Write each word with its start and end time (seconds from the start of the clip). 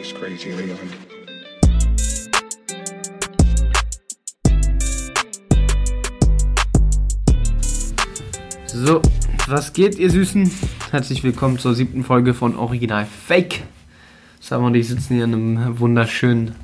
That's 0.00 0.14
crazy, 0.14 0.48
Leon. 0.52 0.78
So, 8.66 9.02
was 9.46 9.74
geht, 9.74 9.98
ihr 9.98 10.10
Süßen? 10.10 10.50
Herzlich 10.90 11.22
willkommen 11.22 11.58
zur 11.58 11.74
siebten 11.74 12.02
Folge 12.02 12.32
von 12.32 12.56
Original 12.56 13.04
Fake. 13.04 13.64
Sam 14.40 14.64
und 14.64 14.74
ich 14.74 14.88
sitzen 14.88 15.16
hier 15.16 15.24
an 15.24 15.34
einem 15.34 15.78
wunderschönen, 15.78 16.54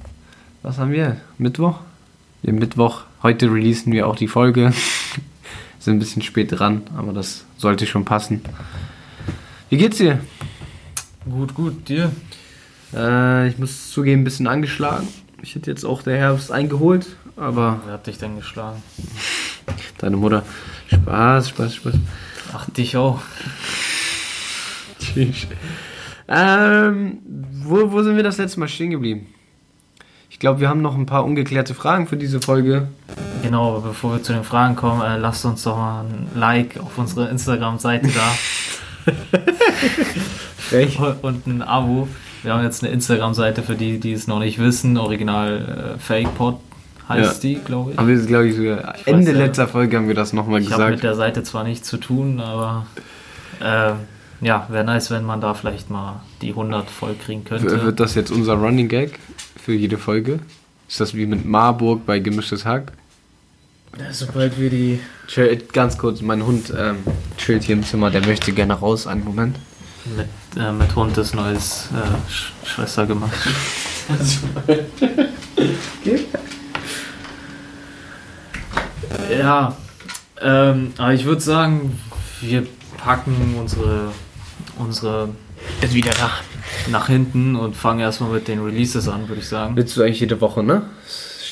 was 0.62 0.78
haben 0.78 0.92
wir? 0.92 1.20
Mittwoch? 1.36 1.80
Ja, 2.40 2.54
Mittwoch. 2.54 3.02
Heute 3.22 3.52
releasen 3.52 3.92
wir 3.92 4.06
auch 4.06 4.16
die 4.16 4.28
Folge. 4.28 4.72
Sind 5.78 5.96
ein 5.96 5.98
bisschen 5.98 6.22
spät 6.22 6.58
dran, 6.58 6.84
aber 6.96 7.12
das 7.12 7.44
sollte 7.58 7.86
schon 7.86 8.06
passen. 8.06 8.40
Wie 9.68 9.76
geht's 9.76 9.98
dir? 9.98 10.20
Gut, 11.28 11.52
gut, 11.52 11.86
dir? 11.86 12.10
Äh, 12.96 13.48
ich 13.48 13.58
muss 13.58 13.90
zugeben, 13.90 14.22
ein 14.22 14.24
bisschen 14.24 14.46
angeschlagen. 14.46 15.06
Ich 15.42 15.54
hätte 15.54 15.70
jetzt 15.70 15.84
auch 15.84 16.02
der 16.02 16.16
Herbst 16.16 16.50
eingeholt, 16.50 17.06
aber 17.36 17.80
Wer 17.84 17.94
hat 17.94 18.06
dich 18.06 18.18
denn 18.18 18.36
geschlagen? 18.36 18.82
deine 19.98 20.16
Mutter. 20.16 20.42
Spaß, 20.88 21.50
Spaß, 21.50 21.74
Spaß. 21.74 21.94
Ach, 22.54 22.70
dich 22.70 22.96
auch. 22.96 23.20
Tschüss. 24.98 25.46
Ähm, 26.28 27.18
wo, 27.62 27.92
wo 27.92 28.02
sind 28.02 28.16
wir 28.16 28.22
das 28.22 28.38
letzte 28.38 28.60
Mal 28.60 28.68
stehen 28.68 28.90
geblieben? 28.90 29.26
Ich 30.30 30.38
glaube, 30.38 30.60
wir 30.60 30.68
haben 30.68 30.82
noch 30.82 30.96
ein 30.96 31.06
paar 31.06 31.24
ungeklärte 31.24 31.74
Fragen 31.74 32.06
für 32.06 32.16
diese 32.16 32.40
Folge. 32.40 32.88
Genau, 33.42 33.76
aber 33.76 33.88
bevor 33.88 34.14
wir 34.14 34.22
zu 34.22 34.32
den 34.32 34.44
Fragen 34.44 34.76
kommen, 34.76 35.02
äh, 35.02 35.16
lasst 35.16 35.44
uns 35.44 35.62
doch 35.62 35.76
mal 35.76 36.04
ein 36.04 36.28
Like 36.34 36.78
auf 36.78 36.98
unsere 36.98 37.28
Instagram-Seite 37.28 38.08
da 38.08 39.12
und 41.22 41.46
ein 41.46 41.62
Abo. 41.62 42.08
Wir 42.46 42.54
haben 42.54 42.62
jetzt 42.62 42.84
eine 42.84 42.92
Instagram-Seite 42.92 43.64
für 43.64 43.74
die, 43.74 43.98
die 43.98 44.12
es 44.12 44.28
noch 44.28 44.38
nicht 44.38 44.60
wissen. 44.60 44.96
Original 44.98 45.94
äh, 45.96 45.98
Fake 45.98 46.32
Pod 46.36 46.60
heißt 47.08 47.42
die, 47.42 47.56
glaube 47.56 47.90
ich. 47.90 47.98
Haben 47.98 48.06
wir, 48.06 48.16
glaube 48.24 48.46
ich, 48.46 48.54
sogar 48.54 48.94
Ich 48.96 49.06
Ende 49.08 49.32
weiß 49.32 49.36
ja. 49.38 49.44
letzter 49.46 49.66
Folge 49.66 49.96
haben 49.96 50.06
wir 50.06 50.14
das 50.14 50.32
nochmal 50.32 50.60
Ich 50.62 50.70
habe 50.70 50.84
mit 50.84 50.90
gesagt. 50.92 51.02
der 51.04 51.14
Seite 51.16 51.42
zwar 51.42 51.64
nichts 51.64 51.88
zu 51.88 51.96
tun, 51.96 52.38
aber 52.38 52.86
äh, 53.60 53.94
ja, 54.46 54.66
wäre 54.70 54.84
nice, 54.84 55.10
wenn 55.10 55.24
man 55.24 55.40
da 55.40 55.54
vielleicht 55.54 55.90
mal 55.90 56.20
die 56.40 56.50
100 56.50 56.88
voll 56.88 57.16
kriegen 57.16 57.44
W- 57.44 57.48
könnte. 57.48 57.82
Wird 57.82 57.98
das 57.98 58.14
jetzt 58.14 58.30
unser 58.30 58.54
Running 58.54 58.86
Gag 58.86 59.18
für 59.60 59.72
jede 59.72 59.98
Folge? 59.98 60.38
Ist 60.88 61.00
das 61.00 61.14
wie 61.14 61.26
mit 61.26 61.44
Marburg 61.44 62.06
bei 62.06 62.20
Gemischtes 62.20 62.64
Hack? 62.64 62.92
Sobald 64.12 64.60
wir 64.60 64.70
die 64.70 65.00
Chill, 65.26 65.56
ganz 65.72 65.98
kurz, 65.98 66.20
mein 66.20 66.46
Hund 66.46 66.72
ähm, 66.78 66.98
chillt 67.38 67.64
hier 67.64 67.74
im 67.74 67.82
Zimmer, 67.82 68.10
der 68.10 68.24
möchte 68.24 68.52
gerne 68.52 68.74
raus. 68.74 69.08
Einen 69.08 69.24
Moment. 69.24 69.56
Mit, 70.16 70.28
äh, 70.56 70.72
mit 70.72 70.94
Hund 70.94 71.16
ist 71.18 71.34
neues 71.34 71.88
äh, 71.92 72.30
Sch 72.30 72.52
Schwester 72.64 73.06
gemacht. 73.06 73.32
ja, 79.38 79.76
ähm, 80.40 80.92
aber 80.98 81.14
ich 81.14 81.24
würde 81.24 81.40
sagen, 81.40 81.98
wir 82.40 82.66
packen 82.98 83.56
unsere, 83.58 84.12
unsere 84.78 85.30
Ist 85.80 85.94
wieder 85.94 86.12
da. 86.12 86.30
nach 86.90 87.06
hinten 87.06 87.56
und 87.56 87.74
fangen 87.76 88.00
erstmal 88.00 88.30
mit 88.30 88.48
den 88.48 88.62
Releases 88.62 89.08
an, 89.08 89.28
würde 89.28 89.40
ich 89.40 89.48
sagen. 89.48 89.76
Willst 89.76 89.96
du 89.96 90.02
eigentlich 90.02 90.20
jede 90.20 90.40
Woche, 90.40 90.62
ne? 90.62 90.82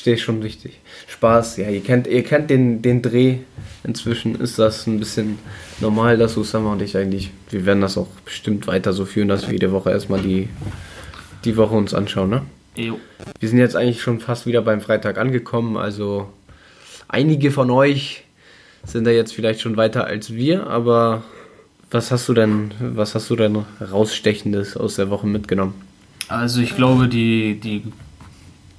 Das 0.05 0.13
steht 0.13 0.19
schon 0.19 0.43
wichtig. 0.43 0.73
Spaß, 1.07 1.57
ja, 1.57 1.67
ihr 1.67 1.81
kennt, 1.81 2.05
ihr 2.05 2.23
kennt 2.23 2.51
den, 2.51 2.83
den 2.83 3.01
Dreh. 3.01 3.37
Inzwischen 3.83 4.35
ist 4.39 4.59
das 4.59 4.85
ein 4.85 4.99
bisschen 4.99 5.39
normal, 5.79 6.19
dass 6.19 6.37
Usama 6.37 6.73
und 6.73 6.83
ich 6.83 6.95
eigentlich, 6.95 7.31
wir 7.49 7.65
werden 7.65 7.81
das 7.81 7.97
auch 7.97 8.05
bestimmt 8.23 8.67
weiter 8.67 8.93
so 8.93 9.05
führen, 9.05 9.29
dass 9.29 9.47
wir 9.47 9.53
jede 9.53 9.71
Woche 9.71 9.89
erstmal 9.89 10.21
die, 10.21 10.47
die 11.43 11.57
Woche 11.57 11.73
uns 11.73 11.95
anschauen, 11.95 12.29
ne? 12.29 12.43
Jo. 12.75 12.99
Wir 13.39 13.49
sind 13.49 13.57
jetzt 13.57 13.75
eigentlich 13.75 14.03
schon 14.03 14.19
fast 14.19 14.45
wieder 14.45 14.61
beim 14.61 14.79
Freitag 14.79 15.17
angekommen, 15.17 15.75
also 15.75 16.29
einige 17.07 17.49
von 17.49 17.71
euch 17.71 18.25
sind 18.83 19.05
da 19.05 19.11
jetzt 19.11 19.33
vielleicht 19.33 19.61
schon 19.61 19.75
weiter 19.75 20.05
als 20.05 20.35
wir, 20.35 20.67
aber 20.67 21.23
was 21.89 22.11
hast 22.11 22.29
du 22.29 22.35
denn, 22.35 22.69
was 22.79 23.15
hast 23.15 23.27
du 23.31 23.35
denn 23.35 23.65
rausstechendes 23.81 24.77
aus 24.77 24.97
der 24.97 25.09
Woche 25.09 25.25
mitgenommen? 25.25 25.73
Also 26.27 26.61
ich 26.61 26.75
glaube, 26.75 27.07
die, 27.07 27.59
die 27.59 27.83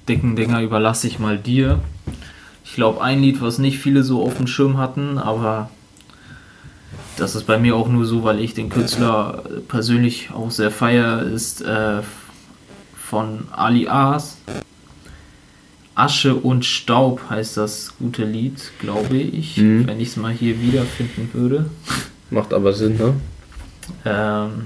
dicken 0.07 0.35
Dinger 0.35 0.61
überlasse 0.61 1.07
ich 1.07 1.19
mal 1.19 1.37
dir. 1.37 1.79
Ich 2.63 2.73
glaube, 2.73 3.01
ein 3.01 3.21
Lied, 3.21 3.41
was 3.41 3.57
nicht 3.59 3.79
viele 3.79 4.03
so 4.03 4.23
auf 4.23 4.37
dem 4.37 4.47
Schirm 4.47 4.77
hatten, 4.77 5.17
aber 5.17 5.69
das 7.17 7.35
ist 7.35 7.45
bei 7.45 7.57
mir 7.57 7.75
auch 7.75 7.87
nur 7.87 8.05
so, 8.05 8.23
weil 8.23 8.39
ich 8.39 8.53
den 8.53 8.69
Künstler 8.69 9.43
persönlich 9.67 10.29
auch 10.31 10.51
sehr 10.51 10.69
feier, 10.71 11.21
ist 11.23 11.61
äh, 11.61 12.01
von 12.95 13.47
Ali 13.51 13.87
Aas. 13.87 14.37
Asche 15.95 16.35
und 16.35 16.63
Staub 16.63 17.21
heißt 17.29 17.57
das 17.57 17.93
gute 17.97 18.23
Lied, 18.23 18.71
glaube 18.79 19.17
ich, 19.17 19.57
Mhm. 19.57 19.87
wenn 19.87 19.99
ich 19.99 20.09
es 20.09 20.17
mal 20.17 20.31
hier 20.31 20.61
wiederfinden 20.61 21.29
würde. 21.33 21.69
Macht 22.29 22.53
aber 22.53 22.73
Sinn, 22.73 22.97
ne? 22.97 23.13
Ähm, 24.05 24.65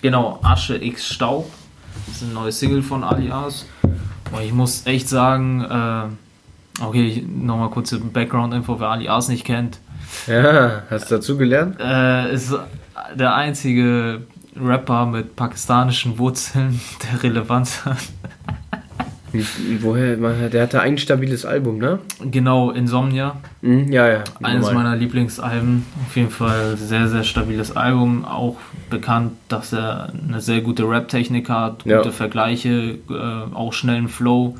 genau, 0.00 0.38
Asche 0.42 0.82
X 0.82 1.08
Staub. 1.12 1.52
Das 2.06 2.16
ist 2.16 2.22
ein 2.22 2.32
neues 2.32 2.58
Single 2.58 2.82
von 2.82 3.04
Alias. 3.04 3.66
Und 4.34 4.42
ich 4.42 4.52
muss 4.52 4.84
echt 4.86 5.08
sagen, 5.08 5.62
äh, 5.62 6.82
okay, 6.82 7.24
nochmal 7.28 7.70
kurze 7.70 8.00
Background-Info, 8.00 8.80
wer 8.80 8.88
Alias 8.88 9.28
nicht 9.28 9.44
kennt. 9.44 9.78
Ja, 10.26 10.82
hast 10.90 11.10
du 11.10 11.16
dazu 11.16 11.38
gelernt? 11.38 11.76
Äh, 11.78 12.34
ist 12.34 12.52
der 13.14 13.34
einzige 13.36 14.22
Rapper 14.60 15.06
mit 15.06 15.36
pakistanischen 15.36 16.18
Wurzeln, 16.18 16.80
der 17.12 17.22
Relevanz 17.22 17.84
hat. 17.84 17.98
Wie- 19.34 19.82
Woher? 19.82 20.16
man- 20.16 20.50
Der 20.50 20.62
hatte 20.62 20.80
ein 20.80 20.96
stabiles 20.96 21.44
Album, 21.44 21.78
ne? 21.78 21.98
Genau, 22.30 22.70
Insomnia. 22.70 23.36
Mhm, 23.62 23.92
ja, 23.92 24.08
ja. 24.08 24.24
Eines 24.42 24.66
normal. 24.66 24.84
meiner 24.84 24.96
Lieblingsalben. 24.96 25.84
Auf 26.06 26.16
jeden 26.16 26.30
Fall 26.30 26.76
sehr, 26.76 27.08
sehr 27.08 27.24
stabiles 27.24 27.76
Album. 27.76 28.24
Auch 28.24 28.56
bekannt, 28.90 29.32
dass 29.48 29.72
er 29.72 30.12
eine 30.28 30.40
sehr 30.40 30.60
gute 30.60 30.88
Rap-Technik 30.88 31.48
hat, 31.50 31.82
gute 31.84 31.90
Ja. 31.96 32.10
Vergleiche, 32.10 32.98
äh, 33.10 33.54
auch 33.54 33.72
schnellen 33.72 34.08
Flow. 34.08 34.54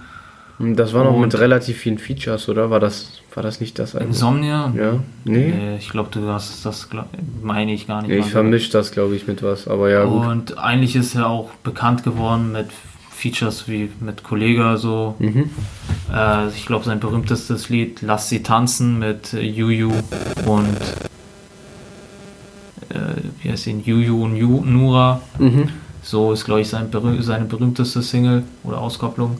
Mhm, 0.58 0.76
Das 0.76 0.92
war 0.92 1.04
noch 1.04 1.16
mit 1.16 1.34
Und- 1.34 1.40
relativ 1.40 1.78
vielen 1.78 1.98
Features, 1.98 2.48
oder? 2.48 2.70
War 2.70 2.78
das, 2.80 3.20
war 3.34 3.42
das 3.42 3.60
nicht 3.60 3.78
das 3.78 3.94
Album? 3.94 4.10
Insomnia? 4.10 4.72
Ja? 4.76 4.92
Nee? 5.24 5.52
Nee, 5.56 5.76
ich 5.78 5.88
glaube, 5.88 6.10
du 6.12 6.28
hast 6.28 6.64
das, 6.64 6.88
meine 7.42 7.72
ich 7.72 7.86
gar 7.88 8.02
nicht. 8.02 8.10
Nee, 8.10 8.18
ich 8.18 8.30
vermische 8.30 8.70
das, 8.70 8.92
glaube 8.92 9.16
ich, 9.16 9.26
mit 9.26 9.42
was, 9.42 9.66
aber 9.66 9.90
ja, 9.90 10.04
gut. 10.04 10.26
Und 10.26 10.58
eigentlich 10.58 10.94
ist 10.94 11.14
er 11.16 11.26
auch 11.28 11.50
bekannt 11.64 12.04
geworden 12.04 12.52
mit 12.52 12.66
Features 13.24 13.66
wie 13.68 13.90
mit 14.00 14.22
Kollega 14.22 14.76
so. 14.76 15.14
Mhm. 15.18 15.48
Äh, 16.12 16.48
ich 16.48 16.66
glaube, 16.66 16.84
sein 16.84 17.00
berühmtestes 17.00 17.70
Lied 17.70 18.02
Lass 18.02 18.28
sie 18.28 18.42
tanzen 18.42 18.98
mit 18.98 19.32
äh, 19.32 19.40
Juju 19.40 19.90
und 20.44 20.76
äh, 22.90 23.22
wie 23.40 23.50
heißt 23.50 23.66
ihn? 23.66 23.82
Juju 23.82 24.24
und 24.24 24.36
Ju 24.36 24.62
Nura. 24.62 25.22
Mhm. 25.38 25.70
So 26.02 26.32
ist, 26.32 26.44
glaube 26.44 26.60
ich, 26.60 26.68
sein 26.68 26.90
berüh 26.90 27.22
seine 27.22 27.46
berühmteste 27.46 28.02
Single 28.02 28.42
oder 28.62 28.78
Auskopplung. 28.78 29.38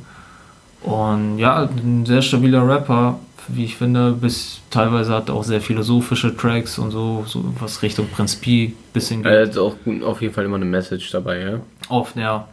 Und 0.82 1.38
ja, 1.38 1.68
ein 1.68 2.06
sehr 2.06 2.22
stabiler 2.22 2.66
Rapper, 2.66 3.18
wie 3.48 3.64
ich 3.64 3.76
finde, 3.76 4.12
bis 4.12 4.62
teilweise 4.70 5.12
hat 5.12 5.28
er 5.28 5.34
auch 5.34 5.44
sehr 5.44 5.60
philosophische 5.60 6.34
Tracks 6.34 6.78
und 6.78 6.90
so, 6.90 7.24
so 7.26 7.44
was 7.60 7.82
Richtung 7.82 8.06
Prinz 8.08 8.34
Pi 8.36 8.74
bisschen 8.94 9.22
geht. 9.22 9.32
Er 9.32 9.46
hat 9.46 9.58
auch 9.58 9.76
auf 10.06 10.22
jeden 10.22 10.32
Fall 10.32 10.46
immer 10.46 10.56
eine 10.56 10.64
Message 10.64 11.10
dabei, 11.10 11.40
ja? 11.40 11.60
Oft, 11.90 12.16
ja. 12.16 12.48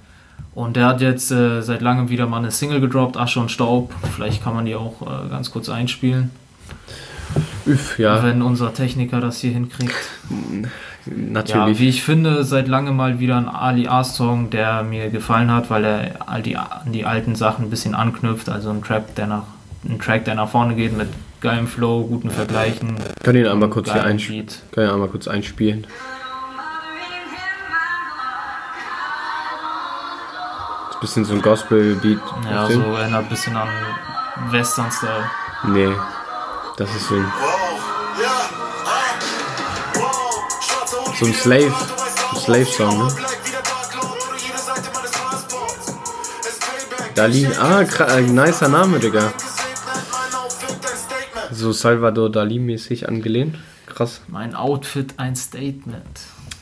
Und 0.54 0.76
der 0.76 0.86
hat 0.88 1.02
jetzt 1.02 1.32
äh, 1.32 1.62
seit 1.62 1.82
langem 1.82 2.10
wieder 2.10 2.28
mal 2.28 2.38
eine 2.38 2.52
Single 2.52 2.82
gedroppt, 2.82 3.18
Asche 3.18 3.40
und 3.40 3.52
Staub. 3.52 3.94
Vielleicht 4.16 4.44
kann 4.44 4.54
man 4.54 4.66
die 4.66 4.76
auch 4.76 5.02
äh, 5.02 5.30
ganz 5.30 5.52
kurz 5.52 5.70
einspielen, 5.70 6.32
Üff, 7.66 7.98
ja, 7.98 8.24
wenn 8.24 8.42
unser 8.42 8.74
Techniker 8.74 9.22
das 9.22 9.40
hier 9.40 9.52
hinkriegt. 9.52 9.96
Ja, 11.06 11.14
natürlich. 11.16 11.80
wie 11.80 11.90
ich 11.90 12.04
finde, 12.04 12.44
seit 12.44 12.68
langem 12.68 12.96
mal 12.96 13.20
wieder 13.20 13.38
ein 13.38 13.48
Ali 13.48 13.88
A-Song, 13.88 14.50
der 14.50 14.84
mir 14.84 15.10
gefallen 15.10 15.52
hat, 15.52 15.70
weil 15.70 15.86
er 15.86 16.30
all 16.30 16.42
die, 16.42 16.58
an 16.58 16.92
die 16.92 17.06
alten 17.06 17.36
Sachen 17.36 17.66
ein 17.66 17.70
bisschen 17.70 17.96
anknüpft. 17.96 18.50
Also 18.50 18.70
ein 18.70 18.84
Trap, 18.84 19.16
der 19.16 19.28
nach, 19.28 19.44
ein 19.88 20.00
Track, 20.00 20.26
der 20.26 20.36
nach 20.36 20.50
vorne 20.50 20.76
geht 20.76 20.96
mit 20.96 21.08
geilem 21.40 21.68
Flow, 21.68 22.06
guten 22.06 22.30
Vergleichen. 22.30 22.96
Kann 23.24 23.36
ihn 23.36 23.48
einmal 23.48 23.70
kurz 23.70 23.92
hier. 23.92 24.04
Beat. 24.04 24.62
Kann 24.72 24.84
ihn 24.84 24.90
einmal 24.92 25.08
kurz 25.08 25.28
einspielen. 25.28 25.88
Bisschen 31.02 31.26
so 31.26 31.34
ein 31.34 31.42
Gospel-Beat. 31.42 32.20
Ja, 32.50 32.68
so 32.68 32.80
erinnert 32.96 33.24
ein 33.24 33.30
bisschen 33.30 33.56
an 33.58 33.68
Western-Style. 34.50 35.30
Nee, 35.68 35.94
das 36.78 36.90
ist 36.96 37.08
so 37.08 37.16
ein, 37.16 37.26
so 41.20 41.26
ein 41.26 41.34
Slave, 41.34 41.74
ein 42.32 42.38
Slave-Song, 42.40 42.98
ne? 43.08 43.16
Dali, 47.16 47.46
ah, 47.60 47.82
kra- 47.82 48.18
äh, 48.18 48.22
nicer 48.22 48.70
Name, 48.70 49.00
Digga. 49.00 49.32
So 51.52 51.74
Salvador 51.74 52.30
Dali-mäßig 52.32 53.08
angelehnt. 53.10 53.58
Krass. 53.86 54.22
Mein 54.28 54.56
Outfit 54.56 55.16
ein 55.18 55.36
Statement. 55.36 56.22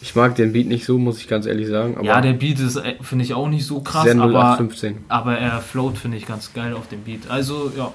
Ich 0.09 0.15
mag 0.15 0.33
den 0.33 0.53
Beat 0.53 0.65
nicht 0.65 0.85
so, 0.85 0.97
muss 0.97 1.19
ich 1.19 1.27
ganz 1.27 1.45
ehrlich 1.45 1.67
sagen. 1.67 1.95
Aber 1.95 2.03
ja, 2.03 2.19
der 2.19 2.33
Beat 2.33 2.59
ist, 2.59 2.77
äh, 2.77 2.95
finde 2.99 3.23
ich, 3.23 3.35
auch 3.35 3.47
nicht 3.47 3.63
so 3.63 3.81
krass, 3.81 4.05
sehr 4.05 4.15
aber, 4.15 4.33
0815. 4.33 4.97
aber 5.07 5.37
er 5.37 5.61
float, 5.61 5.99
finde 5.99 6.17
ich, 6.17 6.25
ganz 6.25 6.51
geil 6.51 6.73
auf 6.73 6.87
dem 6.87 7.01
Beat. 7.03 7.29
Also, 7.29 7.71
ja. 7.77 7.93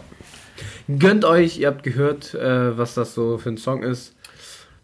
Gönnt 0.96 1.24
euch, 1.24 1.58
ihr 1.58 1.66
habt 1.66 1.82
gehört, 1.82 2.32
äh, 2.34 2.78
was 2.78 2.94
das 2.94 3.14
so 3.14 3.36
für 3.36 3.48
ein 3.48 3.56
Song 3.56 3.82
ist. 3.82 4.14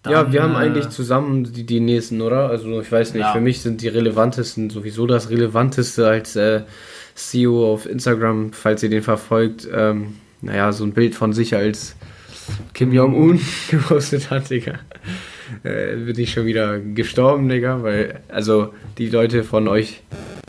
ja, 0.04 0.24
Dann, 0.24 0.32
wir 0.32 0.42
haben 0.42 0.54
äh, 0.54 0.56
eigentlich 0.56 0.88
zusammen 0.88 1.44
die, 1.52 1.62
die 1.64 1.78
nächsten, 1.78 2.20
oder? 2.20 2.48
Also 2.48 2.80
ich 2.80 2.90
weiß 2.90 3.14
nicht, 3.14 3.22
Ja. 3.22 3.32
für 3.32 3.40
mich 3.40 3.62
sind 3.62 3.80
die 3.80 3.86
relevantesten 3.88 4.68
sowieso 4.68 5.06
das 5.06 5.30
relevanteste 5.30 6.08
als 6.08 6.34
äh, 6.34 6.62
CEO 7.14 7.72
auf 7.72 7.86
Instagram, 7.88 8.52
falls 8.52 8.82
ihr 8.82 8.90
den 8.90 9.04
verfolgt. 9.04 9.68
Ähm, 9.72 10.16
naja, 10.40 10.72
so 10.72 10.82
ein 10.82 10.94
Bild 10.94 11.14
von 11.14 11.32
sich 11.32 11.54
als 11.54 11.94
Kim 12.74 12.92
Jong-un 12.92 13.40
gepostet 13.70 14.30
hat, 14.30 14.50
Digga. 14.50 14.80
Äh, 15.62 15.96
bin 15.96 16.18
ich 16.18 16.32
schon 16.32 16.46
wieder 16.46 16.78
gestorben, 16.78 17.48
Digga, 17.48 17.82
weil, 17.82 18.20
also 18.28 18.72
die 18.98 19.08
Leute 19.08 19.44
von 19.44 19.68
euch, 19.68 20.02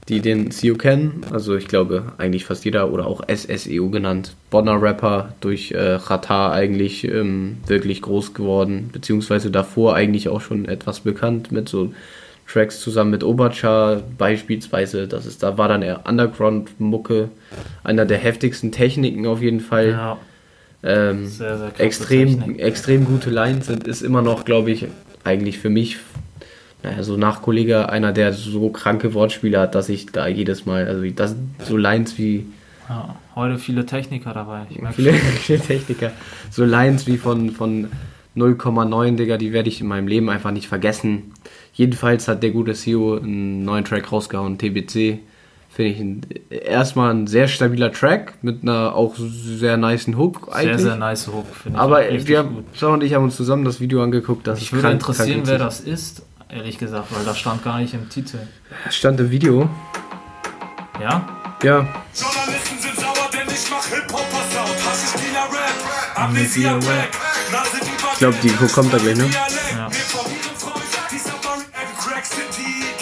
die 0.10 0.20
den 0.20 0.52
CEO 0.52 0.76
kennen, 0.76 1.22
also 1.32 1.56
ich 1.56 1.68
glaube 1.68 2.14
eigentlich 2.18 2.46
fast 2.46 2.66
jeder 2.66 2.92
oder 2.92 3.06
auch 3.08 3.22
SSEO 3.28 3.90
genannt, 3.90 4.36
Bonner 4.50 4.82
Rapper 4.82 5.34
durch 5.42 5.72
äh, 5.72 6.00
Qatar 6.06 6.52
eigentlich 6.54 7.04
ähm, 7.06 7.58
wirklich 7.68 8.02
groß 8.02 8.34
geworden, 8.34 8.90
beziehungsweise 8.92 9.52
davor 9.52 9.96
eigentlich 9.96 10.30
auch 10.30 10.42
schon 10.42 10.66
etwas 10.66 11.02
bekannt 11.02 11.52
mit 11.52 11.70
so 11.70 11.94
Tracks 12.52 12.82
zusammen 12.82 13.12
mit 13.12 13.24
Oberchar 13.24 14.02
beispielsweise, 14.18 15.08
das 15.08 15.26
ist, 15.26 15.42
da 15.42 15.58
war 15.58 15.70
dann 15.70 15.82
eher 15.82 16.06
Underground-Mucke, 16.06 17.30
einer 17.84 18.06
der 18.06 18.18
heftigsten 18.18 18.72
Techniken 18.72 19.26
auf 19.26 19.42
jeden 19.42 19.62
Fall. 19.62 19.92
Ja, 19.92 20.18
Ähm, 20.84 21.28
sehr, 21.28 21.58
sehr 21.58 21.80
extrem, 21.80 22.58
extrem 22.58 23.06
gute 23.06 23.30
Lines 23.30 23.68
sind, 23.68 23.88
ist 23.88 24.02
immer 24.02 24.22
noch, 24.22 24.46
glaube 24.46 24.72
ich, 24.72 24.88
eigentlich 25.24 25.60
für 25.60 25.70
mich, 25.70 25.98
naja, 26.82 27.04
so 27.04 27.18
nach 27.18 27.42
Kollege 27.44 27.90
einer, 27.90 28.12
der 28.12 28.34
so 28.34 28.70
kranke 28.70 29.14
Wortspiele 29.14 29.60
hat, 29.60 29.76
dass 29.76 29.90
ich 29.90 30.08
da 30.08 30.28
jedes 30.28 30.66
Mal, 30.66 30.88
also 30.88 31.04
das 31.12 31.36
so 31.64 31.78
Lines 31.78 32.18
wie 32.18 32.46
Ja, 32.90 33.16
heute 33.36 33.60
viele 33.60 33.86
Techniker 33.86 34.34
dabei. 34.34 34.62
Viele, 34.94 35.14
viele 35.14 35.60
Techniker, 35.60 36.12
so 36.50 36.66
Lines 36.66 37.06
wie 37.06 37.18
von, 37.18 37.52
von 37.52 37.88
0,9, 38.36 39.18
Digga, 39.18 39.38
die 39.38 39.54
werde 39.54 39.70
ich 39.70 39.82
in 39.82 39.88
meinem 39.88 40.08
Leben 40.08 40.30
einfach 40.30 40.52
nicht 40.52 40.68
vergessen. 40.68 41.34
Jedenfalls 41.74 42.28
hat 42.28 42.42
der 42.42 42.52
gute 42.52 42.74
CEO 42.74 43.18
einen 43.18 43.64
neuen 43.64 43.86
Track 43.86 44.12
rausgehauen, 44.12 44.58
TBC. 44.58 45.20
Finde 45.74 45.92
ich 45.92 46.00
ein, 46.02 46.22
erstmal 46.50 47.14
ein 47.14 47.28
sehr 47.28 47.48
stabiler 47.48 47.94
Track 47.94 48.34
mit 48.42 48.62
einer 48.62 48.94
auch 48.94 49.16
sehr 49.18 49.78
niceen 49.78 50.18
Hook 50.18 50.48
sehr, 50.48 50.56
eigentlich. 50.56 50.82
sehr 50.82 50.98
nice 50.98 51.28
Hook, 51.28 51.46
finde 51.64 51.78
ich. 51.78 51.82
Aber 51.82 52.02
wir 52.02 52.38
haben. 52.40 52.66
Sarah 52.76 52.94
und 52.96 53.04
ich 53.04 53.14
haben 53.14 53.24
uns 53.24 53.38
zusammen 53.38 53.64
das 53.64 53.80
Video 53.80 54.04
angeguckt. 54.04 54.46
Das 54.48 54.62
Ich 54.62 54.74
würde 54.74 54.82
krank- 54.82 54.94
interessieren, 54.96 55.44
krank 55.44 55.48
wer 55.48 55.58
das 55.60 55.80
ist, 55.80 56.24
ehrlich 56.50 56.78
gesagt, 56.78 57.08
weil 57.16 57.24
das 57.24 57.40
stand 57.40 57.64
gar 57.64 57.80
nicht 57.80 57.94
im 57.94 58.10
Titel. 58.10 58.40
stand 58.90 59.20
im 59.22 59.32
Video. 59.32 59.70
Ja? 61.00 61.26
Ja, 61.64 61.88
Journalisten 62.14 62.80
sind 62.80 62.96
sauer, 62.98 63.30
denn 63.32 63.48
ich 63.48 63.70
mach 63.72 63.86
Hip-Hopper-Sound. 63.88 64.86
Haschisch-Dealer 64.86 65.48
Rap, 65.52 66.18
Amnesia 66.18 66.72
Amnesia 66.76 66.92
Rap. 66.94 67.10
Nase 67.52 67.78
die 67.82 67.92
ich 68.14 68.18
glaube, 68.20 68.36
die 68.44 68.50
kommt 68.74 68.94
da 68.94 68.98
gleich, 68.98 69.16
ne? 69.16 69.30
Ja. 69.78 69.90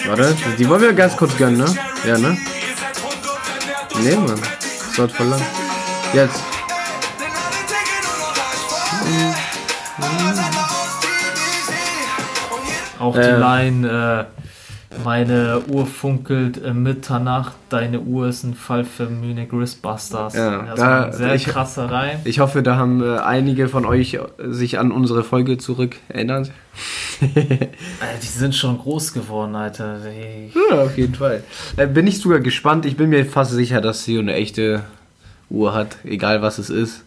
Warte, 0.08 0.36
die 0.58 0.68
wollen 0.70 0.82
wir 0.82 0.94
ganz 0.94 1.16
kurz 1.18 1.36
gönnen, 1.38 1.58
ne? 1.58 1.66
Ja, 2.08 2.18
ne? 2.18 2.38
Nee, 4.04 4.16
Mann. 4.16 4.40
Das 4.42 4.96
dauert 4.96 5.12
voll 5.12 5.28
lang. 5.28 5.42
Jetzt. 6.14 6.42
Auch 13.00 13.16
Äh. 13.16 13.22
die 13.34 13.40
Line, 13.40 13.88
äh, 13.88 14.49
meine 15.06 15.62
Uhr 15.68 15.86
funkelt 15.86 16.64
äh, 16.64 16.74
Mitternacht, 16.74 17.54
deine 17.70 18.00
Uhr 18.02 18.28
ist 18.28 18.44
ein 18.44 18.56
Fall 18.56 18.84
für 18.84 19.08
Munich 19.10 19.50
Wristbusters. 19.52 20.34
Ja, 20.34 20.64
das 20.64 20.80
da- 20.80 21.04
ein 21.06 21.14
sehr 21.14 21.36
ich- 21.36 21.46
krasser 21.46 21.92
Reim. 21.92 22.20
Ich 22.24 22.40
hoffe, 22.40 22.64
da 22.64 22.76
haben 22.76 23.04
äh, 23.04 23.18
einige 23.20 23.68
von 23.70 23.86
euch 23.86 24.16
äh, 24.16 24.20
sich 24.50 24.80
an 24.80 24.92
unsere 24.92 25.24
Folge 25.24 25.58
zurück 25.60 25.96
erinnert. 26.10 26.52
Alter, 27.22 28.20
die 28.22 28.28
sind 28.28 28.56
schon 28.56 28.78
groß 28.80 29.14
geworden, 29.14 29.56
Alter. 29.56 30.00
Die, 30.00 30.52
Ja, 30.72 30.84
auf 30.84 30.98
jeden 30.98 31.16
Fall. 31.16 31.44
Äh, 31.78 31.88
bin 31.88 32.08
ich 32.08 32.20
sogar 32.20 32.40
gespannt. 32.40 32.86
Ich 32.86 32.98
bin 32.98 33.10
mir 33.10 33.26
fast 33.26 33.52
sicher, 33.52 33.82
dass 33.82 34.04
sie 34.06 34.18
eine 34.18 34.34
echte 34.34 34.84
Uhr 35.50 35.74
hat. 35.74 35.98
Egal 36.04 36.42
was 36.42 36.58
es 36.58 36.70
ist. 36.70 37.04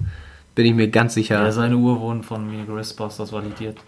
Bin 0.54 0.66
ich 0.66 0.74
mir 0.74 0.88
ganz 0.88 1.14
sicher. 1.14 1.42
ja, 1.42 1.50
seine 1.50 1.76
Uhr 1.76 1.98
wurden 2.00 2.22
von 2.22 2.44
Munich 2.46 2.68
Wristbusters 2.68 3.32
validiert. 3.32 3.78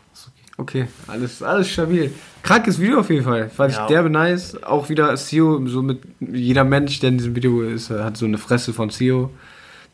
Okay. 0.57 0.87
Alles, 1.09 1.43
alles 1.43 1.69
stabil. 1.69 2.13
Krankes 2.43 2.79
Video 2.81 3.01
auf 3.01 3.11
jeden 3.11 3.25
Fall. 3.25 3.49
Fand 3.51 3.73
Ja. 3.75 3.83
ich 3.83 3.87
derbe 3.89 4.09
nice. 4.11 4.63
Auch 4.63 4.89
wieder 4.89 5.15
CEO, 5.17 5.67
so 5.67 5.83
mit 5.83 5.99
jeder 6.21 6.63
Mensch, 6.65 7.01
der 7.01 7.09
in 7.11 7.19
diesem 7.19 7.35
Video 7.35 7.63
ist, 7.63 7.91
äh, 7.91 8.01
hat 8.05 8.17
so 8.17 8.25
eine 8.27 8.39
Fresse 8.39 8.73
von 8.73 8.91
CEO. 8.91 9.31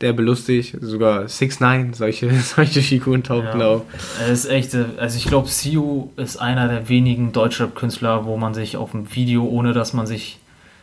Derbe 0.01 0.21
lustig. 0.21 0.75
Sogar 0.81 1.27
6 1.27 1.59
9 1.59 1.93
solche, 1.93 2.29
solche 2.41 2.81
Figuren 2.81 3.23
tauchen 3.23 3.59
Ja. 3.59 3.67
auf. 3.67 3.81
Er 4.19 4.31
ist 4.31 4.45
echt, 4.45 4.75
also 4.97 5.17
ich 5.17 5.25
glaube, 5.25 5.47
Siu 5.47 6.09
ist 6.17 6.37
einer 6.37 6.67
der 6.67 6.89
wenigen 6.89 7.31
Deutschrap-Künstler, 7.31 8.25
wo 8.25 8.37
man 8.37 8.53
sich 8.53 8.77
auf 8.77 8.91
dem 8.91 9.13
Video, 9.15 9.43
ohne 9.45 9.73
dass 9.73 9.93
man 9.93 10.05
sich 10.05 10.39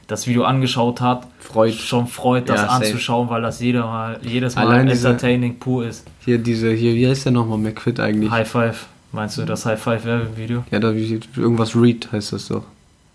das 0.09 0.27
Video 0.27 0.45
angeschaut 0.45 1.01
hat, 1.03 1.27
Freut. 1.39 1.75
schon 1.75 2.07
freut, 2.07 2.49
das 2.49 2.63
Ja, 2.63 2.67
anzuschauen, 2.69 3.29
weil 3.29 3.43
das 3.43 3.61
jeder 3.61 3.83
mal, 3.87 4.19
jedes 4.23 4.57
Mal 4.57 4.67
Allein 4.67 4.87
diese- 4.89 5.09
entertaining 5.09 5.59
pur 5.59 5.87
ist. 5.87 6.07
Hier 6.25 6.39
diese, 6.39 6.73
hier, 6.73 6.95
wie 6.95 7.07
heißt 7.07 7.27
der 7.27 7.33
nochmal? 7.33 7.59
McFit 7.59 8.01
eigentlich. 8.01 8.31
High 8.31 8.49
Five, 8.49 8.87
meinst 9.13 9.39
du 9.39 9.45
das 9.45 9.65
High 9.67 9.81
Five 9.81 10.05
Werbevideo? 10.05 10.65
Ja, 10.71 10.79
da 10.81 10.95
wie, 10.95 11.21
irgendwas 11.37 11.75
Reed 11.77 12.11
heißt 12.13 12.33
das 12.33 12.49
doch. 12.49 12.65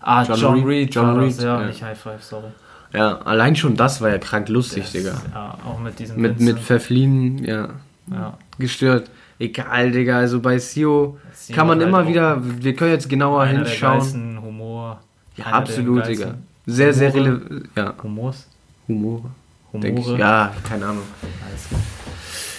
Ah, 0.01 0.24
John 0.24 0.38
John, 0.40 0.54
Reed, 0.56 0.66
Reed, 0.68 0.95
John 0.95 1.16
das, 1.16 1.38
Reed, 1.38 1.45
ja, 1.45 1.62
ja. 1.62 1.68
nicht 1.68 1.84
High 1.84 1.98
Five, 2.00 2.24
sorry. 2.24 2.48
Ja, 2.94 3.18
allein 3.24 3.56
schon 3.56 3.75
das 3.75 4.01
war 4.01 4.10
ja 4.10 4.18
krank 4.19 4.50
lustig, 4.50 4.84
Das- 4.84 4.92
Digga. 4.92 5.22
Ja, 5.34 5.57
auch 5.66 5.80
mit 5.80 5.98
diesem 5.98 6.22
Mit, 6.22 6.40
mit. 6.40 6.60
Verfliehen, 6.60 7.44
ja, 7.44 7.69
ja. 8.12 8.38
gestört. 8.60 9.10
Egal, 9.40 9.92
Digga, 9.92 10.18
also 10.18 10.40
bei 10.42 10.57
CEO 10.60 11.18
Sio 11.34 11.56
kann 11.56 11.68
man 11.68 11.81
immer 11.81 11.98
halt 11.98 12.06
auch 12.06 12.10
wieder, 12.10 12.38
wir 12.42 12.75
können 12.75 12.92
jetzt 12.92 13.10
genauer 13.10 13.42
einer 13.42 13.62
der 13.62 13.69
hinschauen. 13.69 13.98
geilsten 14.00 14.42
Humor. 14.42 15.00
Ja, 15.38 15.45
der 15.45 15.54
absolut, 15.56 16.07
Digga. 16.07 16.36
Sehr, 16.66 16.94
sehr 16.94 17.12
Humore. 17.12 17.25
relevant. 17.42 17.69
Ja, 17.75 17.94
Humors? 18.04 18.48
Humor. 18.88 19.31
Humore? 19.74 20.18
Ja, 20.19 20.54
keine 20.68 20.86
Ahnung. 20.86 21.04
Alles. 21.45 21.68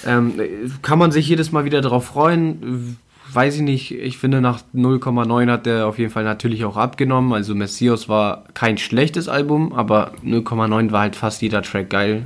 Ähm, 0.06 0.72
kann 0.82 0.98
man 0.98 1.12
sich 1.12 1.28
jedes 1.28 1.52
Mal 1.52 1.64
wieder 1.64 1.80
drauf 1.80 2.06
freuen? 2.06 2.98
Weiß 3.34 3.56
ich 3.56 3.62
nicht. 3.62 3.90
Ich 3.90 4.18
finde, 4.18 4.40
nach 4.40 4.60
0,9 4.74 5.50
hat 5.50 5.66
der 5.66 5.86
auf 5.88 5.98
jeden 5.98 6.12
Fall 6.12 6.24
natürlich 6.24 6.64
auch 6.64 6.76
abgenommen. 6.76 7.32
Also 7.32 7.54
Messias 7.54 8.08
war 8.08 8.44
kein 8.54 8.78
schlechtes 8.78 9.28
Album, 9.28 9.72
aber 9.72 10.12
0,9 10.24 10.92
war 10.92 11.00
halt 11.00 11.16
fast 11.16 11.42
jeder 11.42 11.62
Track 11.62 11.90
geil. 11.90 12.22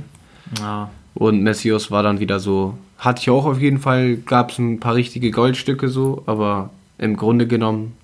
Ja, 0.59 0.89
Und 1.13 1.41
Messias 1.41 1.91
war 1.91 2.03
dann 2.03 2.19
wieder 2.19 2.39
so, 2.39 2.77
hatte 2.97 3.21
ich 3.21 3.29
auch 3.29 3.45
auf 3.45 3.59
jeden 3.59 3.79
Fall, 3.79 4.17
gab 4.17 4.51
es 4.51 4.59
ein 4.59 4.79
paar 4.79 4.95
richtige 4.95 5.31
Goldstücke 5.31 5.89
so, 5.89 6.23
aber 6.27 6.69
im 6.97 7.17
Grunde 7.17 7.47
genommen 7.47 7.97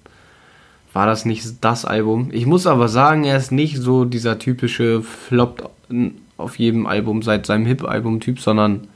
war 0.94 1.06
das 1.06 1.26
nicht 1.26 1.46
das 1.62 1.86
Album. 1.86 2.30
Ich 2.32 2.46
muss 2.46 2.68
aber 2.68 2.88
sagen, 2.88 3.24
er 3.24 3.38
ist 3.38 3.52
nicht 3.52 3.78
so 3.78 4.06
dieser 4.06 4.40
typische 4.40 5.02
Flop 5.02 5.70
auf 6.38 6.58
jedem 6.58 6.86
Album 6.88 7.22
seit 7.22 7.46
seinem 7.46 7.66
Hip-Album-Typ, 7.66 8.40
sondern 8.40 8.88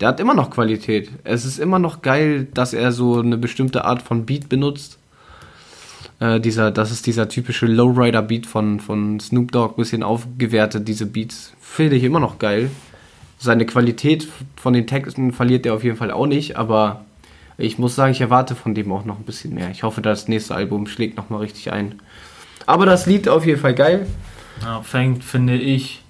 der 0.00 0.08
hat 0.08 0.20
immer 0.20 0.34
noch 0.34 0.50
Qualität. 0.50 1.10
Es 1.24 1.44
ist 1.44 1.58
immer 1.58 1.78
noch 1.78 2.02
geil, 2.02 2.46
dass 2.52 2.74
er 2.74 2.92
so 2.92 3.18
eine 3.18 3.38
bestimmte 3.38 3.84
Art 3.84 4.02
von 4.02 4.26
Beat 4.26 4.48
benutzt. 4.48 4.98
Äh, 6.20 6.40
dieser, 6.40 6.70
das 6.70 6.90
ist 6.90 7.06
dieser 7.06 7.28
typische 7.28 7.66
Lowrider-Beat 7.66 8.46
von, 8.46 8.80
von 8.80 9.20
Snoop 9.20 9.52
Dogg, 9.52 9.76
bisschen 9.76 10.02
aufgewertet, 10.02 10.86
diese 10.86 11.06
Beats. 11.06 11.52
Finde 11.60 11.96
ich 11.96 12.04
immer 12.04 12.20
noch 12.20 12.38
geil. 12.38 12.70
Seine 13.38 13.66
Qualität 13.66 14.28
von 14.56 14.72
den 14.72 14.86
Texten 14.86 15.32
verliert 15.32 15.66
er 15.66 15.74
auf 15.74 15.84
jeden 15.84 15.96
Fall 15.96 16.10
auch 16.10 16.26
nicht, 16.26 16.56
aber 16.56 17.04
ich 17.58 17.78
muss 17.78 17.94
sagen, 17.94 18.12
ich 18.12 18.20
erwarte 18.20 18.54
von 18.54 18.74
dem 18.74 18.90
auch 18.92 19.04
noch 19.04 19.18
ein 19.18 19.24
bisschen 19.24 19.54
mehr. 19.54 19.70
Ich 19.70 19.82
hoffe, 19.82 20.02
das 20.02 20.28
nächste 20.28 20.54
Album 20.54 20.86
schlägt 20.86 21.16
nochmal 21.16 21.40
richtig 21.40 21.72
ein. 21.72 22.00
Aber 22.66 22.86
das 22.86 23.06
Lied 23.06 23.28
auf 23.28 23.46
jeden 23.46 23.60
Fall 23.60 23.74
geil. 23.74 24.06
ja 24.62 24.82
fängt, 24.82 25.22
finde 25.22 25.56
ich, 25.56 26.02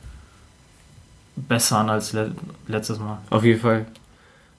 besser 1.37 1.79
an 1.79 1.91
als 1.91 2.13
le 2.13 2.33
letztes 2.67 2.99
Mal. 2.99 3.19
Auf 3.31 3.45
jeden 3.45 3.61
Fall. 3.61 3.87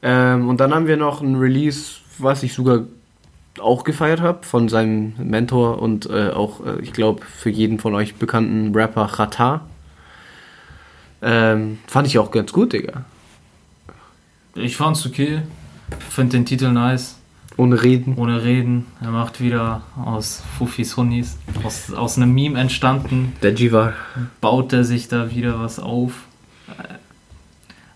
Ähm, 0.01 0.48
und 0.48 0.60
dann 0.60 0.74
haben 0.74 0.88
wir 0.88 0.98
noch 0.98 1.22
ein 1.22 1.36
Release, 1.36 1.96
was 2.19 2.43
ich 2.43 2.53
sogar 2.53 2.81
auch 3.60 3.84
gefeiert 3.84 4.22
habe, 4.22 4.46
von 4.46 4.69
seinem 4.69 5.13
Mentor 5.17 5.81
und 5.81 6.07
äh, 6.10 6.29
auch, 6.29 6.65
äh, 6.65 6.79
ich 6.81 6.93
glaube, 6.93 7.25
für 7.25 7.50
jeden 7.50 7.79
von 7.79 7.96
euch 7.96 8.15
bekannten 8.15 8.75
Rapper 8.75 9.07
Chata. 9.07 9.62
Ähm, 11.22 11.79
fand 11.88 12.05
ich 12.07 12.19
auch 12.19 12.29
ganz 12.29 12.53
gut, 12.53 12.74
Digga. 12.74 13.03
Ich 14.53 14.77
fand's 14.77 15.05
okay. 15.05 15.41
Finde 16.10 16.38
den 16.38 16.46
Titel 16.46 16.69
nice. 16.69 17.17
Ohne 17.57 17.81
Reden. 17.81 18.15
Ohne 18.17 18.43
Reden. 18.43 18.86
Er 19.01 19.10
macht 19.10 19.41
wieder 19.41 19.81
aus 20.03 20.43
Fufis 20.57 20.96
Hunnis, 20.96 21.38
aus, 21.63 21.91
aus 21.91 22.17
einem 22.17 22.34
Meme 22.34 22.60
entstanden, 22.60 23.34
Der 23.41 23.53
Jiva. 23.53 23.93
baut 24.41 24.74
er 24.74 24.84
sich 24.84 25.07
da 25.07 25.31
wieder 25.31 25.60
was 25.60 25.79
auf. 25.79 26.26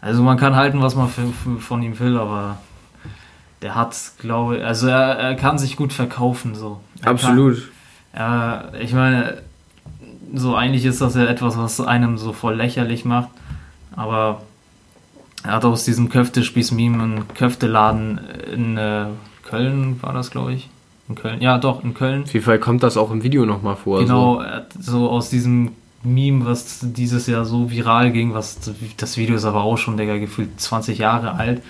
Also 0.01 0.23
man 0.23 0.37
kann 0.37 0.55
halten, 0.55 0.81
was 0.81 0.95
man 0.95 1.09
von 1.09 1.83
ihm 1.83 1.99
will, 1.99 2.17
aber 2.17 2.57
der 3.61 3.75
hat, 3.75 3.95
glaube 4.19 4.57
ich, 4.57 4.63
also 4.63 4.87
er, 4.87 5.17
er 5.17 5.35
kann 5.35 5.59
sich 5.59 5.75
gut 5.75 5.93
verkaufen 5.93 6.55
so. 6.55 6.79
Er 7.01 7.11
Absolut. 7.11 7.69
Kann, 8.13 8.21
Ja, 8.21 8.63
ich 8.79 8.93
meine, 8.93 9.37
so 10.33 10.55
eigentlich 10.55 10.85
ist 10.85 11.01
das 11.01 11.15
ja 11.15 11.25
etwas, 11.25 11.57
was 11.57 11.79
einem 11.79 12.17
so 12.17 12.33
voll 12.33 12.55
lächerlich 12.55 13.05
macht. 13.05 13.29
Aber 13.95 14.41
er 15.43 15.53
hat 15.53 15.65
aus 15.65 15.83
diesem 15.85 16.09
Köftespieß-Meme 16.09 17.03
einen 17.03 17.27
Köfteladen 17.33 18.19
in 18.51 18.77
äh, 18.77 19.05
Köln, 19.43 20.01
war 20.01 20.13
das, 20.13 20.31
glaube 20.31 20.53
ich. 20.53 20.69
In 21.09 21.15
Köln. 21.15 21.41
Ja, 21.41 21.57
doch, 21.57 21.83
in 21.83 21.93
Köln. 21.93 22.23
Auf 22.23 22.33
jeden 22.33 22.45
Fall 22.45 22.59
kommt 22.59 22.83
das 22.83 22.97
auch 22.97 23.11
im 23.11 23.23
Video 23.23 23.45
nochmal 23.45 23.75
vor. 23.75 23.99
Genau, 23.99 24.41
hat 24.41 24.71
so 24.79 25.09
aus 25.09 25.29
diesem 25.29 25.73
Meme, 26.03 26.45
was 26.45 26.79
dieses 26.81 27.27
Jahr 27.27 27.45
so 27.45 27.69
viral 27.71 28.11
ging, 28.11 28.33
was 28.33 28.59
das 28.97 29.17
Video 29.17 29.35
ist 29.35 29.45
aber 29.45 29.63
auch 29.63 29.77
schon, 29.77 29.97
Digga, 29.97 30.17
gefühlt 30.17 30.59
20 30.59 30.97
Jahre 30.97 31.33
alt. 31.33 31.61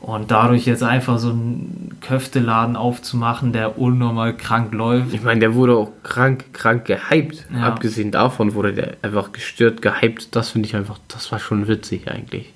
Und 0.00 0.30
dadurch 0.30 0.64
jetzt 0.64 0.82
einfach 0.82 1.18
so 1.18 1.28
einen 1.28 1.98
Köfteladen 2.00 2.74
aufzumachen, 2.74 3.52
der 3.52 3.78
unnormal 3.78 4.34
krank 4.34 4.72
läuft. 4.72 5.12
Ich 5.12 5.22
meine, 5.22 5.40
der 5.40 5.54
wurde 5.54 5.76
auch 5.76 5.90
krank, 6.02 6.54
krank 6.54 6.86
gehypt. 6.86 7.44
Ja. 7.52 7.64
Abgesehen 7.64 8.10
davon 8.10 8.54
wurde 8.54 8.72
der 8.72 8.96
einfach 9.02 9.32
gestört 9.32 9.82
gehypt. 9.82 10.34
Das 10.34 10.50
finde 10.50 10.68
ich 10.68 10.74
einfach, 10.74 10.98
das 11.08 11.30
war 11.32 11.38
schon 11.38 11.68
witzig 11.68 12.10
eigentlich. 12.10 12.50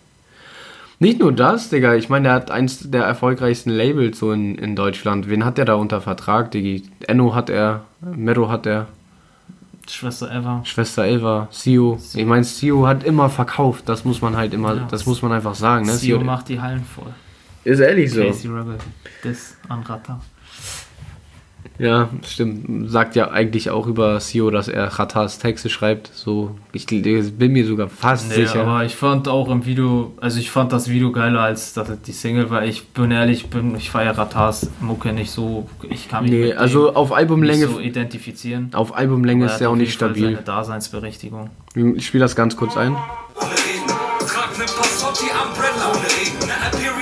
Nicht 1.00 1.20
nur 1.20 1.32
das, 1.32 1.68
Digga. 1.68 1.94
Ich 1.96 2.08
meine, 2.08 2.28
der 2.28 2.32
hat 2.32 2.50
eins 2.50 2.90
der 2.90 3.04
erfolgreichsten 3.04 3.68
Labels 3.68 4.18
so 4.18 4.32
in, 4.32 4.54
in 4.54 4.74
Deutschland. 4.74 5.28
Wen 5.28 5.44
hat 5.44 5.58
der 5.58 5.66
da 5.66 5.74
unter 5.74 6.00
Vertrag, 6.00 6.50
Diggi? 6.50 6.84
Enno 7.06 7.34
hat 7.34 7.50
er, 7.50 7.84
Mero 8.00 8.48
hat 8.48 8.64
er, 8.64 8.86
Schwester 9.90 10.30
Eva. 10.34 10.60
Schwester 10.64 11.04
Elva, 11.04 11.48
Sio. 11.50 11.98
Ich 12.14 12.24
meine, 12.26 12.44
Sio 12.44 12.86
hat 12.86 13.04
immer 13.04 13.28
verkauft. 13.30 13.88
Das 13.88 14.04
muss 14.04 14.20
man 14.22 14.36
halt 14.36 14.54
immer, 14.54 14.74
Ja. 14.76 14.86
das 14.90 15.06
muss 15.06 15.22
man 15.22 15.32
einfach 15.32 15.54
sagen. 15.54 15.86
Ne? 15.86 15.92
Sio 15.92 16.20
macht 16.20 16.48
die 16.48 16.60
Hallen 16.60 16.84
voll. 16.84 17.12
ist 17.64 17.80
ehrlich 17.80 18.12
so. 18.12 18.22
Casey 18.22 18.50
Rebel. 18.50 18.78
Das 19.22 19.56
an 19.68 19.82
Rata. 19.82 20.20
Ja, 21.78 22.08
stimmt. 22.24 22.88
Sagt 22.90 23.16
ja 23.16 23.30
eigentlich 23.30 23.70
auch 23.70 23.86
über 23.88 24.20
Sio, 24.20 24.50
dass 24.50 24.68
er 24.68 24.86
Ratas 24.86 25.40
Texte 25.40 25.68
schreibt. 25.68 26.10
So, 26.14 26.56
ich 26.72 26.86
bin 26.86 27.52
mir 27.52 27.66
sogar 27.66 27.88
fast 27.88 28.28
Nee, 28.28 28.46
sicher. 28.46 28.62
aber 28.62 28.84
ich 28.84 28.94
fand 28.94 29.26
auch 29.26 29.48
im 29.50 29.66
Video, 29.66 30.12
also 30.20 30.38
ich 30.38 30.50
fand 30.52 30.72
das 30.72 30.88
Video 30.88 31.10
geiler 31.10 31.40
als 31.40 31.72
das, 31.72 31.88
die 32.02 32.12
Single, 32.12 32.50
weil 32.50 32.68
ich 32.68 32.88
bin 32.88 33.10
ehrlich, 33.10 33.50
bin, 33.50 33.74
ich 33.76 33.90
feiere 33.90 34.16
Ratas 34.16 34.70
Mucke 34.80 35.12
nicht 35.12 35.32
so, 35.32 35.68
ich 35.88 36.08
kann 36.08 36.22
mich 36.22 36.32
nee, 36.32 36.40
mit 36.42 36.52
dem 36.52 36.58
also 36.58 36.94
auf 36.94 37.08
nicht 37.08 37.18
Albumlänge, 37.18 37.66
so 37.66 37.80
identifizieren. 37.80 38.70
auf 38.72 38.94
Albumlänge 38.96 39.46
Aber 39.46 39.54
ist 39.54 39.60
er 39.60 39.64
hat 39.66 39.68
auch 39.68 39.72
auf 39.72 39.78
nicht 39.78 39.92
stabil. 39.92 40.24
Seine 40.32 40.42
Daseinsberechtigung. 40.42 41.50
Ich 41.74 42.06
spiele 42.06 42.22
das 42.22 42.36
ganz 42.36 42.56
kurz 42.56 42.76
ein. 42.76 42.92
Ohne 42.92 43.50
Regen. 43.50 43.86
Trag 44.28 44.56
ne 44.58 44.64
Passotti 44.64 45.24
Umbrella. 45.24 45.90
Ohne 45.90 46.04
Regen. 46.04 46.46
Ne 46.46 46.93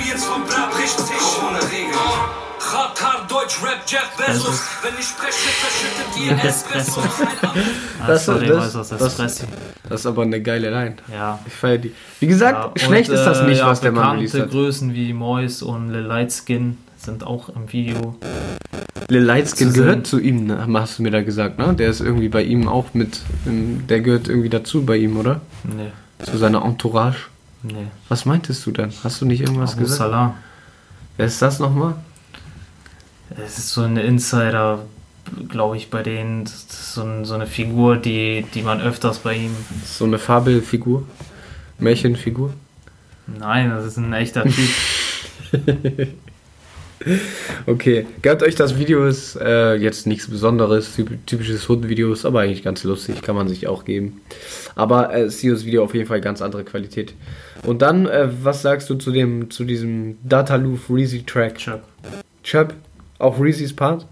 Ratar, 3.33 3.41
Deutsch, 3.41 3.63
Rap, 3.63 3.83
Jeff 3.87 4.09
Bezos. 4.17 4.61
Wenn 4.81 4.93
ich 4.99 5.05
spreche, 5.05 5.49
verschüttet 5.49 6.41
ihr 6.43 6.49
Espresso. 6.49 7.01
Ah, 8.01 8.07
Das- 8.07 8.25
sorry, 8.25 8.47
das- 8.47 8.73
das, 8.73 8.89
das, 8.89 9.15
das- 9.17 9.45
ist 9.89 10.05
aber 10.05 10.23
eine 10.23 10.41
geile 10.41 10.69
Line. 10.69 10.95
Ja. 11.11 11.39
Ich 11.45 11.53
feiere 11.53 11.77
die. 11.77 11.93
Wie 12.19 12.27
gesagt, 12.27 12.57
Ja, 12.57 12.65
und, 12.65 12.79
schlecht 12.79 13.09
ist 13.09 13.23
das 13.23 13.39
äh, 13.39 13.45
nicht, 13.47 13.59
ja, 13.59 13.67
was 13.67 13.79
der 13.81 13.91
Mann 13.93 14.17
released 14.17 14.39
hat. 14.41 14.49
Größen 14.49 14.93
wie 14.93 15.13
Mois 15.13 15.61
und 15.61 15.91
Lil 15.91 16.01
Lightskin 16.01 16.77
sind 16.97 17.23
auch 17.25 17.47
im 17.49 17.71
Video. 17.71 18.15
Lil 19.09 19.21
Lightskin 19.23 19.67
zu 19.69 19.73
sehen. 19.73 19.83
gehört 19.83 20.07
zu 20.07 20.19
ihm, 20.19 20.47
ne? 20.47 20.67
hast 20.73 20.99
du 20.99 21.03
mir 21.03 21.11
da 21.11 21.21
gesagt, 21.21 21.59
ne? 21.59 21.73
Der 21.75 21.89
ist 21.89 22.01
irgendwie 22.01 22.27
bei 22.29 22.43
ihm 22.43 22.67
auch 22.67 22.93
mit, 22.93 23.21
ähm, 23.45 23.85
der 23.87 24.01
gehört 24.01 24.27
irgendwie 24.27 24.49
dazu 24.49 24.85
bei 24.85 24.97
ihm, 24.97 25.17
oder? 25.17 25.39
Nee, 25.63 25.91
Zu 26.25 26.37
seiner 26.37 26.63
Entourage. 26.65 27.27
nee. 27.61 27.87
Was 28.09 28.25
meintest 28.25 28.65
du 28.65 28.71
denn? 28.71 28.91
Hast 29.03 29.21
du 29.21 29.25
nicht 29.25 29.41
irgendwas 29.41 29.73
Abu 29.73 29.81
gesagt? 29.83 29.99
Salah. 29.99 30.33
Wer 31.17 31.25
ist 31.27 31.41
das 31.41 31.59
nochmal? 31.59 31.95
Es 33.37 33.57
ist 33.57 33.69
so 33.69 33.81
ein 33.81 33.97
Insider, 33.97 34.79
glaube 35.49 35.77
ich, 35.77 35.89
bei 35.89 36.03
denen. 36.03 36.43
Das 36.45 36.53
ist 36.53 36.93
so, 36.93 37.01
ein, 37.03 37.25
so 37.25 37.33
eine 37.33 37.47
Figur, 37.47 37.97
die, 37.97 38.45
die 38.53 38.61
man 38.61 38.81
öfters 38.81 39.19
bei 39.19 39.35
ihm. 39.35 39.55
So 39.85 40.05
eine 40.05 40.19
Fabelfigur? 40.19 41.03
Märchenfigur? 41.79 42.53
Nein, 43.27 43.69
das 43.69 43.85
ist 43.85 43.97
ein 43.97 44.13
echter 44.13 44.43
Typ. 44.43 44.69
Okay, 47.65 48.05
gönnt 48.21 48.43
euch 48.43 48.55
das 48.55 48.77
Video, 48.79 49.05
ist 49.05 49.35
äh, 49.35 49.75
jetzt 49.75 50.07
nichts 50.07 50.29
Besonderes, 50.29 50.95
typ- 50.95 51.25
typisches 51.25 51.67
Hundenvideo, 51.67 52.13
ist 52.13 52.25
aber 52.25 52.39
eigentlich 52.41 52.63
ganz 52.63 52.81
lustig, 52.85 53.21
kann 53.21 53.35
man 53.35 53.49
sich 53.49 53.67
auch 53.67 53.83
geben. 53.83 54.21
Aber 54.75 55.13
äh, 55.13 55.29
Sios 55.29 55.65
Video 55.65 55.83
auf 55.83 55.93
jeden 55.93 56.07
Fall 56.07 56.21
ganz 56.21 56.41
andere 56.41 56.63
Qualität. 56.63 57.13
Und 57.65 57.81
dann, 57.81 58.05
äh, 58.05 58.29
was 58.41 58.61
sagst 58.61 58.89
du 58.89 58.95
zu 58.95 59.11
dem, 59.11 59.51
zu 59.51 59.65
diesem 59.65 60.17
Dataloof 60.23 60.89
Reezy 60.89 61.23
Track? 61.23 61.57
Chuck. 61.57 61.81
Chub, 62.41 62.73
auch 63.23 63.39
Reezys 63.39 63.75
Part? 63.75 64.05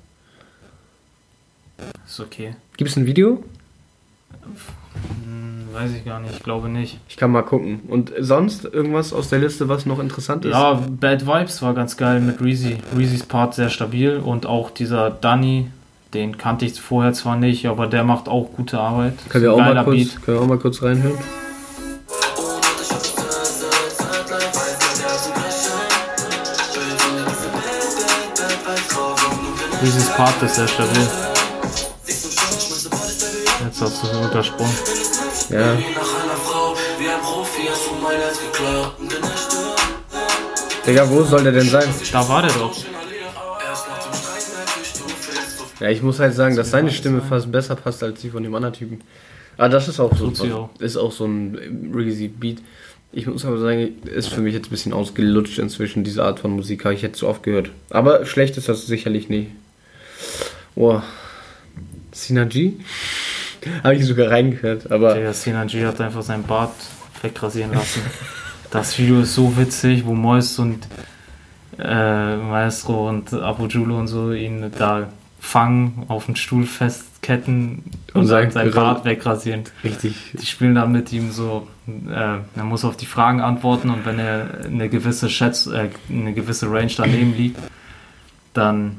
Ist 2.05 2.19
okay. 2.19 2.55
Gibt 2.77 2.89
es 2.89 2.97
ein 2.97 3.05
Video? 3.05 3.43
Hm, 5.23 5.67
weiß 5.73 5.91
ich 5.91 6.05
gar 6.05 6.19
nicht, 6.19 6.33
ich 6.35 6.43
glaube 6.43 6.69
nicht. 6.69 6.99
Ich 7.07 7.17
kann 7.17 7.31
mal 7.31 7.41
gucken. 7.41 7.81
Und 7.87 8.11
sonst 8.19 8.65
irgendwas 8.65 9.13
aus 9.13 9.29
der 9.29 9.39
Liste, 9.39 9.69
was 9.69 9.85
noch 9.85 9.99
interessant 9.99 10.45
ist? 10.45 10.51
Ja, 10.51 10.73
Bad 10.73 11.25
Vibes 11.25 11.61
war 11.61 11.73
ganz 11.73 11.97
geil 11.97 12.19
mit 12.19 12.41
Reezy. 12.41 12.77
Reezys 12.95 13.23
Part 13.23 13.55
sehr 13.55 13.69
stabil 13.69 14.17
und 14.17 14.45
auch 14.45 14.71
dieser 14.71 15.09
Danny, 15.09 15.67
den 16.13 16.37
kannte 16.37 16.65
ich 16.65 16.79
vorher 16.79 17.13
zwar 17.13 17.37
nicht, 17.37 17.67
aber 17.67 17.87
der 17.87 18.03
macht 18.03 18.27
auch 18.27 18.51
gute 18.53 18.79
Arbeit. 18.79 19.13
Können 19.29 19.43
wir, 19.43 19.53
auch 19.53 19.57
mal 19.57 19.83
kurz, 19.83 20.21
können 20.21 20.37
wir 20.37 20.41
auch 20.41 20.47
mal 20.47 20.59
kurz 20.59 20.81
reinhören? 20.83 21.17
Reezys 29.81 30.09
Part 30.09 30.43
ist 30.43 30.55
sehr 30.55 30.67
stabil. 30.67 31.07
Jetzt 33.65 33.81
hast 33.81 34.03
du 34.03 34.07
es 34.07 34.29
übersprungen. 34.29 34.75
Ja. 35.49 35.77
Digga, 40.85 41.09
wo 41.09 41.23
soll 41.23 41.43
der 41.43 41.51
denn 41.53 41.67
sein? 41.67 41.89
Da 42.11 42.29
war 42.29 42.43
der 42.43 42.51
doch. 42.51 42.73
So 42.73 42.85
Ja, 45.79 45.89
ich 45.89 46.03
muss 46.03 46.19
halt 46.19 46.35
sagen, 46.35 46.55
dass 46.55 46.69
seine 46.69 46.91
Stimme 46.91 47.23
fast 47.23 47.51
besser 47.51 47.75
passt 47.75 48.03
als 48.03 48.21
die 48.21 48.29
von 48.29 48.43
dem 48.43 48.53
anderen 48.53 48.75
Typen. 48.75 49.01
Aber 49.57 49.69
das 49.69 49.87
ist 49.87 49.99
auch 49.99 50.15
so, 50.15 50.69
ist 50.77 50.97
auch 50.97 51.11
so 51.11 51.25
ein 51.25 51.91
Reezy 51.91 52.27
Beat. 52.27 52.59
Ich 53.11 53.25
muss 53.25 53.45
aber 53.45 53.57
sagen, 53.57 53.97
ist 54.05 54.29
für 54.29 54.41
mich 54.41 54.53
jetzt 54.53 54.67
ein 54.67 54.69
bisschen 54.69 54.93
ausgelutscht 54.93 55.57
inzwischen, 55.57 56.03
diese 56.03 56.23
Art 56.23 56.39
von 56.39 56.51
Musik, 56.51 56.85
habe 56.85 56.93
ich 56.93 57.01
jetzt 57.01 57.17
zu 57.17 57.27
oft 57.27 57.41
gehört. 57.41 57.71
Aber 57.89 58.25
schlecht 58.27 58.57
ist 58.57 58.69
das 58.69 58.85
sicherlich 58.85 59.27
nicht. 59.27 59.49
Oh. 60.75 61.01
Synergy? 62.11 62.79
habe 63.83 63.95
ich 63.95 64.05
sogar 64.05 64.31
reingehört, 64.31 64.91
aber 64.91 65.13
Der 65.13 65.33
Synergy 65.33 65.81
hat 65.81 66.01
einfach 66.01 66.23
seinen 66.23 66.43
Bart 66.43 66.73
wegrasieren 67.21 67.73
lassen. 67.73 68.01
Das 68.71 68.97
Video 68.97 69.19
ist 69.21 69.35
so 69.35 69.55
witzig, 69.57 70.05
wo 70.05 70.13
Mois 70.13 70.57
und 70.57 70.87
äh, 71.77 72.35
Maestro 72.37 73.09
und 73.09 73.33
Abu 73.33 73.67
Julo 73.67 73.99
und 73.99 74.07
so 74.07 74.31
ihn 74.31 74.71
da 74.77 75.09
fangen, 75.39 76.05
auf 76.07 76.27
den 76.27 76.35
Stuhl 76.35 76.65
festketten 76.65 77.83
und, 78.13 78.21
Und 78.21 78.27
sein, 78.27 78.51
sein 78.51 78.71
Bart 78.71 79.05
wegrasieren. 79.05 79.63
richtig. 79.83 80.15
Die 80.39 80.45
spielen 80.45 80.75
dann 80.75 80.91
mit 80.91 81.11
ihm 81.11 81.31
so, 81.31 81.67
äh, 81.87 82.37
er 82.55 82.63
muss 82.63 82.85
auf 82.85 82.95
die 82.95 83.05
Fragen 83.05 83.41
antworten 83.41 83.89
und 83.89 84.05
wenn 84.05 84.19
er 84.19 84.61
eine 84.65 84.87
gewisse 84.89 85.29
Schätz, 85.29 85.67
äh, 85.67 85.89
eine 86.09 86.33
gewisse 86.33 86.71
Range 86.71 86.91
daneben 86.95 87.35
liegt, 87.35 87.59
dann 88.53 88.97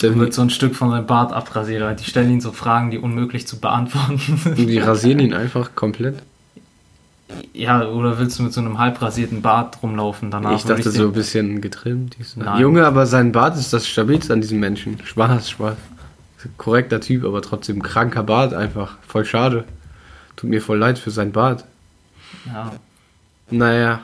wird 0.00 0.34
so 0.34 0.42
ein 0.42 0.50
Stück 0.50 0.74
von 0.76 0.90
seinem 0.90 1.06
Bart 1.06 1.32
abrasiert. 1.32 1.82
Weil 1.82 1.96
Die 1.96 2.04
stellen 2.04 2.30
ihn 2.30 2.40
so 2.40 2.52
Fragen, 2.52 2.90
die 2.90 2.98
unmöglich 2.98 3.46
zu 3.46 3.58
beantworten 3.58 4.18
sind. 4.36 4.56
Die 4.58 4.78
rasieren 4.78 5.18
ihn 5.20 5.34
einfach 5.34 5.74
komplett. 5.74 6.22
Ja, 7.52 7.86
oder 7.88 8.18
willst 8.18 8.38
du 8.38 8.44
mit 8.44 8.52
so 8.52 8.60
einem 8.60 8.78
halb 8.78 9.02
rasierten 9.02 9.42
Bart 9.42 9.82
rumlaufen 9.82 10.30
danach? 10.30 10.52
ich 10.52 10.62
dachte 10.62 10.84
würde 10.84 10.98
so 10.98 11.04
ein 11.08 11.12
bisschen 11.12 11.60
getrimmt. 11.60 12.16
Junge, 12.58 12.86
aber 12.86 13.06
sein 13.06 13.32
Bart 13.32 13.56
ist 13.56 13.72
das 13.72 13.88
stabilste 13.88 14.32
an 14.32 14.40
diesem 14.40 14.60
Menschen. 14.60 14.98
Spaß, 15.04 15.50
Spaß. 15.50 15.76
Korrekter 16.56 17.00
Typ, 17.00 17.24
aber 17.24 17.42
trotzdem 17.42 17.82
kranker 17.82 18.22
Bart 18.22 18.54
einfach. 18.54 18.98
Voll 19.08 19.24
schade. 19.24 19.64
Tut 20.36 20.50
mir 20.50 20.62
voll 20.62 20.78
leid 20.78 20.98
für 20.98 21.10
sein 21.10 21.32
Bart. 21.32 21.64
Ja, 22.46 22.72
Naja. 23.50 24.00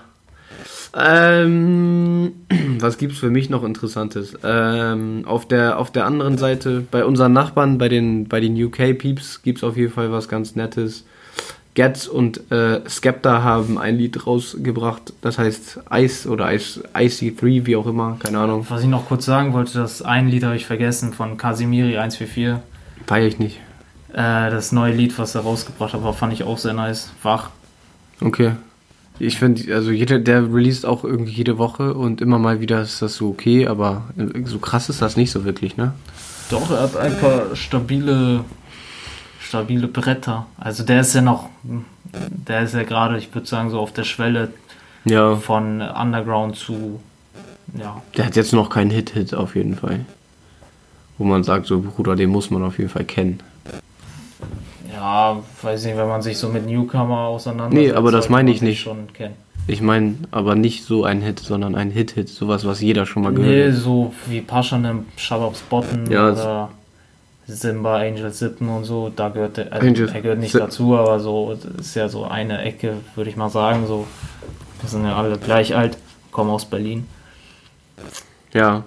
Ähm, 0.95 2.33
was 2.79 2.99
gibt's 2.99 3.19
für 3.19 3.31
mich 3.31 3.51
noch 3.51 3.65
Interessantes? 3.65 4.37
Ähm, 4.45 5.23
auf 5.27 5.47
der 5.47 5.79
auf 5.79 5.91
der 5.91 6.05
anderen 6.05 6.39
Seite, 6.39 6.85
bei 6.91 7.05
unseren 7.05 7.33
Nachbarn, 7.33 7.79
bei 7.79 7.89
den 7.89 8.29
bei 8.29 8.41
den 8.41 8.63
UK 8.63 8.99
Peeps 8.99 9.43
gibt's 9.43 9.65
auf 9.65 9.77
jeden 9.77 9.93
Fall 9.93 10.13
was 10.13 10.29
ganz 10.29 10.55
Nettes. 10.55 11.05
Getz 11.75 12.07
und 12.07 12.51
äh, 12.53 12.87
Skepta 12.87 13.43
haben 13.43 13.79
ein 13.79 13.97
Lied 13.97 14.27
rausgebracht, 14.27 15.15
das 15.23 15.39
heißt 15.39 15.81
Ice 15.91 16.29
oder 16.29 16.53
Ice, 16.53 16.83
IC3, 16.93 17.65
wie 17.65 17.77
auch 17.77 17.87
immer, 17.87 18.19
keine 18.23 18.41
Ahnung. 18.41 18.67
was 18.69 18.83
ich 18.83 18.89
noch 18.89 19.09
kurz 19.09 19.25
sagen 19.25 19.55
wollte, 19.55 19.79
das 19.79 20.03
ein 20.03 20.29
Lied 20.29 20.45
habe 20.45 20.55
ich 20.55 20.67
vergessen 20.67 21.15
von 21.15 21.39
Casimiri 21.39 21.97
144. 21.97 22.63
Feier 23.07 23.27
ich 23.27 23.39
nicht. 23.39 23.59
Äh, 24.13 24.51
das 24.51 24.73
neue 24.73 24.93
Lied, 24.93 25.19
was 25.19 25.35
er 25.35 25.41
rausgebracht 25.43 25.95
hat, 25.95 26.05
war, 26.05 26.13
fand 26.13 26.35
ich 26.35 26.45
auch 26.45 26.59
sehr 26.59 26.75
nice. 26.75 27.11
Wach. 27.23 27.49
Okay. 28.21 28.53
Ich 29.25 29.39
finde, 29.39 29.73
also 29.73 29.93
jeder, 29.93 30.19
der 30.19 30.53
released 30.53 30.85
auch 30.85 31.05
irgendwie 31.05 31.31
jede 31.31 31.57
Woche 31.57 31.95
und 31.95 32.21
immer 32.21 32.41
mal 32.41 32.61
wieder 32.61 32.83
ist 32.83 33.03
das 33.03 33.15
so 33.15 33.29
okay, 33.29 33.69
aber 33.69 34.03
so 34.47 34.59
krass 34.59 34.89
ist 34.89 35.01
das 35.01 35.17
nicht 35.17 35.31
so 35.31 35.45
wirklich, 35.45 35.77
ne? 35.77 35.93
Doch, 36.51 36.69
er 36.73 36.81
hat 36.83 36.97
ein 36.97 37.17
paar 37.21 37.55
stabile, 37.55 38.45
stabile 39.41 39.87
Bretter. 39.87 40.47
Also 40.59 40.83
der 40.83 41.03
ist 41.03 41.15
ja 41.15 41.21
noch, 41.23 41.49
der 42.03 42.63
ist 42.63 42.75
ja 42.75 42.83
gerade, 42.83 43.17
ich 43.17 43.33
würde 43.33 43.47
sagen, 43.47 43.71
so 43.71 43.79
auf 43.79 43.93
der 43.93 44.03
Schwelle 44.03 44.51
Ja. 45.05 45.37
von 45.37 45.81
Underground 45.83 46.57
zu, 46.57 47.01
ja, 47.79 48.03
Der 48.17 48.27
hat 48.27 48.35
jetzt 48.35 48.53
noch 48.53 48.71
keinen 48.71 48.91
Hit-Hit 48.91 49.35
auf 49.35 49.55
jeden 49.55 49.77
Fall. 49.77 50.01
Wo 51.17 51.23
man 51.25 51.45
sagt, 51.45 51.67
so 51.67 51.81
Bruder, 51.81 52.17
den 52.17 52.31
muss 52.31 52.51
man 52.51 52.65
auf 52.65 52.79
jeden 52.79 52.91
Fall 52.91 53.05
kennen. 53.05 53.39
Ja, 55.03 55.43
weiß 55.63 55.85
nicht, 55.85 55.97
wenn 55.97 56.07
man 56.09 56.23
sich 56.23 56.39
so 56.39 56.49
mit 56.49 56.65
Newcomer 56.67 57.19
auseinandersetzt. 57.27 57.93
Nee, 57.93 57.97
aber 57.97 58.13
das 58.13 58.29
meine 58.29 58.51
ich 58.53 58.63
nicht. 58.63 58.89
Ich 59.67 59.81
meine 59.81 60.15
aber 60.31 60.55
nicht 60.55 60.85
so 60.85 61.05
ein 61.05 61.21
Hit, 61.23 61.41
sondern 61.41 61.75
ein 61.75 61.91
Hit-Hit. 61.91 62.29
Sowas, 62.29 62.65
was 62.67 62.81
jeder 62.81 63.05
schon 63.07 63.23
mal 63.23 63.33
Nee, 63.33 63.37
gehört 63.43 63.75
hat. 63.75 63.81
so 63.83 64.13
wie 64.27 64.41
Paschanem, 64.41 65.07
Shababs 65.17 65.61
Botten 65.63 66.11
Ja, 66.11 66.31
oder 66.33 66.69
Simba, 67.47 67.99
Angel 67.99 68.33
Sippen 68.33 68.69
und 68.69 68.85
so, 68.85 69.11
da 69.15 69.29
gehört 69.29 69.59
er, 69.59 69.73
also 69.73 69.87
Angel 69.87 70.09
er 70.09 70.21
gehört 70.21 70.39
nicht 70.39 70.53
Si- 70.53 70.59
dazu, 70.59 70.97
aber 70.97 71.19
so 71.21 71.57
ist 71.79 71.95
ja 71.97 72.09
so 72.09 72.25
eine 72.25 72.63
Ecke, 72.63 72.95
würde 73.17 73.29
ich 73.31 73.37
mal 73.37 73.51
sagen. 73.51 73.87
So, 73.89 74.07
wir 74.81 74.89
sind 74.89 75.05
ja 75.05 75.17
alle 75.17 75.37
gleich 75.39 75.75
alt, 75.77 75.97
kommen 76.31 76.51
aus 76.51 76.65
Berlin. 76.65 77.07
Ja, 78.53 78.85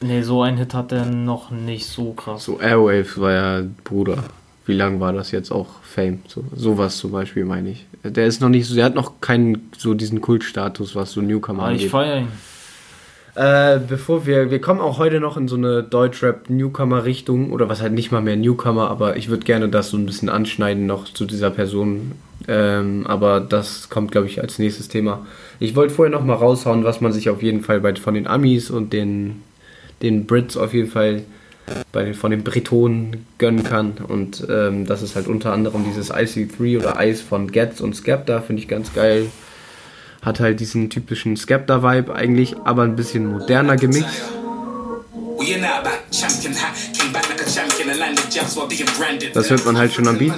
Nee, 0.00 0.20
so 0.22 0.42
ein 0.42 0.58
Hit 0.58 0.74
hat 0.74 0.92
er 0.92 1.06
noch 1.06 1.50
nicht 1.50 1.86
so 1.86 2.12
krass. 2.12 2.44
so 2.44 2.60
Airwaves 2.60 3.18
war 3.18 3.32
ja 3.32 3.62
Bruder. 3.84 4.18
Wie 4.66 4.74
lang 4.74 5.00
war 5.00 5.12
das 5.12 5.30
jetzt 5.30 5.50
auch 5.50 5.66
Fame? 5.82 6.20
So, 6.26 6.44
sowas 6.54 6.96
zum 6.96 7.12
Beispiel 7.12 7.44
meine 7.44 7.70
ich. 7.70 7.86
Der 8.02 8.26
ist 8.26 8.40
noch 8.40 8.48
nicht 8.48 8.66
so, 8.66 8.74
der 8.74 8.86
hat 8.86 8.94
noch 8.94 9.20
keinen 9.20 9.70
so 9.76 9.94
diesen 9.94 10.20
Kultstatus, 10.20 10.96
was 10.96 11.12
so 11.12 11.20
Newcomer 11.20 11.64
ich 11.64 11.72
angeht. 11.72 11.90
feiere 11.90 12.18
ihn. 12.20 12.28
Äh, 13.36 13.80
bevor 13.88 14.26
wir, 14.26 14.50
wir 14.52 14.60
kommen 14.60 14.80
auch 14.80 14.98
heute 14.98 15.18
noch 15.18 15.36
in 15.36 15.48
so 15.48 15.56
eine 15.56 15.82
Deutschrap-Newcomer-Richtung, 15.82 17.50
oder 17.50 17.68
was 17.68 17.82
halt 17.82 17.92
nicht 17.92 18.12
mal 18.12 18.22
mehr 18.22 18.36
Newcomer, 18.36 18.88
aber 18.90 19.16
ich 19.16 19.28
würde 19.28 19.44
gerne 19.44 19.68
das 19.68 19.90
so 19.90 19.96
ein 19.96 20.06
bisschen 20.06 20.28
anschneiden 20.28 20.86
noch 20.86 21.04
zu 21.04 21.24
dieser 21.24 21.50
Person. 21.50 22.12
Ähm, 22.46 23.04
aber 23.08 23.40
das 23.40 23.88
kommt, 23.90 24.12
glaube 24.12 24.28
ich, 24.28 24.40
als 24.40 24.60
nächstes 24.60 24.88
Thema. 24.88 25.26
Ich 25.58 25.74
wollte 25.74 25.92
vorher 25.92 26.12
noch 26.12 26.24
mal 26.24 26.34
raushauen, 26.34 26.84
was 26.84 27.00
man 27.00 27.12
sich 27.12 27.28
auf 27.28 27.42
jeden 27.42 27.62
Fall 27.62 27.80
bei, 27.80 27.94
von 27.96 28.14
den 28.14 28.28
Amis 28.28 28.70
und 28.70 28.92
den, 28.92 29.42
den 30.00 30.26
Brits 30.26 30.56
auf 30.56 30.72
jeden 30.72 30.90
Fall 30.90 31.22
bei, 31.92 32.14
von 32.14 32.30
den 32.30 32.44
Bretonen 32.44 33.26
gönnen 33.38 33.64
kann. 33.64 33.92
Und 34.06 34.46
ähm, 34.48 34.86
das 34.86 35.02
ist 35.02 35.16
halt 35.16 35.26
unter 35.26 35.52
anderem 35.52 35.84
dieses 35.84 36.12
IC3 36.12 36.78
oder 36.78 36.96
Ice 37.04 37.22
von 37.22 37.50
Getz 37.50 37.80
und 37.80 37.94
Skepta, 37.94 38.40
finde 38.40 38.62
ich 38.62 38.68
ganz 38.68 38.92
geil 38.92 39.26
hat 40.24 40.40
halt 40.40 40.60
diesen 40.60 40.90
typischen 40.90 41.36
Skepta-Vibe 41.36 42.14
eigentlich, 42.14 42.56
aber 42.64 42.82
ein 42.82 42.96
bisschen 42.96 43.26
moderner 43.26 43.76
gemixt. 43.76 44.22
Das 49.34 49.50
hört 49.50 49.66
man 49.66 49.76
halt 49.76 49.92
schon 49.92 50.08
am 50.08 50.18
Beat. 50.18 50.32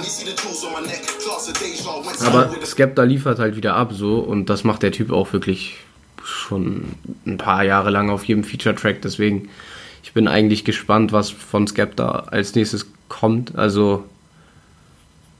Aber 2.25 2.55
Skepta 2.65 3.03
liefert 3.03 3.39
halt 3.39 3.55
wieder 3.55 3.75
ab 3.75 3.91
so 3.93 4.19
und 4.19 4.49
das 4.49 4.63
macht 4.63 4.83
der 4.83 4.91
Typ 4.91 5.11
auch 5.11 5.31
wirklich 5.31 5.77
schon 6.23 6.95
ein 7.25 7.37
paar 7.37 7.63
Jahre 7.63 7.89
lang 7.89 8.09
auf 8.09 8.25
jedem 8.25 8.43
Feature-Track. 8.43 9.01
Deswegen, 9.01 9.49
ich 10.07 10.13
bin 10.13 10.29
eigentlich 10.29 10.63
gespannt, 10.63 11.11
was 11.11 11.31
von 11.31 11.67
Skepta 11.67 12.27
als 12.31 12.55
nächstes 12.55 12.89
kommt. 13.09 13.57
Also, 13.57 14.05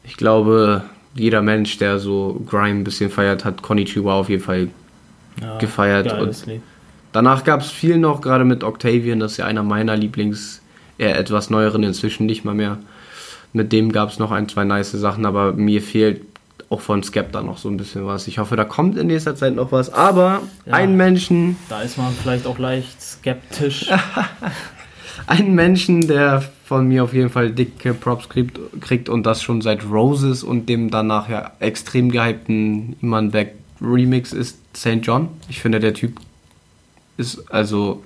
ich 0.04 0.18
glaube, 0.18 0.84
jeder 1.16 1.42
Mensch, 1.42 1.78
der 1.78 2.00
so 2.00 2.42
Grime 2.46 2.82
ein 2.82 2.84
bisschen 2.84 3.10
feiert, 3.10 3.46
hat 3.46 3.62
Konnichiwa 3.62 4.20
auf 4.20 4.28
jeden 4.28 4.44
Fall 4.44 4.68
Ja, 5.40 5.58
gefeiert. 5.58 6.14
Danach 7.14 7.46
gab 7.46 7.62
es 7.62 7.72
viel 7.72 7.98
noch, 7.98 8.20
gerade 8.20 8.44
mit 8.44 8.66
Octavian, 8.66 9.22
das 9.22 9.32
ist 9.32 9.38
ja 9.38 9.46
einer 9.46 9.64
meiner 9.64 9.96
Lieblings, 9.96 10.62
eher 10.98 11.18
etwas 11.18 11.50
neueren, 11.50 11.84
inzwischen 11.84 12.26
nicht 12.26 12.44
mal 12.44 12.54
mehr. 12.54 12.78
Mit 13.54 13.72
dem 13.72 13.94
gab 13.94 14.10
es 14.10 14.20
noch 14.20 14.32
ein, 14.32 14.50
zwei 14.50 14.66
nice 14.66 14.92
Sachen, 14.92 15.26
aber 15.26 15.54
mir 15.54 15.82
fehlt 15.82 16.24
auch 16.70 16.82
von 16.82 17.02
Skepta 17.04 17.42
noch 17.42 17.58
so 17.58 17.70
ein 17.70 17.78
bisschen 17.78 18.06
was. 18.06 18.28
Ich 18.28 18.40
hoffe, 18.40 18.56
da 18.56 18.66
kommt 18.66 18.98
in 18.98 19.08
nächster 19.08 19.36
Zeit 19.36 19.56
noch 19.56 19.72
was. 19.72 19.94
Aber 19.94 20.42
Ja. 20.66 20.74
einen 20.74 20.98
Menschen, 20.98 21.56
Da 21.70 21.82
ist 21.82 21.98
man 21.98 22.12
vielleicht 22.14 22.46
auch 22.46 22.58
leicht 22.60 23.02
skeptisch. 23.02 23.90
einen 25.28 25.56
Menschen, 25.56 26.08
der 26.08 26.44
von 26.66 26.88
mir 26.88 27.04
auf 27.06 27.14
jeden 27.14 27.30
Fall 27.30 27.52
dicke 27.52 27.94
Props 27.94 28.28
kriegt, 28.28 28.60
kriegt 28.82 29.08
und 29.08 29.24
das 29.26 29.42
schon 29.42 29.62
seit 29.62 29.86
Roses 29.90 30.44
und 30.44 30.68
dem 30.68 30.90
danach 30.90 31.30
ja 31.30 31.52
extrem 31.60 32.12
gehypten 32.12 32.98
Iman 33.02 33.32
Beck 33.32 33.56
Remix 33.82 34.34
ist 34.34 34.58
St. 34.76 35.00
John. 35.04 35.30
Ich 35.50 35.62
finde, 35.62 35.80
der 35.80 35.94
Typ 35.94 36.20
ist 37.16 37.52
also, 37.52 38.04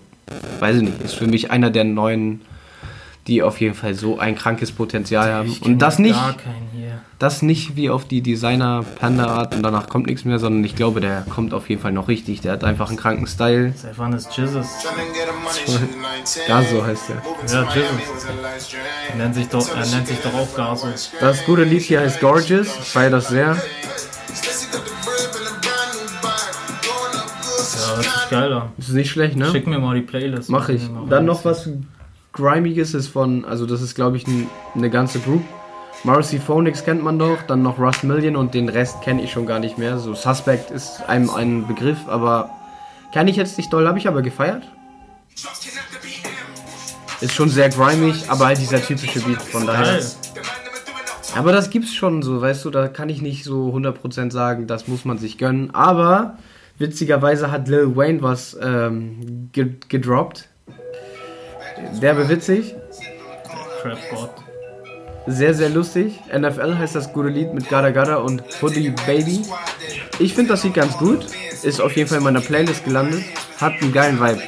weiß 0.60 0.78
ich 0.78 0.82
nicht, 0.84 1.02
ist 1.02 1.15
für 1.15 1.28
mich 1.28 1.50
einer 1.50 1.69
der 1.71 1.84
neuen, 1.86 2.41
die 3.32 3.41
auf 3.41 3.62
jeden 3.62 3.76
Fall 3.76 3.94
so 3.94 4.20
ein 4.20 4.36
krankes 4.36 4.74
Potenzial 4.74 5.32
haben. 5.32 5.48
Ich 5.48 5.62
kenn 5.62 5.74
Und 5.74 5.80
das 5.80 6.00
nicht, 6.00 6.20
das 7.17 7.41
nicht 7.41 7.78
wie 7.78 7.89
auf 7.89 8.04
die 8.04 8.22
Designer 8.22 8.84
Panda 9.00 9.28
Art 9.28 9.56
und 9.56 9.63
danach 9.63 9.88
kommt 9.88 10.08
nichts 10.08 10.26
mehr, 10.26 10.38
sondern 10.38 10.65
ich 10.65 10.76
glaube, 10.76 11.00
der 11.00 11.22
kommt 11.30 11.54
auf 11.54 11.70
jeden 11.70 11.82
Fall 11.82 11.94
noch 11.94 12.10
richtig. 12.10 12.41
Der 12.41 12.52
hat 12.52 12.65
einfach 12.65 12.89
einen 12.89 12.98
kranken 12.98 13.28
Style. 13.28 13.74
Wann 13.96 14.12
ist 14.12 14.36
Jesus? 14.36 14.67
Gaso 16.46 16.86
heißt 16.86 17.04
der. 17.08 17.22
Ja, 17.54 17.74
Jesus. 17.74 18.26
Er 19.10 19.15
nennt 19.15 19.36
sich 19.36 19.48
doch, 19.48 19.78
er 19.78 19.86
nennt 19.86 20.08
sich 20.08 20.20
doch 20.20 20.34
auch 20.34 20.54
Gaso. 20.54 20.88
Das 21.22 21.46
gute 21.46 21.63
Lied 21.63 21.84
hier 21.84 22.02
heißt 22.02 22.20
Gorgeous. 22.20 22.67
Ich 22.82 22.89
feiere 22.89 23.12
das 23.12 23.30
sehr. 23.30 23.46
Ja, 23.46 23.56
hört 27.96 28.04
sich 28.04 28.30
geil 28.30 28.52
an. 28.52 28.74
Ist 28.78 28.89
nicht 28.89 29.10
schlecht, 29.10 29.38
ne? 29.38 29.50
Schick 29.52 29.67
mir 29.67 29.80
mal 29.80 29.96
die 29.96 30.02
Playlist. 30.02 30.50
Mach 30.50 30.67
ich. 30.67 30.82
Dann 31.10 31.24
noch 31.24 31.46
was 31.46 31.70
Grimiges 32.34 32.94
ist 32.94 33.08
von, 33.10 33.46
also 33.46 33.65
das 33.65 33.82
ist 33.82 33.96
glaube 33.96 34.17
ich 34.17 34.28
ein, 34.28 34.50
eine 34.76 34.89
ganze 34.89 35.20
Group. 35.20 35.44
Marcy 36.04 36.39
Phonics 36.39 36.84
kennt 36.84 37.04
man 37.04 37.20
doch, 37.20 37.44
dann 37.44 37.62
noch 37.62 37.78
Russ 37.78 38.02
Million 38.02 38.36
und 38.36 38.54
den 38.54 38.70
Rest 38.70 39.02
kenne 39.02 39.22
ich 39.22 39.32
schon 39.32 39.46
gar 39.46 39.60
nicht 39.60 39.78
mehr. 39.78 40.00
So 40.00 40.15
Suspect 40.15 40.72
ist 40.72 41.02
einem 41.08 41.30
ein 41.30 41.67
Begriff, 41.67 42.08
aber 42.08 42.50
kann 43.13 43.28
ich 43.28 43.36
jetzt 43.36 43.58
nicht 43.58 43.72
doll, 43.72 43.88
habe 43.88 44.00
ich 44.00 44.08
aber 44.08 44.22
gefeiert. 44.22 44.63
Ist 47.20 47.34
schon 47.34 47.50
sehr 47.50 47.70
grimig, 47.70 48.30
aber 48.30 48.48
halt 48.48 48.58
dieser 48.58 48.82
typische 48.82 49.20
Beat, 49.20 49.41
von 49.41 49.67
daher. 49.67 50.00
Geil. 50.00 50.06
Aber 51.36 51.52
das 51.52 51.70
gibt's 51.70 51.94
schon 51.94 52.24
so, 52.24 52.41
weißt 52.41 52.65
du, 52.65 52.72
da 52.72 52.88
kann 52.88 53.10
ich 53.10 53.22
nicht 53.22 53.44
so 53.44 53.74
100% 53.74 54.32
sagen, 54.32 54.67
das 54.67 54.88
muss 54.88 55.06
man 55.06 55.17
sich 55.17 55.38
gönnen. 55.38 55.74
Aber 55.74 56.38
witzigerweise 56.78 57.52
hat 57.52 57.67
Lil 57.67 57.96
Wayne 57.96 58.22
was 58.22 58.58
ähm, 58.62 59.50
ge 59.52 59.76
gedroppt. 59.88 60.50
Derbe 62.02 62.28
witzig, 62.30 62.76
Crap 63.82 63.98
God. 64.10 64.30
sehr, 65.28 65.54
sehr 65.54 65.70
lustig. 65.70 66.20
NFL 66.36 66.78
heißt 66.78 66.96
das 66.96 67.12
gute 67.13 67.30
Lied 67.30 67.54
mit 67.54 67.70
Gada 67.70 67.91
Gada 67.91 68.17
und 68.17 68.44
Hoodie 68.62 68.94
Baby. 69.06 69.41
Ich 70.20 70.34
finde 70.34 70.52
das 70.52 70.63
Lied 70.63 70.74
ganz 70.74 70.98
gut. 70.98 71.26
Ist 71.63 71.80
auf 71.80 71.96
jeden 71.96 72.10
Fall 72.10 72.20
in 72.20 72.24
meiner 72.24 72.41
Playlist 72.41 72.86
gelandet. 72.86 73.24
Hat 73.60 73.74
einen 73.82 73.94
geilen 73.94 74.20
Vibe. 74.20 74.41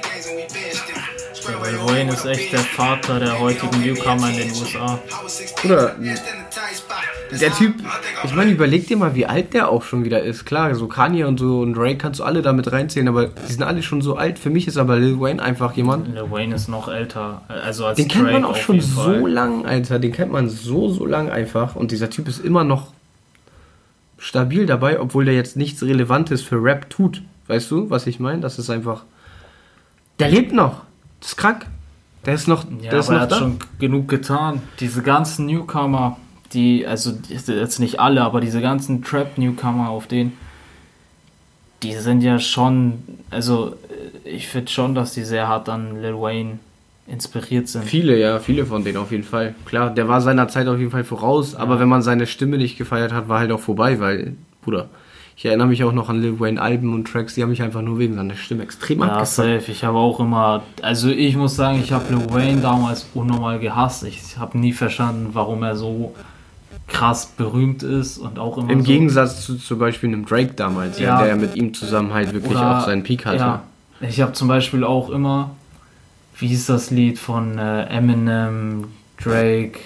Lil 1.47 1.79
Wayne 1.87 2.13
ist 2.13 2.25
echt 2.25 2.53
der 2.53 2.59
Vater 2.59 3.19
der 3.19 3.39
heutigen 3.39 3.81
Newcomer 3.81 4.29
in 4.29 4.37
den 4.37 4.51
USA. 4.51 4.99
Oder 5.65 5.95
der 7.31 7.51
Typ, 7.51 7.75
ich 8.23 8.33
meine, 8.33 8.51
überleg 8.51 8.87
dir 8.87 8.97
mal, 8.97 9.15
wie 9.15 9.25
alt 9.25 9.53
der 9.53 9.69
auch 9.69 9.83
schon 9.83 10.05
wieder 10.05 10.21
ist. 10.21 10.45
Klar, 10.45 10.73
so 10.75 10.87
Kanye 10.87 11.25
und 11.25 11.39
so 11.39 11.61
und 11.61 11.77
Ray 11.77 11.97
kannst 11.97 12.19
du 12.19 12.23
alle 12.23 12.41
damit 12.41 12.71
reinzählen, 12.71 13.07
aber 13.07 13.27
die 13.27 13.51
sind 13.51 13.63
alle 13.63 13.83
schon 13.83 14.01
so 14.01 14.15
alt. 14.15 14.39
Für 14.39 14.49
mich 14.49 14.67
ist 14.67 14.77
aber 14.77 14.97
Lil 14.97 15.19
Wayne 15.19 15.41
einfach 15.41 15.73
jemand. 15.73 16.13
Lil 16.13 16.29
Wayne 16.31 16.55
ist 16.55 16.67
noch 16.69 16.87
älter, 16.87 17.41
also 17.47 17.85
als 17.85 17.97
Den 17.97 18.07
kennt 18.07 18.31
man 18.31 18.43
Drake 18.43 18.47
auch 18.47 18.55
schon 18.55 18.81
so 18.81 19.01
Fall. 19.01 19.29
lang, 19.29 19.65
Alter. 19.65 19.99
Den 19.99 20.11
kennt 20.11 20.31
man 20.31 20.49
so, 20.49 20.89
so 20.89 21.05
lang 21.05 21.29
einfach. 21.29 21.75
Und 21.75 21.91
dieser 21.91 22.09
Typ 22.09 22.27
ist 22.27 22.43
immer 22.43 22.63
noch 22.63 22.93
stabil 24.17 24.65
dabei, 24.65 24.99
obwohl 24.99 25.25
der 25.25 25.33
jetzt 25.33 25.57
nichts 25.57 25.83
Relevantes 25.83 26.41
für 26.41 26.63
Rap 26.63 26.89
tut. 26.89 27.21
Weißt 27.47 27.69
du, 27.71 27.89
was 27.89 28.07
ich 28.07 28.19
meine? 28.19 28.39
Das 28.41 28.59
ist 28.59 28.69
einfach. 28.69 29.03
Der 30.19 30.29
lebt 30.29 30.53
noch. 30.53 30.83
Das 31.23 31.29
ist 31.31 31.37
krank. 31.37 31.65
Der 32.25 32.33
ist 32.33 32.47
noch, 32.49 32.65
Ja, 32.81 32.91
der 32.91 32.99
ist 32.99 33.07
aber 33.09 33.15
er 33.15 33.19
noch 33.19 33.21
hat 33.23 33.31
da. 33.31 33.37
schon 33.39 33.59
genug 33.79 34.09
getan. 34.09 34.61
Diese 34.81 35.01
ganzen 35.01 35.45
Newcomer, 35.45 36.17
die, 36.51 36.85
also 36.85 37.13
jetzt 37.29 37.79
nicht 37.79 37.99
alle, 38.01 38.21
aber 38.23 38.41
diese 38.41 38.59
ganzen 38.61 39.03
Trap-Newcomer 39.03 39.89
auf 39.89 40.07
den, 40.07 40.33
die 41.81 41.93
sind 41.95 42.21
ja 42.21 42.39
schon, 42.39 43.03
also 43.29 43.75
ich 44.25 44.47
finde 44.49 44.69
schon, 44.69 44.95
dass 44.95 45.13
die 45.13 45.23
sehr 45.23 45.47
hart 45.47 45.69
an 45.69 46.01
Lil 46.01 46.13
Wayne 46.15 46.59
inspiriert 47.07 47.67
sind. 47.69 47.85
Viele, 47.85 48.17
ja, 48.19 48.39
viele 48.39 48.65
von 48.65 48.83
denen 48.83 48.97
auf 48.97 49.11
jeden 49.11 49.23
Fall. 49.25 49.55
Klar, 49.65 49.89
der 49.89 50.07
war 50.09 50.19
seiner 50.21 50.47
Zeit 50.49 50.67
auf 50.67 50.79
jeden 50.79 50.91
Fall 50.91 51.03
voraus, 51.05 51.55
aber 51.55 51.79
wenn 51.79 51.89
man 51.89 52.01
seine 52.01 52.27
Stimme 52.27 52.57
nicht 52.57 52.77
gefeiert 52.77 53.11
hat, 53.13 53.27
war 53.29 53.39
halt 53.39 53.51
auch 53.51 53.59
vorbei, 53.59 53.99
weil, 53.99 54.35
Bruder, 54.61 54.89
ich 55.35 55.45
erinnere 55.45 55.67
mich 55.67 55.83
auch 55.83 55.93
noch 55.93 56.09
an 56.09 56.21
Lil 56.21 56.39
Wayne 56.39 56.61
Alben 56.61 56.93
und 56.93 57.05
Tracks, 57.07 57.35
die 57.35 57.43
haben 57.43 57.49
mich 57.49 57.61
einfach 57.61 57.81
nur 57.81 57.99
wegen 57.99 58.15
seiner 58.15 58.35
Stimme 58.35 58.63
extrem 58.63 58.99
Ja, 58.99 59.05
abgefuckt. 59.05 59.27
safe. 59.27 59.71
Ich 59.71 59.83
habe 59.83 59.97
auch 59.97 60.19
immer, 60.19 60.63
also 60.81 61.09
ich 61.09 61.35
muss 61.35 61.55
sagen, 61.55 61.79
ich 61.79 61.91
habe 61.91 62.13
Lil 62.13 62.29
Wayne 62.29 62.61
damals 62.61 63.07
unnormal 63.13 63.59
gehasst. 63.59 64.03
Ich 64.03 64.37
habe 64.37 64.57
nie 64.57 64.73
verstanden, 64.73 65.29
warum 65.33 65.63
er 65.63 65.75
so 65.75 66.15
krass 66.87 67.25
berühmt 67.25 67.81
ist 67.81 68.17
und 68.17 68.39
auch 68.39 68.57
immer 68.57 68.69
Im 68.69 68.81
so 68.81 68.85
Gegensatz 68.85 69.45
zu 69.45 69.55
zum 69.57 69.79
Beispiel 69.79 70.09
einem 70.09 70.25
Drake 70.25 70.53
damals, 70.53 70.99
ja. 70.99 71.19
Der 71.19 71.29
ja 71.29 71.35
mit 71.35 71.55
ihm 71.55 71.73
zusammen 71.73 72.13
halt 72.13 72.33
wirklich 72.33 72.57
auch 72.57 72.85
seinen 72.85 73.03
Peak 73.03 73.25
hatte. 73.25 73.37
Ja, 73.37 73.63
ich 74.01 74.21
habe 74.21 74.33
zum 74.33 74.47
Beispiel 74.47 74.83
auch 74.83 75.09
immer 75.09 75.51
wie 76.37 76.47
hieß 76.47 76.65
das 76.65 76.91
Lied 76.91 77.19
von 77.19 77.57
äh, 77.57 77.83
Eminem, 77.85 78.85
Drake? 79.21 79.79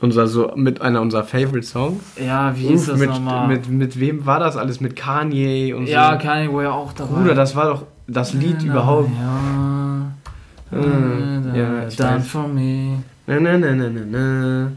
Unser 0.00 0.26
so 0.26 0.52
mit 0.56 0.80
einer 0.80 1.02
unserer 1.02 1.24
Favorite 1.24 1.66
Songs. 1.66 2.02
Ja, 2.16 2.56
wie 2.56 2.68
hieß 2.68 2.86
das 2.86 2.98
mit, 2.98 3.10
nochmal? 3.10 3.48
mit, 3.48 3.68
mit 3.68 4.00
wem 4.00 4.24
war 4.24 4.40
das 4.40 4.56
alles? 4.56 4.80
Mit 4.80 4.96
Kanye 4.96 5.74
und 5.74 5.86
ja, 5.86 6.12
so. 6.12 6.26
Kanye 6.26 6.52
war 6.52 6.62
ja 6.62 6.72
auch 6.72 6.92
dabei. 6.94 7.20
Bruder, 7.20 7.34
das 7.34 7.54
war 7.54 7.66
doch 7.66 7.84
das 8.06 8.32
Lied 8.32 8.62
überhaupt. 8.62 9.10
Ja. 9.20 10.12
Hm, 10.70 11.52
ja, 11.54 11.84
Done 11.96 12.20
for 12.20 12.48
me. 12.48 13.02
Na, 13.26 13.40
na, 13.40 13.58
na, 13.58 13.74
na, 13.74 13.88
na, 13.90 14.00
na. 14.06 14.72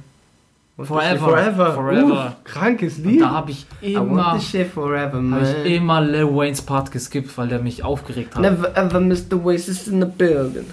Forever. 0.78 1.20
Forever. 1.20 1.74
Forever. 1.74 2.26
Uff, 2.28 2.44
krankes 2.44 2.98
Und 2.98 3.06
Lied. 3.06 3.22
da 3.22 3.30
habe 3.30 3.52
ich 3.52 3.66
immer, 3.82 4.40
forever, 4.74 5.22
hab 5.32 5.42
ich 5.66 5.76
immer 5.76 6.02
Lil 6.02 6.26
Waynes 6.36 6.64
Part 6.64 6.92
geskippt, 6.92 7.38
weil 7.38 7.48
der 7.48 7.60
mich 7.60 7.84
aufgeregt 7.84 8.36
hat. 8.36 8.42
Never 8.42 8.76
ever 8.76 9.00
miss 9.00 9.28
the 9.30 9.36
Oasis 9.36 9.88
in 9.88 10.02
the 10.02 10.08
building. 10.08 10.66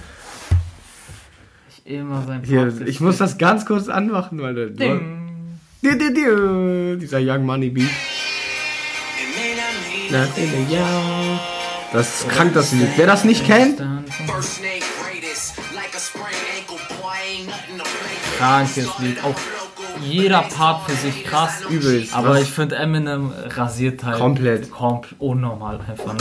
Ich 1.91 1.97
immer 1.97 2.23
sein 2.25 2.43
Hier, 2.45 2.73
ich 2.87 3.01
muss 3.01 3.19
das 3.19 3.37
ganz 3.37 3.67
kurz 3.67 3.89
anmachen, 3.89 4.41
weil 4.41 4.55
der. 4.55 4.67
Ding. 4.67 5.59
Di, 5.83 5.99
di, 5.99 6.15
di, 6.15 6.97
Dieser 7.01 7.19
Young 7.21 7.45
Money 7.45 7.71
Beat. 7.71 7.91
Das 11.93 12.21
ist 12.21 12.29
krank, 12.29 12.55
das 12.55 12.71
Lied. 12.71 12.91
Wer 12.95 13.09
das 13.09 13.25
nicht 13.25 13.45
kennt. 13.45 13.83
Krankes 18.39 18.99
Lied. 19.01 19.25
Auch 19.25 19.35
jeder 20.01 20.43
Part 20.43 20.89
für 20.89 20.97
sich 20.97 21.25
krass. 21.25 21.63
übelst. 21.69 22.15
Aber 22.15 22.31
was- 22.31 22.43
ich 22.43 22.51
finde 22.51 22.77
Eminem 22.77 23.33
rasiert 23.49 24.05
halt 24.05 24.17
Komplett. 24.19 24.71
komplett 24.71 25.21
unnormal 25.21 25.81
einfach. 25.89 26.13
Ne? 26.15 26.21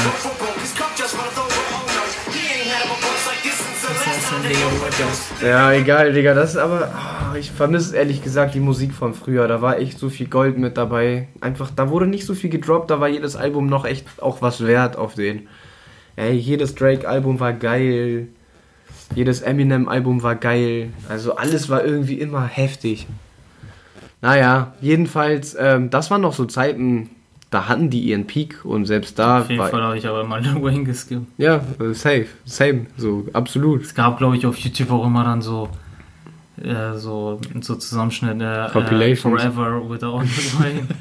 Ja, 5.43 5.71
egal, 5.71 6.13
Digga. 6.13 6.33
Das 6.33 6.51
ist 6.51 6.57
aber. 6.57 6.91
ah, 6.93 7.35
ich 7.37 7.51
vermisse 7.51 7.95
ehrlich 7.95 8.23
gesagt 8.23 8.55
die 8.55 8.59
Musik 8.59 8.93
von 8.93 9.13
früher. 9.13 9.47
Da 9.47 9.61
war 9.61 9.77
echt 9.79 9.99
so 9.99 10.09
viel 10.09 10.27
Gold 10.27 10.57
mit 10.57 10.77
dabei. 10.77 11.27
Einfach, 11.41 11.71
da 11.75 11.89
wurde 11.89 12.07
nicht 12.07 12.25
so 12.25 12.33
viel 12.33 12.49
gedroppt. 12.49 12.89
Da 12.89 12.99
war 12.99 13.07
jedes 13.07 13.35
Album 13.35 13.67
noch 13.67 13.85
echt 13.85 14.05
auch 14.21 14.41
was 14.41 14.65
wert 14.65 14.97
auf 14.97 15.15
den. 15.15 15.47
Ey, 16.15 16.33
jedes 16.33 16.75
Drake-Album 16.75 17.39
war 17.39 17.53
geil. 17.53 18.27
Jedes 19.15 19.41
Eminem-Album 19.41 20.21
war 20.21 20.35
geil. 20.35 20.89
Also 21.07 21.35
alles 21.35 21.69
war 21.69 21.83
irgendwie 21.83 22.19
immer 22.19 22.45
heftig. 22.45 23.07
Naja, 24.21 24.73
jedenfalls, 24.81 25.55
ähm, 25.57 25.89
das 25.89 26.11
waren 26.11 26.21
noch 26.21 26.33
so 26.33 26.45
Zeiten, 26.45 27.09
da 27.49 27.67
hatten 27.67 27.89
die 27.89 28.01
ihren 28.01 28.27
Peak 28.27 28.63
und 28.63 28.85
selbst 28.85 29.17
da 29.17 29.41
Auf 29.41 29.49
jeden. 29.49 29.61
Fall 29.67 29.81
habe 29.81 29.97
ich 29.97 30.07
aber 30.07 30.23
mal 30.23 30.43
Wayne 30.61 30.83
geskippt. 30.83 31.25
Ja, 31.37 31.61
äh, 31.79 31.93
safe, 31.93 32.27
same, 32.45 32.85
so 32.97 33.25
absolut. 33.33 33.81
Es 33.83 33.95
gab, 33.95 34.17
glaube 34.17 34.37
ich, 34.37 34.45
auf 34.45 34.57
YouTube 34.57 34.91
auch 34.91 35.05
immer 35.05 35.23
dann 35.23 35.41
so, 35.41 35.69
äh, 36.61 36.95
so, 36.95 37.39
so 37.61 37.75
Zusammenschnitte. 37.75 38.67
Äh, 38.67 38.71
Compilations. 38.71 39.41
Forever 39.41 39.89
without 39.89 40.21
Wayne. 40.59 40.87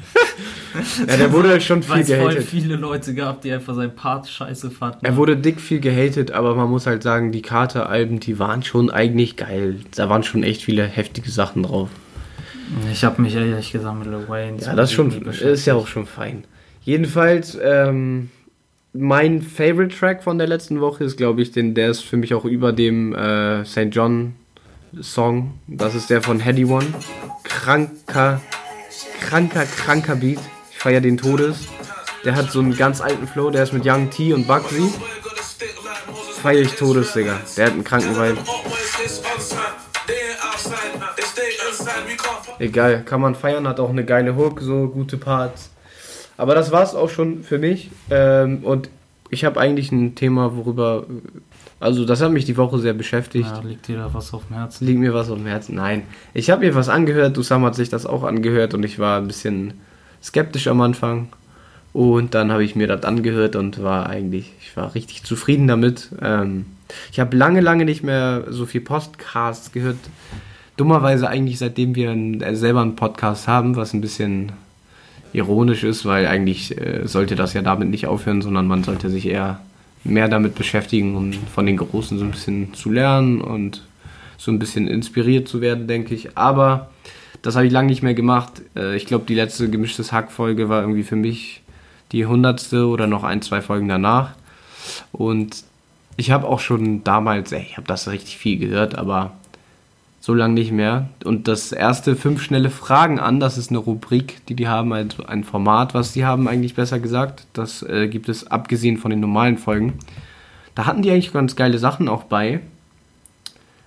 Ja, 1.07 1.17
der 1.17 1.31
wurde 1.31 1.59
schon 1.61 1.81
viel 1.83 1.95
Weil 1.95 2.01
es 2.01 2.07
voll 2.09 2.29
gehatet. 2.29 2.43
viele 2.45 2.75
Leute 2.75 3.13
gab, 3.13 3.41
die 3.41 3.51
einfach 3.51 3.75
seinen 3.75 3.95
Part 3.95 4.27
scheiße 4.27 4.71
fanden. 4.71 5.03
Er 5.03 5.15
wurde 5.15 5.35
dick 5.37 5.59
viel 5.59 5.79
gehatet, 5.79 6.31
aber 6.31 6.55
man 6.55 6.69
muss 6.69 6.85
halt 6.85 7.03
sagen, 7.03 7.31
die 7.31 7.41
Carter-Alben, 7.41 8.19
die 8.19 8.39
waren 8.39 8.63
schon 8.63 8.89
eigentlich 8.89 9.35
geil. 9.35 9.77
Da 9.95 10.09
waren 10.09 10.23
schon 10.23 10.43
echt 10.43 10.63
viele 10.63 10.83
heftige 10.83 11.31
Sachen 11.31 11.63
drauf. 11.63 11.89
Ich 12.91 13.03
habe 13.03 13.21
mich 13.21 13.35
ehrlich 13.35 13.71
gesagt 13.71 13.97
mit 13.97 14.07
Lil 14.07 14.27
Wayne 14.27 14.57
Ja, 14.59 14.75
das 14.75 14.89
ist 14.89 14.95
schon, 14.95 15.11
ist 15.11 15.65
ja 15.65 15.75
auch 15.75 15.87
schon 15.87 16.05
fein. 16.05 16.43
Jedenfalls, 16.83 17.57
ähm, 17.61 18.29
mein 18.93 19.41
Favorite 19.41 19.95
Track 19.95 20.23
von 20.23 20.37
der 20.37 20.47
letzten 20.47 20.81
Woche 20.81 21.03
ist, 21.03 21.17
glaube 21.17 21.41
ich, 21.41 21.51
den, 21.51 21.75
der 21.75 21.89
ist 21.89 22.01
für 22.01 22.17
mich 22.17 22.33
auch 22.33 22.45
über 22.45 22.73
dem 22.73 23.13
äh, 23.13 23.65
St. 23.65 23.89
John 23.91 24.35
Song. 25.01 25.53
Das 25.67 25.95
ist 25.95 26.09
der 26.09 26.21
von 26.21 26.39
Heady 26.39 26.65
One. 26.65 26.87
Kranker, 27.43 28.41
kranker, 29.21 29.65
kranker 29.65 30.15
Beat. 30.15 30.39
Ich 30.71 30.77
feiere 30.77 31.01
den 31.01 31.17
Todes. 31.17 31.67
Der 32.25 32.35
hat 32.35 32.51
so 32.51 32.59
einen 32.59 32.75
ganz 32.75 33.01
alten 33.01 33.27
Flow, 33.27 33.49
der 33.49 33.63
ist 33.63 33.73
mit 33.73 33.85
Young 33.85 34.09
T 34.09 34.33
und 34.33 34.47
Bugsy. 34.47 34.89
Feier 36.41 36.61
ich 36.61 36.73
Todes, 36.73 37.13
Digga. 37.13 37.39
Der 37.57 37.67
hat 37.67 37.73
einen 37.73 37.83
kranken 37.83 38.15
Vibe. 38.15 38.37
Egal, 42.59 43.03
kann 43.03 43.21
man 43.21 43.35
feiern, 43.35 43.67
hat 43.67 43.79
auch 43.79 43.89
eine 43.89 44.05
geile 44.05 44.35
Hook, 44.35 44.61
so 44.61 44.87
gute 44.87 45.17
Parts. 45.17 45.71
Aber 46.37 46.55
das 46.55 46.71
war's 46.71 46.95
auch 46.95 47.09
schon 47.09 47.43
für 47.43 47.57
mich. 47.57 47.89
Ähm, 48.09 48.59
und 48.63 48.89
ich 49.29 49.45
habe 49.45 49.59
eigentlich 49.59 49.91
ein 49.91 50.15
Thema, 50.15 50.55
worüber. 50.55 51.05
Also, 51.79 52.05
das 52.05 52.21
hat 52.21 52.31
mich 52.31 52.45
die 52.45 52.57
Woche 52.57 52.79
sehr 52.79 52.93
beschäftigt. 52.93 53.49
Ja, 53.49 53.61
liegt 53.61 53.87
dir 53.87 53.97
da 53.97 54.09
was 54.13 54.33
auf 54.33 54.47
dem 54.47 54.57
Herzen? 54.57 54.85
Liegt 54.85 54.99
mir 54.99 55.13
was 55.13 55.29
auf 55.29 55.37
dem 55.37 55.47
Herzen? 55.47 55.75
Nein. 55.75 56.03
Ich 56.33 56.49
habe 56.49 56.65
mir 56.65 56.75
was 56.75 56.89
angehört, 56.89 57.37
Usam 57.37 57.63
hat 57.65 57.75
sich 57.75 57.89
das 57.89 58.05
auch 58.05 58.23
angehört 58.23 58.73
und 58.73 58.83
ich 58.83 58.99
war 58.99 59.17
ein 59.17 59.27
bisschen 59.27 59.73
skeptisch 60.21 60.67
am 60.67 60.81
Anfang. 60.81 61.29
Und 61.93 62.35
dann 62.35 62.51
habe 62.51 62.63
ich 62.63 62.75
mir 62.75 62.87
das 62.87 63.03
angehört 63.03 63.55
und 63.55 63.81
war 63.81 64.07
eigentlich, 64.07 64.51
ich 64.61 64.75
war 64.77 64.93
richtig 64.95 65.23
zufrieden 65.23 65.67
damit. 65.67 66.09
Ähm, 66.21 66.65
ich 67.11 67.19
habe 67.19 67.35
lange, 67.35 67.61
lange 67.61 67.85
nicht 67.85 68.03
mehr 68.03 68.45
so 68.49 68.65
viel 68.65 68.81
Podcasts 68.81 69.71
gehört. 69.71 69.97
Dummerweise 70.79 71.27
eigentlich 71.27 71.59
seitdem 71.59 71.95
wir 71.95 72.11
einen, 72.11 72.41
äh, 72.41 72.55
selber 72.55 72.81
einen 72.81 72.95
Podcast 72.95 73.49
haben, 73.49 73.75
was 73.75 73.93
ein 73.93 73.99
bisschen 73.99 74.53
ironisch 75.33 75.83
ist, 75.83 76.05
weil 76.05 76.25
eigentlich 76.25 76.79
äh, 76.79 77.05
sollte 77.05 77.35
das 77.35 77.53
ja 77.53 77.61
damit 77.61 77.89
nicht 77.89 78.07
aufhören, 78.07 78.41
sondern 78.41 78.65
man 78.65 78.85
sollte 78.85 79.09
sich 79.09 79.27
eher 79.27 79.59
mehr 80.05 80.29
damit 80.29 80.55
beschäftigen, 80.55 81.17
um 81.17 81.33
von 81.33 81.65
den 81.65 81.75
Großen 81.75 82.17
so 82.17 82.23
ein 82.23 82.31
bisschen 82.31 82.73
zu 82.73 82.89
lernen 82.89 83.41
und 83.41 83.83
so 84.37 84.51
ein 84.51 84.59
bisschen 84.59 84.87
inspiriert 84.87 85.49
zu 85.49 85.59
werden, 85.59 85.87
denke 85.87 86.15
ich. 86.15 86.37
Aber 86.37 86.89
das 87.41 87.57
habe 87.57 87.67
ich 87.67 87.73
lange 87.73 87.89
nicht 87.89 88.01
mehr 88.01 88.13
gemacht. 88.13 88.61
Äh, 88.75 88.95
ich 88.95 89.05
glaube, 89.05 89.25
die 89.27 89.35
letzte 89.35 89.69
gemischtes 89.69 90.13
Hack-Folge 90.13 90.69
war 90.69 90.81
irgendwie 90.81 91.03
für 91.03 91.17
mich 91.17 91.61
die 92.13 92.25
hundertste 92.25 92.87
oder 92.87 93.05
noch 93.05 93.25
ein, 93.25 93.41
zwei 93.41 93.61
Folgen 93.61 93.89
danach. 93.89 94.31
Und 95.11 95.63
ich 96.15 96.31
habe 96.31 96.47
auch 96.47 96.59
schon 96.59 97.03
damals, 97.03 97.51
ey, 97.51 97.65
ich 97.69 97.75
habe 97.77 97.87
das 97.87 98.07
richtig 98.07 98.37
viel 98.37 98.57
gehört, 98.57 98.97
aber 98.97 99.33
so 100.29 100.35
lange 100.35 100.53
nicht 100.53 100.71
mehr. 100.71 101.09
Und 101.25 101.47
das 101.47 101.71
erste 101.71 102.15
fünf 102.15 102.43
schnelle 102.43 102.69
Fragen 102.69 103.19
an, 103.19 103.39
das 103.39 103.57
ist 103.57 103.71
eine 103.71 103.79
Rubrik, 103.79 104.45
die 104.45 104.53
die 104.53 104.67
haben, 104.67 104.93
also 104.93 105.25
ein 105.25 105.43
Format, 105.43 105.95
was 105.95 106.11
die 106.13 106.23
haben 106.23 106.47
eigentlich 106.47 106.75
besser 106.75 106.99
gesagt. 106.99 107.47
Das 107.53 107.81
äh, 107.81 108.07
gibt 108.07 108.29
es 108.29 108.45
abgesehen 108.45 108.97
von 108.97 109.09
den 109.09 109.21
normalen 109.21 109.57
Folgen. 109.57 109.93
Da 110.75 110.85
hatten 110.85 111.01
die 111.01 111.09
eigentlich 111.09 111.33
ganz 111.33 111.55
geile 111.55 111.79
Sachen 111.79 112.07
auch 112.07 112.25
bei. 112.25 112.59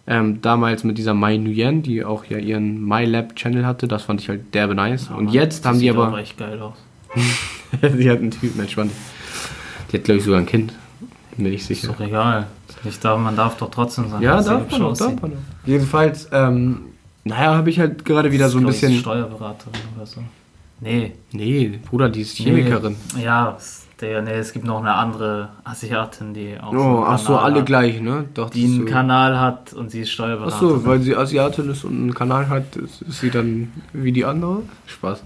Ähm, 0.08 0.42
damals 0.42 0.82
mit 0.82 0.98
dieser 0.98 1.14
Mai 1.14 1.36
Nguyen, 1.36 1.84
die 1.84 2.04
auch 2.04 2.24
ja 2.24 2.38
ihren 2.38 2.84
MyLab-Channel 2.88 3.64
hatte, 3.64 3.86
das 3.86 4.02
fand 4.02 4.20
ich 4.20 4.28
halt 4.28 4.52
derbe 4.52 4.74
nice. 4.74 5.10
Und 5.16 5.28
jetzt 5.28 5.64
Das 5.64 5.70
haben 5.70 5.78
die 5.78 5.90
aber. 5.90 6.08
auch 6.12 6.18
echt 6.18 6.36
geil 6.38 6.60
aus. 6.60 6.74
sie 7.96 8.10
hat 8.10 8.18
einen 8.18 8.32
Typen, 8.32 8.58
entspannt. 8.60 8.90
Die 9.92 9.96
hat, 9.98 10.02
glaube 10.02 10.18
ich, 10.18 10.24
sogar 10.24 10.40
ein 10.40 10.46
Kind. 10.46 10.72
Bin 11.36 11.44
mir 11.44 11.50
nicht 11.50 11.60
Ist 11.60 11.82
sicher. 11.82 11.92
doch 11.96 12.00
egal. 12.00 12.48
Nicht 12.84 13.04
darf, 13.04 13.18
man 13.18 13.36
darf 13.36 13.56
doch 13.56 13.70
trotzdem 13.70 14.08
sein. 14.10 14.22
Ja, 14.22 14.42
darf 14.42 14.70
man 14.70 14.82
auch, 14.82 14.96
darf 14.96 15.20
man 15.22 15.32
auch. 15.32 15.36
Jedenfalls, 15.66 16.28
ähm, 16.32 16.86
naja, 17.24 17.54
habe 17.54 17.70
ich 17.70 17.78
halt 17.78 18.04
gerade 18.04 18.32
wieder 18.32 18.48
so 18.48 18.58
ein 18.58 18.64
Glaub 18.64 18.74
ich, 18.74 18.80
bisschen. 18.80 18.98
Steuerberaterin 18.98 19.72
oder 19.96 20.06
so. 20.06 20.20
Nee. 20.80 21.12
Nee, 21.32 21.78
Bruder, 21.88 22.08
die 22.08 22.22
ist 22.22 22.36
Chemikerin. 22.36 22.96
Nee. 23.16 23.24
Ja, 23.24 23.54
es- 23.56 23.86
der, 24.00 24.20
nee, 24.20 24.32
es 24.32 24.52
gibt 24.52 24.64
noch 24.64 24.80
eine 24.80 24.94
andere 24.94 25.50
Asiatin, 25.62 26.34
die 26.34 26.56
auch 26.60 26.72
Oh, 26.72 27.04
einen 27.04 27.14
ach 27.14 27.18
so, 27.20 27.36
alle 27.38 27.60
hat, 27.60 27.66
gleich, 27.66 28.00
ne? 28.00 28.24
Doch, 28.34 28.50
die 28.50 28.64
einen 28.64 28.80
so. 28.80 28.84
Kanal 28.92 29.38
hat 29.38 29.72
und 29.74 29.92
sie 29.92 30.00
ist 30.00 30.08
Ach 30.08 30.14
Steuerberaterin. 30.14 30.68
so, 30.80 30.84
weil 30.84 31.00
sie 31.02 31.14
Asiatin 31.16 31.70
ist 31.70 31.84
und 31.84 31.92
einen 31.94 32.12
Kanal 32.14 32.48
hat, 32.48 32.74
ist, 32.74 33.02
ist 33.02 33.20
sie 33.20 33.30
dann 33.30 33.70
wie 33.92 34.10
die 34.10 34.24
andere? 34.24 34.62
Spaß. 34.86 35.22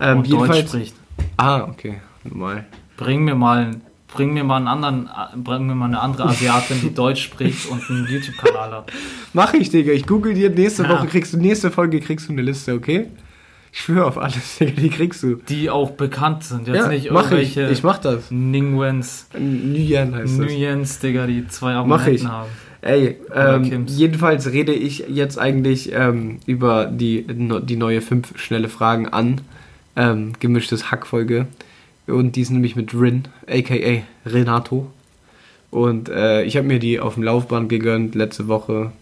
Ähm, 0.00 0.18
und 0.18 0.24
Deutsch 0.28 0.32
jedenfalls. 0.40 0.68
spricht. 0.70 0.94
Ah, 1.36 1.60
okay, 1.68 2.00
normal. 2.24 2.64
Bring 2.96 3.22
mir 3.22 3.36
mal, 3.36 3.76
bring 4.14 4.32
mir 4.32 4.44
mal 4.44 4.56
einen 4.56 4.68
anderen, 4.68 5.08
bring 5.36 5.66
mir 5.66 5.74
mal 5.74 5.86
eine 5.86 6.00
andere 6.00 6.24
Asiatin, 6.24 6.80
die 6.80 6.94
Deutsch 6.94 7.22
spricht 7.22 7.66
und 7.68 7.88
einen 7.88 8.06
YouTube-Kanal 8.08 8.72
hat. 8.72 8.92
Mach 9.32 9.54
ich, 9.54 9.70
Digga. 9.70 9.92
Ich 9.92 10.06
google 10.06 10.34
dir 10.34 10.50
nächste 10.50 10.82
Ja. 10.84 10.90
Woche, 10.90 11.06
kriegst 11.06 11.32
du, 11.32 11.38
nächste 11.38 11.70
Folge 11.70 12.00
kriegst 12.00 12.28
du 12.28 12.32
eine 12.32 12.42
Liste, 12.42 12.74
okay? 12.74 13.06
Ich 13.72 13.80
schwöre 13.80 14.06
auf 14.06 14.18
alles, 14.18 14.56
Digga, 14.58 14.72
die 14.80 14.90
kriegst 14.90 15.22
du. 15.22 15.36
Die 15.48 15.70
auch 15.70 15.92
bekannt 15.92 16.42
sind. 16.44 16.66
Jetzt 16.66 16.76
ja, 16.76 16.88
nicht 16.88 17.10
mach 17.10 17.30
ich. 17.30 17.56
irgendwelche 17.56 17.72
Ich 17.72 17.82
mach 17.82 17.98
das. 17.98 18.30
Ningwens, 18.30 19.28
Nguyen 19.38 20.14
heißt 20.14 20.38
das. 20.40 20.46
Nguyens, 20.46 20.98
Digga, 20.98 21.26
die 21.26 21.46
zwei 21.46 21.74
Abonnenten 21.74 22.30
haben. 22.30 22.50
Ey, 22.82 23.18
ähm, 23.34 23.84
jedenfalls 23.86 24.50
rede 24.52 24.72
ich 24.72 25.04
jetzt 25.08 25.38
eigentlich 25.38 25.92
ähm, 25.92 26.38
über 26.46 26.86
die, 26.86 27.26
die 27.28 27.76
neue 27.76 28.00
fünf 28.00 28.38
schnelle 28.38 28.70
Fragen 28.70 29.06
an. 29.08 29.42
Ähm, 29.96 30.32
gemischtes 30.40 30.90
Hackfolge. 30.90 31.46
Und 32.10 32.36
die 32.36 32.42
ist 32.42 32.50
nämlich 32.50 32.76
mit 32.76 32.94
Rin, 32.94 33.24
aka 33.48 34.02
Renato. 34.26 34.90
Und 35.70 36.08
äh, 36.08 36.42
ich 36.42 36.56
habe 36.56 36.66
mir 36.66 36.78
die 36.78 37.00
auf 37.00 37.14
dem 37.14 37.22
Laufband 37.22 37.68
gegönnt 37.68 38.14
letzte 38.14 38.48
Woche. 38.48 38.92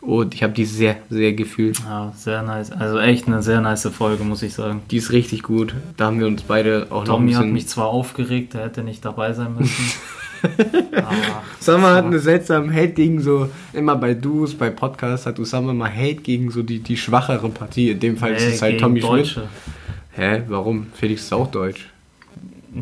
Und 0.00 0.34
ich 0.34 0.42
habe 0.42 0.52
die 0.52 0.64
sehr, 0.64 0.96
sehr 1.10 1.32
gefühlt. 1.32 1.80
Ja, 1.80 2.12
sehr 2.16 2.42
nice. 2.42 2.70
Also 2.70 2.98
echt 2.98 3.26
eine 3.26 3.42
sehr 3.42 3.60
nice 3.60 3.88
Folge, 3.88 4.22
muss 4.24 4.42
ich 4.42 4.54
sagen. 4.54 4.82
Die 4.90 4.98
ist 4.98 5.10
richtig 5.10 5.42
gut. 5.42 5.74
Da 5.96 6.06
haben 6.06 6.20
wir 6.20 6.26
uns 6.26 6.42
beide 6.42 6.86
auch 6.90 6.98
noch 6.98 7.00
ein 7.00 7.06
Tommy 7.06 7.32
hat 7.32 7.42
bisschen... 7.42 7.52
mich 7.52 7.68
zwar 7.68 7.86
aufgeregt, 7.86 8.54
der 8.54 8.64
hätte 8.64 8.82
nicht 8.82 9.04
dabei 9.04 9.32
sein 9.32 9.54
müssen. 9.58 9.92
Aber 11.66 11.94
hat 11.94 12.04
einen 12.04 12.20
seltsamen 12.20 12.72
Hate 12.72 12.92
gegen 12.92 13.20
so, 13.20 13.48
immer 13.72 13.96
bei 13.96 14.14
Duos, 14.14 14.54
bei 14.54 14.70
Podcasts 14.70 15.26
hat 15.26 15.40
Usama 15.40 15.72
mal 15.72 15.90
Hate 15.90 16.16
gegen 16.16 16.50
so 16.50 16.62
die, 16.62 16.78
die 16.78 16.96
schwachere 16.96 17.48
Partie. 17.48 17.90
In 17.90 17.98
dem 17.98 18.16
Fall 18.16 18.34
ist 18.34 18.46
nee, 18.46 18.54
es 18.54 18.62
halt 18.62 18.80
Tommy 18.80 19.00
Schmidt. 19.00 19.12
Deutsche. 19.12 19.48
Hä, 20.12 20.42
warum? 20.48 20.86
Felix 20.94 21.22
ist 21.22 21.32
auch 21.32 21.50
deutsch. 21.50 21.88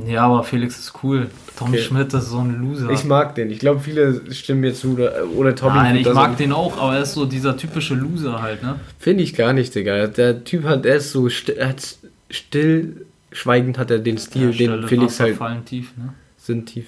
Ja, 0.06 0.26
aber 0.26 0.42
Felix 0.42 0.78
ist 0.78 0.92
cool. 1.02 1.28
Tommy 1.56 1.76
Okay. 1.76 1.82
Schmidt 1.82 2.12
ist 2.12 2.30
so 2.30 2.38
ein 2.38 2.60
Loser. 2.60 2.90
Ich 2.90 3.04
mag 3.04 3.34
den. 3.36 3.50
Ich 3.50 3.60
glaube, 3.60 3.80
viele 3.80 4.32
stimmen 4.32 4.60
mir 4.60 4.74
zu. 4.74 4.94
Oder, 4.94 5.24
oder 5.34 5.54
Tommy. 5.54 5.76
Nein, 5.76 5.96
ich 5.96 6.12
mag 6.12 6.36
den 6.36 6.52
auch, 6.52 6.78
aber 6.78 6.96
er 6.96 7.02
ist 7.02 7.14
so 7.14 7.26
dieser 7.26 7.56
typische 7.56 7.94
Loser 7.94 8.42
halt, 8.42 8.62
ne? 8.62 8.80
Finde 8.98 9.22
ich 9.22 9.34
gar 9.34 9.52
nicht, 9.52 9.74
Digga. 9.74 10.08
Der 10.08 10.42
Typ 10.42 10.64
hat, 10.64 10.84
er 10.84 10.96
ist 10.96 11.12
so 11.12 11.28
er 11.28 11.68
hat 11.68 11.96
still 12.30 13.06
schweigend 13.30 13.78
hat 13.78 13.90
er 13.90 13.98
den 13.98 14.18
Stil, 14.18 14.46
den 14.48 14.54
Stelle 14.54 14.88
Felix 14.88 15.14
Wasser 15.14 15.24
halt 15.24 15.36
fallen 15.36 15.64
tief, 15.64 15.92
ne? 15.96 16.14
sind 16.38 16.66
tief. 16.66 16.86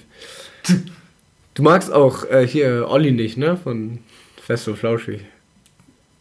Du 1.53 1.63
magst 1.63 1.91
auch 1.91 2.25
äh, 2.29 2.45
hier 2.47 2.87
Olli 2.89 3.11
nicht, 3.11 3.37
ne? 3.37 3.57
Von 3.57 3.99
Fest 4.41 4.67
und 4.67 4.77
Flauschig. 4.77 5.21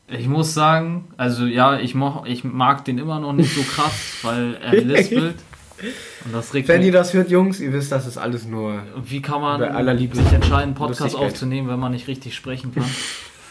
Ich 0.09 0.29
muss 0.29 0.55
sagen, 0.55 1.09
also 1.17 1.47
ja, 1.47 1.79
ich, 1.79 1.95
moch, 1.95 2.27
ich 2.27 2.45
mag 2.45 2.85
den 2.85 2.99
immer 2.99 3.19
noch 3.19 3.33
nicht 3.33 3.55
so 3.55 3.63
krass, 3.63 4.19
weil 4.23 4.57
er 4.63 4.73
lispelt. 4.85 5.35
Und 6.25 6.33
das 6.33 6.55
regt 6.55 6.69
Wenn 6.69 6.83
ihr 6.83 6.93
das 6.93 7.13
hört, 7.13 7.31
Jungs, 7.31 7.61
ihr 7.61 7.73
wisst, 7.73 7.93
das 7.93 8.07
ist 8.07 8.17
alles 8.17 8.47
nur. 8.47 8.83
Wie 9.05 9.21
kann 9.21 9.41
man 9.41 9.61
sich 9.61 10.33
entscheiden, 10.33 10.53
einen 10.53 10.75
Podcast 10.75 11.15
aufzunehmen, 11.15 11.69
wenn 11.69 11.79
man 11.79 11.93
nicht 11.93 12.09
richtig 12.09 12.35
sprechen 12.35 12.75
kann? 12.75 12.85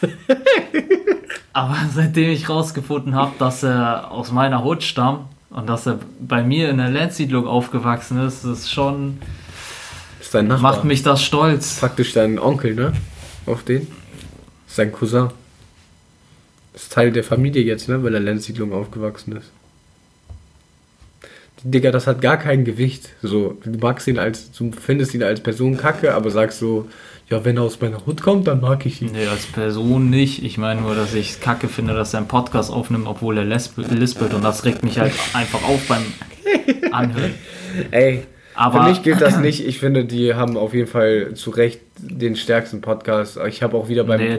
Aber 1.52 1.76
seitdem 1.94 2.30
ich 2.30 2.48
rausgefunden 2.48 3.14
habe, 3.14 3.32
dass 3.38 3.62
er 3.62 4.10
aus 4.10 4.30
meiner 4.30 4.62
Hut 4.62 4.82
stammt 4.82 5.26
und 5.50 5.68
dass 5.68 5.86
er 5.86 5.98
bei 6.20 6.42
mir 6.42 6.68
in 6.68 6.78
der 6.78 6.90
Landsiedlung 6.90 7.46
aufgewachsen 7.46 8.20
ist, 8.20 8.44
ist 8.44 8.70
schon, 8.70 9.18
Ist 10.20 10.34
dein 10.34 10.48
Nachbar. 10.48 10.72
macht 10.74 10.84
mich 10.84 11.02
das 11.02 11.22
stolz. 11.22 11.78
praktisch 11.80 12.12
dein 12.12 12.38
Onkel, 12.38 12.74
ne? 12.74 12.92
Auf 13.46 13.62
den. 13.62 13.86
Sein 14.66 14.92
Cousin. 14.92 15.30
Ist 16.74 16.92
Teil 16.92 17.10
der 17.10 17.24
Familie 17.24 17.62
jetzt, 17.62 17.88
ne? 17.88 18.02
Weil 18.02 18.12
er 18.14 18.20
Lenzsiedlung 18.20 18.74
aufgewachsen 18.74 19.36
ist. 19.36 19.50
Digga, 21.62 21.90
das 21.90 22.06
hat 22.06 22.20
gar 22.20 22.36
kein 22.36 22.64
Gewicht. 22.64 23.08
So, 23.22 23.56
du 23.64 23.78
magst 23.78 24.06
ihn 24.06 24.18
als, 24.18 24.52
du 24.52 24.70
findest 24.72 25.14
ihn 25.14 25.22
als 25.22 25.40
Person 25.40 25.76
kacke, 25.76 26.14
aber 26.14 26.30
sagst 26.30 26.58
so, 26.58 26.86
ja, 27.28 27.44
wenn 27.44 27.56
er 27.56 27.64
aus 27.64 27.80
meiner 27.80 28.06
Hut 28.06 28.22
kommt, 28.22 28.46
dann 28.46 28.60
mag 28.60 28.86
ich 28.86 29.02
ihn. 29.02 29.10
Nee, 29.12 29.26
als 29.26 29.46
Person 29.46 30.10
nicht. 30.10 30.44
Ich 30.44 30.58
meine 30.58 30.80
nur, 30.82 30.94
dass 30.94 31.12
ich 31.14 31.30
es 31.30 31.40
kacke 31.40 31.66
finde, 31.68 31.94
dass 31.94 32.14
er 32.14 32.18
einen 32.18 32.28
Podcast 32.28 32.70
aufnimmt, 32.70 33.06
obwohl 33.08 33.38
er 33.38 33.44
lispelt. 33.44 34.32
Und 34.34 34.44
das 34.44 34.64
regt 34.64 34.84
mich 34.84 34.98
halt 35.00 35.12
einfach 35.32 35.62
auf 35.66 35.88
beim 35.88 36.04
Anhören. 36.92 37.34
Ey, 37.90 38.22
Aber- 38.54 38.82
für 38.84 38.90
mich 38.90 39.02
gilt 39.02 39.20
das 39.20 39.38
nicht. 39.38 39.66
Ich 39.66 39.78
finde, 39.80 40.04
die 40.04 40.34
haben 40.34 40.56
auf 40.56 40.72
jeden 40.72 40.86
Fall 40.86 41.34
zu 41.34 41.50
Recht 41.50 41.80
den 41.98 42.36
stärksten 42.36 42.80
Podcast. 42.80 43.38
Ich 43.48 43.62
habe 43.62 43.76
auch 43.76 43.88
wieder 43.88 44.04
beim, 44.04 44.20
Nee, 44.20 44.38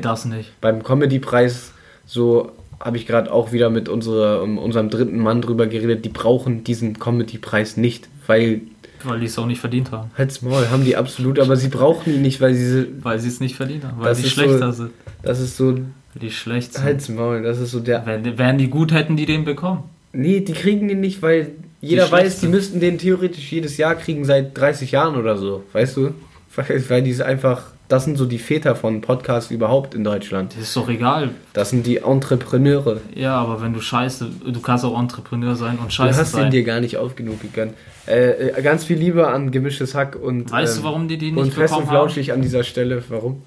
beim 0.62 0.82
Comedy-Preis 0.84 1.72
so 2.06 2.52
habe 2.80 2.98
ich 2.98 3.06
gerade 3.08 3.32
auch 3.32 3.52
wieder 3.52 3.70
mit 3.70 3.90
unserer, 3.90 4.42
um, 4.44 4.58
unserem 4.58 4.90
dritten 4.90 5.20
Mann 5.20 5.42
drüber 5.42 5.68
geredet, 5.68 6.06
die 6.06 6.10
brauchen 6.10 6.64
diesen 6.64 7.00
Comedy-Preis 7.00 7.78
nicht, 7.78 8.08
weil, 8.28 8.62
Weil 9.04 9.20
die 9.20 9.26
es 9.26 9.38
auch 9.40 9.46
nicht 9.48 9.60
verdient 9.60 9.92
haben. 9.92 10.12
halt's 10.18 10.42
Maul, 10.42 10.70
haben 10.70 10.86
die 10.86 10.96
absolut, 10.96 11.40
aber 11.40 11.56
sie 11.56 11.70
brauchen 11.70 12.14
ihn 12.14 12.22
nicht, 12.22 12.40
weil 12.42 12.54
sie, 12.54 12.88
Weil 13.02 13.20
sie 13.20 13.30
es 13.30 13.40
nicht 13.40 13.56
verdient 13.56 13.84
haben. 13.84 14.00
Weil 14.00 14.16
die 14.16 14.22
ist 14.24 14.32
schlechter 14.32 14.72
so- 14.72 14.84
sind. 14.84 14.92
das 15.24 15.40
ist 15.40 15.58
so, 15.58 15.76
die 16.22 16.32
schlecht 16.32 16.74
sind. 16.74 16.84
halt's 16.84 17.10
Maul, 17.10 17.42
das 17.44 17.60
ist 17.60 17.72
so 17.72 17.80
der, 17.80 18.06
Wären, 18.06 18.38
wären 18.38 18.58
die 18.58 18.70
gut, 18.70 18.92
hätten 18.94 19.16
die 19.18 19.26
den 19.26 19.44
bekommen. 19.46 19.84
nee, 20.14 20.40
die 20.42 20.54
kriegen 20.54 20.88
den 20.88 21.00
nicht, 21.00 21.22
weil 21.22 21.52
jeder 21.82 22.08
schlecht 22.08 22.24
weiß, 22.26 22.40
die 22.42 22.48
müssten 22.48 22.80
den 22.80 22.98
theoretisch 22.98 23.52
jedes 23.52 23.78
Jahr 23.78 23.96
kriegen 23.96 24.26
seit 24.26 24.58
30 24.58 24.92
Jahren 24.92 25.16
oder 25.16 25.38
so, 25.38 25.64
weißt 25.74 25.98
du? 25.98 26.12
Weil, 26.56 26.90
weil 26.90 27.04
die 27.04 27.12
es 27.12 27.22
einfach, 27.22 27.66
das 27.88 28.04
sind 28.04 28.18
so 28.18 28.26
die 28.26 28.38
Väter 28.38 28.76
von 28.76 29.02
Podcasts 29.02 29.50
überhaupt 29.50 29.96
in 29.96 30.04
Deutschland. 30.04 30.54
Das 30.54 30.64
ist 30.64 30.76
doch 30.76 30.90
egal. 30.90 31.30
Das 31.54 31.70
sind 31.70 31.86
die 31.86 31.98
Entrepreneure. 31.98 33.00
Ja, 33.16 33.36
aber 33.36 33.62
wenn 33.62 33.74
du 33.74 33.80
scheiße, 33.80 34.30
du 34.46 34.60
kannst 34.60 34.84
auch 34.84 35.00
Entrepreneur 35.00 35.56
sein 35.56 35.78
und 35.78 35.88
Du 35.88 35.92
scheiße 35.92 36.20
hast 36.20 36.34
ihn 36.34 36.40
sein. 36.42 36.52
dir 36.52 36.64
gar 36.64 36.82
nicht 36.82 36.98
oft 36.98 37.16
genug 37.16 37.42
gegönnt. 37.42 37.74
Äh, 38.06 38.62
ganz 38.62 38.84
viel 38.84 38.98
Liebe 38.98 39.28
an 39.28 39.52
gemischtes 39.52 39.96
Hack 39.96 40.16
und. 40.16 40.52
Weißt 40.52 40.78
ähm, 40.78 40.84
du, 40.84 40.88
warum 40.88 41.08
die 41.08 41.18
die 41.18 41.32
Und 41.32 41.46
nicht 41.46 41.54
fest 41.54 41.74
und 41.74 41.80
bekommen 41.82 41.88
haben? 41.98 42.08
flauschig 42.10 42.34
an 42.34 42.42
dieser 42.42 42.64
Stelle. 42.64 43.04
Warum? 43.10 43.42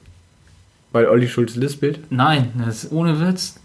Weil 0.93 1.07
Olli 1.07 1.29
Schulz 1.29 1.55
lispelt. 1.57 2.01
Nein, 2.11 2.53
das 2.65 2.85
ist 2.85 2.93
ohne 2.93 3.21
Witz. 3.21 3.57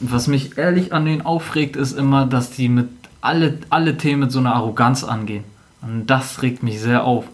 Was 0.00 0.28
mich 0.28 0.56
ehrlich 0.56 0.92
an 0.92 1.04
denen 1.04 1.22
aufregt, 1.22 1.76
ist 1.76 1.92
immer, 1.92 2.26
dass 2.26 2.50
die 2.50 2.68
mit 2.68 2.88
alle, 3.20 3.58
alle 3.68 3.96
Themen 3.96 4.20
mit 4.20 4.32
so 4.32 4.38
einer 4.38 4.54
Arroganz 4.54 5.04
angehen. 5.04 5.44
Und 5.82 6.06
das 6.06 6.42
regt 6.42 6.62
mich 6.62 6.80
sehr 6.80 7.04
auf. 7.04 7.24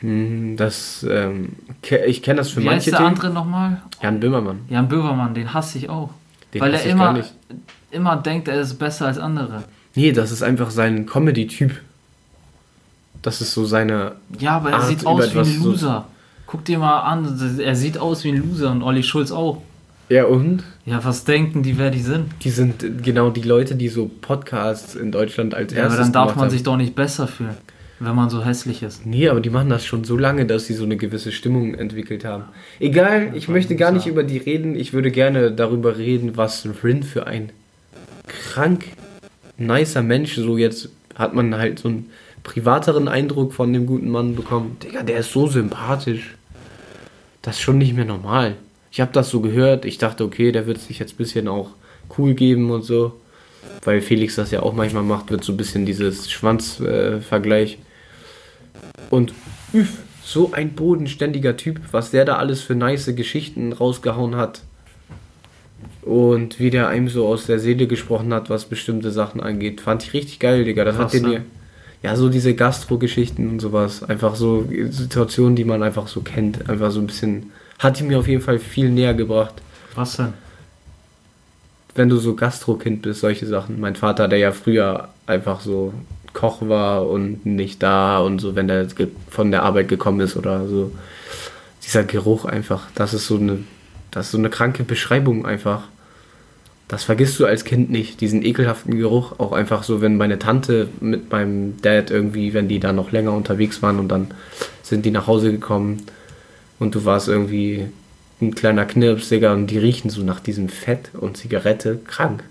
Hm, 0.00 0.56
Das, 0.56 1.04
ähm, 1.08 1.50
ich 2.06 2.22
kenne 2.22 2.38
das 2.38 2.50
für 2.50 2.60
Wie 2.62 2.68
heißt 2.68 2.74
manche 2.86 2.90
der 2.90 2.98
Themen. 3.00 3.10
andere 3.10 3.30
nochmal? 3.30 3.82
Jan 4.02 4.20
Böhmermann. 4.20 4.60
Jan 4.68 4.88
Böhmermann, 4.88 5.34
den 5.34 5.52
hasse 5.52 5.78
ich 5.78 5.88
auch. 5.88 6.10
Den 6.54 6.60
Weil 6.60 6.74
er 6.74 6.84
immer, 6.84 7.12
nicht. 7.12 7.32
immer 7.90 8.16
denkt, 8.16 8.48
er 8.48 8.60
ist 8.60 8.74
besser 8.78 9.06
als 9.06 9.18
andere. 9.18 9.64
Nee, 9.94 10.12
das 10.12 10.30
ist 10.30 10.42
einfach 10.42 10.70
sein 10.70 11.04
Comedy-Typ. 11.06 11.72
Das 13.22 13.40
ist 13.40 13.52
so 13.52 13.64
seine. 13.64 14.12
Ja, 14.38 14.56
aber 14.56 14.70
er 14.70 14.76
Art, 14.76 14.86
sieht 14.86 15.04
aus 15.04 15.34
wie 15.34 15.38
ein 15.40 15.44
so- 15.44 15.70
Loser. 15.70 16.06
Guck 16.46 16.64
dir 16.64 16.78
mal 16.78 17.00
an, 17.00 17.38
er 17.58 17.74
sieht 17.76 17.98
aus 17.98 18.24
wie 18.24 18.30
ein 18.32 18.36
Loser 18.48 18.70
und 18.70 18.82
Olli 18.82 19.02
Schulz 19.02 19.30
auch. 19.32 19.60
Ja, 20.08 20.24
und? 20.24 20.62
Ja, 20.86 21.04
was 21.04 21.24
denken 21.24 21.62
die, 21.62 21.76
wer 21.76 21.90
die 21.90 22.00
sind? 22.00 22.32
Die 22.42 22.48
sind 22.48 23.02
genau 23.02 23.28
die 23.28 23.42
Leute, 23.42 23.74
die 23.74 23.88
so 23.88 24.08
Podcasts 24.22 24.94
in 24.94 25.12
Deutschland 25.12 25.54
als 25.54 25.72
Ja, 25.74 25.80
aber 25.80 25.88
erstes 25.90 26.06
dann 26.06 26.12
darf 26.14 26.36
man 26.36 26.44
haben. 26.44 26.50
sich 26.50 26.62
doch 26.62 26.78
nicht 26.78 26.94
besser 26.94 27.26
fühlen, 27.26 27.56
wenn 28.00 28.14
man 28.14 28.30
so 28.30 28.44
hässlich 28.44 28.82
ist. 28.82 29.06
Nee, 29.06 29.28
aber 29.28 29.40
die 29.40 29.50
machen 29.50 29.68
das 29.68 29.84
schon 29.84 30.04
so 30.04 30.16
lange, 30.16 30.46
dass 30.46 30.66
sie 30.66 30.74
so 30.74 30.84
eine 30.84 30.96
gewisse 30.96 31.32
Stimmung 31.32 31.74
entwickelt 31.74 32.24
haben. 32.24 32.44
Egal, 32.78 33.32
ich 33.34 33.48
möchte 33.48 33.76
gar 33.76 33.90
nicht 33.90 34.06
über 34.06 34.22
die 34.22 34.38
reden. 34.38 34.76
Ich 34.76 34.92
würde 34.92 35.10
gerne 35.10 35.50
darüber 35.50 35.98
reden, 35.98 36.36
was 36.36 36.68
Rin 36.82 37.02
für 37.02 37.26
ein 37.26 37.50
krank 38.26 38.84
nicer 39.56 40.02
Mensch 40.02 40.36
so 40.36 40.56
jetzt 40.56 40.90
hat 41.14 41.34
man 41.34 41.56
halt 41.56 41.80
so 41.80 41.88
einen 41.88 42.10
privateren 42.44 43.08
Eindruck 43.08 43.52
von 43.52 43.72
dem 43.72 43.86
guten 43.86 44.08
Mann 44.08 44.36
bekommen. 44.36 44.76
Digga, 44.82 45.02
der 45.02 45.18
ist 45.18 45.32
so 45.32 45.48
sympathisch. 45.48 46.36
Das 47.42 47.56
ist 47.56 47.62
schon 47.62 47.78
nicht 47.78 47.94
mehr 47.94 48.04
normal. 48.04 48.54
Ich 48.90 49.00
habe 49.00 49.12
das 49.12 49.28
so 49.28 49.40
gehört. 49.40 49.84
Ich 49.84 49.98
dachte, 49.98 50.24
okay, 50.24 50.52
der 50.52 50.66
wird 50.66 50.78
sich 50.78 50.98
jetzt 50.98 51.14
ein 51.14 51.16
bisschen 51.16 51.48
auch 51.48 51.70
cool 52.16 52.34
geben 52.34 52.70
und 52.70 52.82
so. 52.82 53.20
Weil 53.84 54.00
Felix 54.00 54.36
das 54.36 54.50
ja 54.50 54.62
auch 54.62 54.72
manchmal 54.72 55.02
macht, 55.02 55.30
wird 55.30 55.44
so 55.44 55.52
ein 55.52 55.56
bisschen 55.56 55.84
dieses 55.84 56.30
Schwanz-Vergleich. 56.30 57.78
Und 59.10 59.32
üff, 59.72 59.98
so 60.22 60.52
ein 60.52 60.74
bodenständiger 60.74 61.56
Typ, 61.56 61.80
was 61.90 62.10
der 62.10 62.24
da 62.24 62.36
alles 62.36 62.60
für 62.60 62.74
nice 62.74 63.10
Geschichten 63.14 63.72
rausgehauen 63.72 64.36
hat. 64.36 64.60
Und 66.02 66.58
wie 66.58 66.70
der 66.70 66.88
einem 66.88 67.08
so 67.08 67.26
aus 67.26 67.46
der 67.46 67.58
Seele 67.58 67.86
gesprochen 67.86 68.32
hat, 68.32 68.50
was 68.50 68.66
bestimmte 68.66 69.10
Sachen 69.10 69.40
angeht. 69.40 69.80
Fand 69.80 70.02
ich 70.02 70.12
richtig 70.14 70.38
geil, 70.38 70.64
Digga. 70.64 70.84
Das 70.84 70.98
Was 70.98 71.04
hat 71.06 71.12
den 71.14 71.28
mir. 71.28 71.44
Ja, 72.02 72.14
so 72.14 72.28
diese 72.28 72.54
Gastro-Geschichten 72.54 73.48
und 73.48 73.60
sowas. 73.60 74.02
Einfach 74.02 74.36
so 74.36 74.68
Situationen, 74.90 75.56
die 75.56 75.64
man 75.64 75.82
einfach 75.82 76.08
so 76.08 76.20
kennt. 76.20 76.68
Einfach 76.68 76.90
so 76.90 77.00
ein 77.00 77.06
bisschen. 77.06 77.52
Hat 77.78 77.98
die 77.98 78.04
mir 78.04 78.18
auf 78.18 78.28
jeden 78.28 78.42
Fall 78.42 78.58
viel 78.58 78.90
näher 78.90 79.14
gebracht. 79.14 79.54
Was 79.94 80.16
denn? 80.16 80.34
Wenn 81.94 82.08
du 82.08 82.18
so 82.18 82.34
Gastro-Kind 82.34 83.02
bist, 83.02 83.20
solche 83.20 83.46
Sachen. 83.46 83.80
Mein 83.80 83.96
Vater, 83.96 84.28
der 84.28 84.38
ja 84.38 84.52
früher 84.52 85.08
einfach 85.26 85.60
so 85.60 85.92
Koch 86.38 86.68
war 86.68 87.08
und 87.08 87.44
nicht 87.44 87.82
da 87.82 88.20
und 88.20 88.38
so, 88.38 88.54
wenn 88.54 88.68
er 88.68 88.84
ge- 88.86 89.08
von 89.28 89.50
der 89.50 89.64
Arbeit 89.64 89.88
gekommen 89.88 90.20
ist 90.20 90.36
oder 90.36 90.68
so. 90.68 90.92
Dieser 91.84 92.04
Geruch 92.04 92.44
einfach, 92.44 92.86
das 92.94 93.12
ist 93.12 93.26
so 93.26 93.36
eine, 93.38 93.58
das 94.12 94.26
ist 94.26 94.32
so 94.32 94.38
eine 94.38 94.48
kranke 94.48 94.84
Beschreibung 94.84 95.44
einfach. 95.46 95.82
Das 96.86 97.02
vergisst 97.04 97.38
du 97.40 97.44
als 97.44 97.64
Kind 97.64 97.90
nicht, 97.90 98.20
diesen 98.20 98.42
ekelhaften 98.44 98.96
Geruch. 98.96 99.38
Auch 99.38 99.52
einfach 99.52 99.82
so, 99.82 100.00
wenn 100.00 100.16
meine 100.16 100.38
Tante 100.38 100.88
mit 101.00 101.30
meinem 101.32 101.82
Dad 101.82 102.10
irgendwie, 102.10 102.54
wenn 102.54 102.68
die 102.68 102.78
da 102.78 102.92
noch 102.92 103.10
länger 103.10 103.32
unterwegs 103.32 103.82
waren 103.82 103.98
und 103.98 104.08
dann 104.08 104.28
sind 104.82 105.04
die 105.04 105.10
nach 105.10 105.26
Hause 105.26 105.50
gekommen 105.50 106.04
und 106.78 106.94
du 106.94 107.04
warst 107.04 107.28
irgendwie 107.28 107.88
ein 108.40 108.54
kleiner 108.54 108.84
Knirps, 108.84 109.28
Digga, 109.28 109.52
und 109.52 109.66
die 109.66 109.78
riechen 109.78 110.10
so 110.10 110.22
nach 110.22 110.40
diesem 110.40 110.68
Fett 110.68 111.10
und 111.18 111.36
Zigarette. 111.36 111.98
Krank. 112.06 112.44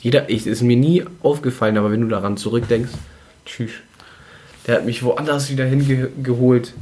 Jeder, 0.00 0.30
ich, 0.30 0.46
ist 0.46 0.62
mir 0.62 0.76
nie 0.76 1.04
aufgefallen, 1.22 1.76
aber 1.76 1.90
wenn 1.90 2.00
du 2.00 2.08
daran 2.08 2.36
zurückdenkst, 2.36 2.92
tschüss. 3.44 3.72
Der 4.66 4.76
hat 4.76 4.86
mich 4.86 5.02
woanders 5.02 5.50
wieder 5.50 5.64
hingeholt. 5.64 6.74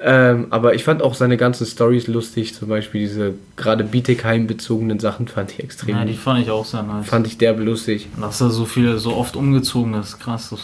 Ähm, 0.00 0.46
aber 0.50 0.74
ich 0.74 0.84
fand 0.84 1.02
auch 1.02 1.14
seine 1.14 1.36
ganzen 1.36 1.66
Stories 1.66 2.06
lustig, 2.06 2.54
zum 2.54 2.68
Beispiel 2.68 3.00
diese 3.00 3.34
gerade 3.56 3.82
Bietigheim 3.82 4.46
bezogenen 4.46 5.00
Sachen 5.00 5.26
fand 5.26 5.52
ich 5.52 5.60
extrem. 5.60 5.96
Ja, 5.96 6.04
die 6.04 6.14
fand 6.14 6.42
ich 6.42 6.50
auch 6.50 6.64
sehr 6.64 6.84
nice. 6.84 7.06
fand 7.06 7.26
ich 7.26 7.36
derbe 7.36 7.64
lustig. 7.64 8.08
Dass 8.20 8.40
er 8.40 8.50
so 8.50 8.64
viel, 8.64 8.98
so 8.98 9.16
oft 9.16 9.34
umgezogen 9.34 9.94
ist, 9.94 10.20
krass. 10.20 10.50
Das, 10.50 10.60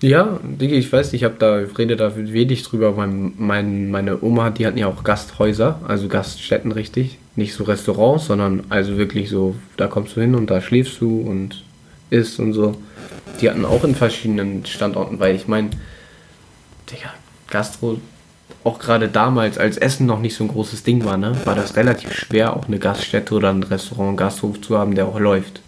Ja, 0.00 0.38
Digga, 0.44 0.76
ich 0.76 0.92
weiß, 0.92 1.12
ich 1.12 1.24
habe 1.24 1.34
da, 1.38 1.60
ich 1.60 1.76
rede 1.76 1.96
da 1.96 2.12
wenig 2.14 2.62
drüber. 2.62 2.92
Mein, 2.92 3.32
mein, 3.36 3.90
meine 3.90 4.22
Oma, 4.22 4.50
die 4.50 4.64
hatten 4.64 4.78
ja 4.78 4.86
auch 4.86 5.02
Gasthäuser, 5.02 5.80
also 5.88 6.06
Gaststätten 6.06 6.70
richtig. 6.70 7.18
Nicht 7.34 7.54
so 7.54 7.64
Restaurants, 7.64 8.26
sondern 8.26 8.64
also 8.68 8.96
wirklich 8.96 9.28
so, 9.28 9.56
da 9.76 9.88
kommst 9.88 10.16
du 10.16 10.20
hin 10.20 10.36
und 10.36 10.50
da 10.50 10.60
schläfst 10.60 11.00
du 11.00 11.20
und 11.20 11.64
isst 12.10 12.38
und 12.38 12.52
so. 12.52 12.76
Die 13.40 13.50
hatten 13.50 13.64
auch 13.64 13.82
in 13.82 13.96
verschiedenen 13.96 14.64
Standorten, 14.66 15.18
weil 15.18 15.34
ich 15.34 15.48
meine, 15.48 15.70
Digga, 16.90 17.12
Gastro, 17.48 17.98
auch 18.62 18.78
gerade 18.78 19.08
damals, 19.08 19.58
als 19.58 19.78
Essen 19.78 20.06
noch 20.06 20.20
nicht 20.20 20.36
so 20.36 20.44
ein 20.44 20.48
großes 20.48 20.84
Ding 20.84 21.04
war, 21.04 21.16
ne, 21.16 21.32
war 21.44 21.54
das 21.54 21.76
relativ 21.76 22.12
schwer, 22.12 22.56
auch 22.56 22.68
eine 22.68 22.78
Gaststätte 22.78 23.34
oder 23.34 23.50
ein 23.50 23.62
Restaurant, 23.64 24.08
einen 24.08 24.16
Gasthof 24.16 24.60
zu 24.60 24.78
haben, 24.78 24.94
der 24.94 25.06
auch 25.06 25.18
läuft. 25.18 25.60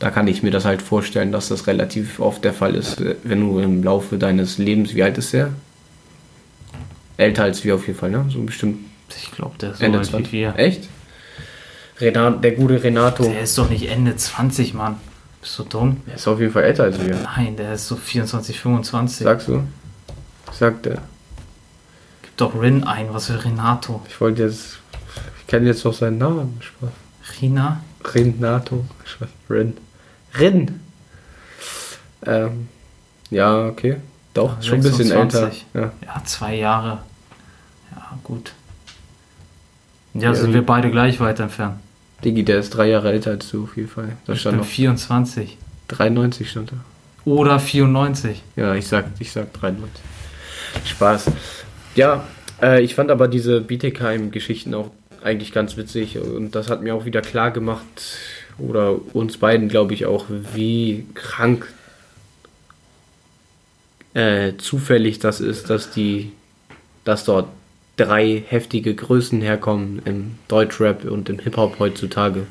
Da 0.00 0.10
kann 0.10 0.26
ich 0.26 0.42
mir 0.42 0.50
das 0.50 0.64
halt 0.64 0.80
vorstellen, 0.80 1.30
dass 1.30 1.48
das 1.48 1.66
relativ 1.66 2.20
oft 2.20 2.42
der 2.42 2.54
Fall 2.54 2.74
ist, 2.74 3.00
äh, 3.00 3.16
wenn 3.22 3.40
du 3.40 3.60
im 3.60 3.84
Laufe 3.84 4.18
deines 4.18 4.58
Lebens, 4.58 4.94
wie 4.94 5.02
alt 5.02 5.16
ist 5.18 5.32
der? 5.32 5.50
Älter 7.18 7.44
als 7.44 7.62
wir 7.64 7.74
auf 7.74 7.86
jeden 7.86 7.98
Fall, 7.98 8.10
ne? 8.10 8.24
So 8.30 8.42
bestimmt 8.42 8.78
Ich 9.14 9.30
glaube, 9.30 9.58
der 9.58 9.72
ist 9.72 9.78
so 9.78 9.84
Ende 9.84 9.98
alt 9.98 10.06
wie 10.08 10.10
20. 10.12 10.32
wir. 10.32 10.54
Echt? 10.56 10.88
Renat, 12.00 12.42
der 12.42 12.52
gute 12.52 12.82
Renato. 12.82 13.24
Der 13.24 13.42
ist 13.42 13.58
doch 13.58 13.68
nicht 13.68 13.90
Ende 13.90 14.16
20, 14.16 14.72
Mann. 14.72 14.96
Bist 15.42 15.58
du 15.58 15.64
dumm? 15.64 15.98
Der 16.06 16.14
ist 16.14 16.26
auf 16.26 16.40
jeden 16.40 16.52
Fall 16.52 16.64
älter 16.64 16.84
als 16.84 16.98
wir. 16.98 17.16
Nein, 17.16 17.56
der 17.56 17.74
ist 17.74 17.86
so 17.86 17.96
24, 17.96 18.58
25. 18.58 19.24
Sagst 19.24 19.48
du? 19.48 19.64
Sagt 20.50 20.86
er. 20.86 21.02
Gib 22.22 22.36
doch 22.38 22.58
Rin 22.58 22.84
ein, 22.84 23.12
was 23.12 23.26
für 23.26 23.44
Renato. 23.44 24.00
Ich 24.08 24.18
wollte 24.20 24.44
jetzt. 24.44 24.78
Ich 25.40 25.46
kenne 25.46 25.66
jetzt 25.66 25.84
noch 25.84 25.94
seinen 25.94 26.16
Namen. 26.16 26.58
Spaß. 26.60 26.90
Rina? 27.40 27.80
Renato. 28.02 28.84
Spaß. 29.04 29.28
Rin. 29.50 29.76
Rin. 30.38 30.80
Ähm, 32.26 32.68
ja, 33.30 33.66
okay. 33.66 33.96
Doch, 34.34 34.58
Ah, 34.58 34.62
schon 34.62 34.74
ein 34.78 34.82
bisschen 34.82 35.10
älter. 35.10 35.50
26. 35.50 35.66
Ja. 35.74 35.92
Ja, 36.04 36.22
zwei 36.24 36.54
Jahre. 36.56 36.98
Ja, 37.94 38.18
gut. 38.22 38.52
Ja, 40.14 40.22
Ja, 40.22 40.34
sind 40.34 40.52
wir 40.52 40.64
beide 40.64 40.90
gleich 40.90 41.18
weit 41.20 41.40
entfernt. 41.40 41.76
Digi, 42.24 42.44
der 42.44 42.58
ist 42.58 42.70
drei 42.70 42.88
Jahre 42.88 43.10
älter 43.12 43.30
als 43.30 43.50
du 43.50 43.64
auf 43.64 43.76
jeden 43.76 43.88
Fall. 43.88 44.12
Da 44.26 44.34
Ich 44.34 44.40
stand 44.40 44.56
bin 44.56 44.60
noch 44.60 44.70
24. 44.70 45.56
93 45.88 46.50
stand 46.50 46.72
da. 46.72 46.76
Oder 47.24 47.58
94. 47.58 48.42
Ja, 48.56 48.74
ich 48.74 48.86
sag, 48.86 49.06
ich 49.18 49.32
sag 49.32 49.52
93. 49.54 49.88
Spaß. 50.84 51.26
Ja, 51.94 52.24
äh, 52.62 52.82
ich 52.82 52.94
fand 52.94 53.10
aber 53.10 53.26
diese 53.28 53.60
Bietigheim-Geschichten 53.60 54.74
auch 54.74 54.90
eigentlich 55.22 55.52
ganz 55.52 55.76
witzig 55.76 56.18
und 56.18 56.54
das 56.54 56.70
hat 56.70 56.82
mir 56.82 56.94
auch 56.94 57.04
wieder 57.04 57.20
klar 57.20 57.50
gemacht, 57.50 57.84
oder 58.60 58.96
uns 59.14 59.36
beiden 59.38 59.68
glaube 59.68 59.94
ich 59.94 60.06
auch, 60.06 60.26
wie 60.54 61.06
krank 61.14 61.72
äh, 64.14 64.52
zufällig 64.58 65.18
das 65.18 65.40
ist, 65.40 65.70
dass 65.70 65.90
die, 65.90 66.32
dass 67.04 67.24
dort 67.24 67.48
drei 67.96 68.42
heftige 68.46 68.94
Größen 68.94 69.40
herkommen 69.40 70.00
im 70.04 70.32
Deutschrap 70.48 71.04
und 71.04 71.28
im 71.28 71.38
Hip-Hop 71.38 71.78
heutzutage. 71.78 72.46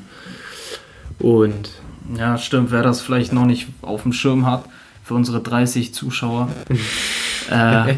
Und 1.18 1.70
Ja, 2.16 2.38
stimmt. 2.38 2.70
Wer 2.70 2.82
das 2.82 3.00
vielleicht 3.00 3.32
noch 3.32 3.44
nicht 3.44 3.68
auf 3.82 4.02
dem 4.02 4.12
Schirm 4.12 4.46
hat, 4.46 4.64
für 5.04 5.14
unsere 5.14 5.40
30 5.40 5.92
Zuschauer. 5.92 6.48
äh, 7.50 7.94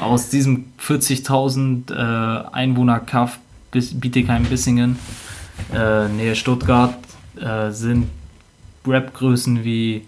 aus 0.00 0.30
diesem 0.30 0.72
40.000 0.80 1.92
äh, 1.92 2.44
Einwohner 2.52 3.00
Kaff 3.00 3.38
bis 3.70 3.98
Bietigheim-Bissingen, 3.98 4.98
äh, 5.74 6.08
Nähe 6.08 6.36
Stuttgart, 6.36 6.94
äh, 7.40 7.70
sind 7.70 8.08
Rap-Größen 8.86 9.64
wie 9.64 10.02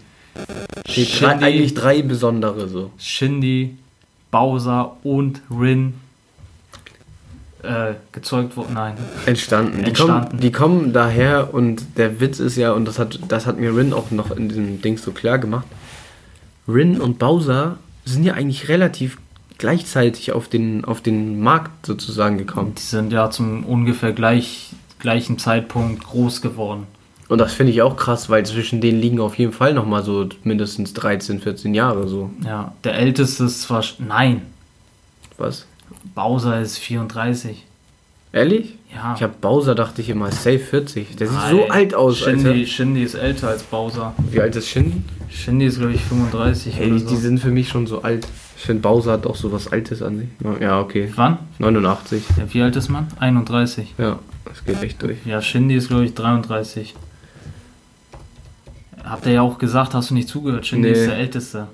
die 0.87 1.05
drei, 1.05 1.05
Shindy, 1.05 1.45
eigentlich 1.45 1.73
drei 1.73 2.01
besondere 2.01 2.67
so. 2.67 2.91
Shindy, 2.97 3.77
Bowser 4.31 4.97
und 5.03 5.41
Rin 5.49 5.93
äh, 7.63 7.93
gezeugt 8.11 8.57
worden. 8.57 8.73
Nein. 8.73 8.97
entstanden. 9.25 9.79
Die, 9.79 9.85
Entstanden. 9.85 10.29
Kommen, 10.29 10.41
die 10.41 10.51
kommen 10.51 10.93
daher 10.93 11.53
und 11.53 11.97
der 11.97 12.19
Witz 12.19 12.39
ist 12.39 12.57
ja, 12.57 12.73
und 12.73 12.85
das 12.85 12.99
hat, 12.99 13.19
das 13.27 13.45
hat 13.45 13.59
mir 13.59 13.75
Rin 13.75 13.93
auch 13.93 14.11
noch 14.11 14.31
in 14.31 14.49
diesem 14.49 14.81
Ding 14.81 14.97
so 14.97 15.11
klar 15.11 15.39
gemacht, 15.39 15.65
Rin 16.67 16.99
und 16.99 17.19
Bowser 17.19 17.77
sind 18.05 18.23
ja 18.23 18.33
eigentlich 18.33 18.69
relativ 18.69 19.17
gleichzeitig 19.57 20.31
auf 20.31 20.47
den, 20.47 20.85
auf 20.85 21.01
den 21.01 21.39
Markt 21.39 21.85
sozusagen 21.85 22.37
gekommen. 22.37 22.75
Die 22.75 22.81
sind 22.81 23.11
ja 23.11 23.29
zum 23.29 23.63
ungefähr 23.63 24.11
gleich, 24.11 24.71
gleichen 25.05 25.37
Zeitpunkt 25.37 26.03
groß 26.03 26.41
geworden. 26.41 26.87
Und 27.29 27.37
das 27.39 27.53
finde 27.53 27.71
ich 27.71 27.81
auch 27.83 27.95
krass, 27.95 28.27
weil 28.29 28.43
zwischen 28.45 28.81
denen 28.81 28.99
liegen 28.99 29.19
auf 29.19 29.37
jeden 29.37 29.51
Fall 29.51 29.73
nochmal 29.75 30.03
so 30.03 30.27
mindestens 30.43 30.93
13, 30.93 31.39
14 31.41 31.75
Jahre 31.75 32.07
so. 32.07 32.31
Ja, 32.43 32.73
der 32.83 32.95
älteste 32.95 33.43
ist 33.45 33.61
zwar. 33.61 33.83
Nein, 33.99 34.41
Was? 35.37 35.67
Bowser 36.15 36.59
ist 36.61 36.77
34. 36.79 37.63
Ehrlich? 38.31 38.73
Ja. 38.93 39.13
Ich 39.15 39.21
habe 39.23 39.33
Bowser, 39.39 39.75
dachte 39.75 40.01
ich 40.01 40.09
immer, 40.09 40.31
safe 40.31 40.59
40. 40.59 41.15
Der 41.17 41.27
sieht 41.27 41.37
Nein, 41.37 41.51
so 41.55 41.67
alt 41.69 41.93
aus, 41.95 42.17
Shindy, 42.17 42.49
Alter. 42.49 42.65
Shindy 42.67 43.03
ist 43.03 43.13
älter 43.15 43.47
als 43.49 43.63
Bowser. 43.63 44.13
Wie 44.31 44.41
alt 44.41 44.55
ist 44.55 44.67
Shin? 44.67 45.05
Shindy 45.29 45.65
ist, 45.65 45.77
glaube 45.79 45.93
ich, 45.93 46.01
35 46.01 46.75
Hey, 46.75 46.87
oder 46.91 46.99
die 46.99 47.15
so. 47.15 47.15
sind 47.15 47.39
für 47.39 47.51
mich 47.51 47.69
schon 47.69 47.85
so 47.87 48.01
alt. 48.01 48.27
Ich 48.57 48.63
finde, 48.63 48.81
Bowser 48.81 49.13
hat 49.13 49.25
auch 49.27 49.35
so 49.35 49.51
was 49.51 49.71
Altes 49.71 50.01
an 50.01 50.17
sich. 50.19 50.27
Ja, 50.61 50.79
okay. 50.79 51.11
Wann? 51.15 51.37
89. 51.59 52.23
Ja, 52.37 52.43
wie 52.53 52.61
alt 52.61 52.75
ist 52.75 52.89
man? 52.89 53.07
31. 53.19 53.93
Ja, 53.97 54.19
das 54.45 54.63
geht 54.63 54.81
echt 54.83 55.01
durch. 55.01 55.17
Ja, 55.25 55.41
Shindy 55.41 55.75
ist, 55.75 55.87
glaube 55.89 56.05
ich, 56.05 56.13
33. 56.13 56.95
Habt 59.03 59.25
ihr 59.25 59.33
ja 59.33 59.41
auch 59.41 59.57
gesagt, 59.57 59.93
hast 59.93 60.09
du 60.09 60.13
nicht 60.13 60.27
zugehört? 60.29 60.65
Shindy 60.65 60.89
Nee. 60.91 60.93
ist 60.97 61.05
der 61.07 61.17
Älteste. 61.17 61.67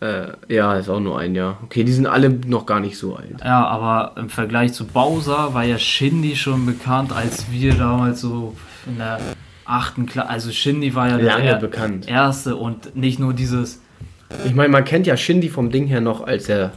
Äh, 0.00 0.32
ja, 0.48 0.74
ist 0.74 0.88
auch 0.88 0.98
nur 0.98 1.18
ein 1.20 1.34
Jahr. 1.36 1.58
Okay, 1.62 1.84
die 1.84 1.92
sind 1.92 2.06
alle 2.06 2.28
noch 2.30 2.66
gar 2.66 2.80
nicht 2.80 2.98
so 2.98 3.14
alt. 3.14 3.36
Ja, 3.44 3.64
aber 3.66 4.14
im 4.20 4.28
Vergleich 4.28 4.72
zu 4.72 4.84
Bowser 4.84 5.54
war 5.54 5.62
ja 5.62 5.78
Shindy 5.78 6.34
schon 6.34 6.66
bekannt, 6.66 7.12
als 7.12 7.50
wir 7.52 7.74
damals 7.74 8.20
so 8.20 8.56
in 8.86 8.98
der 8.98 9.20
achten 9.64 10.06
Klasse. 10.06 10.28
Also 10.28 10.50
Shindy 10.50 10.96
war 10.96 11.08
ja 11.08 11.16
Lange 11.18 11.44
der 11.44 11.54
bekannt. 11.56 12.08
erste 12.08 12.56
und 12.56 12.96
nicht 12.96 13.20
nur 13.20 13.32
dieses 13.32 13.80
Ich 14.44 14.54
meine, 14.54 14.70
man 14.70 14.84
kennt 14.84 15.06
ja 15.06 15.16
Shindy 15.16 15.48
vom 15.48 15.70
Ding 15.70 15.86
her 15.86 16.00
noch, 16.00 16.22
als 16.26 16.48
er. 16.48 16.72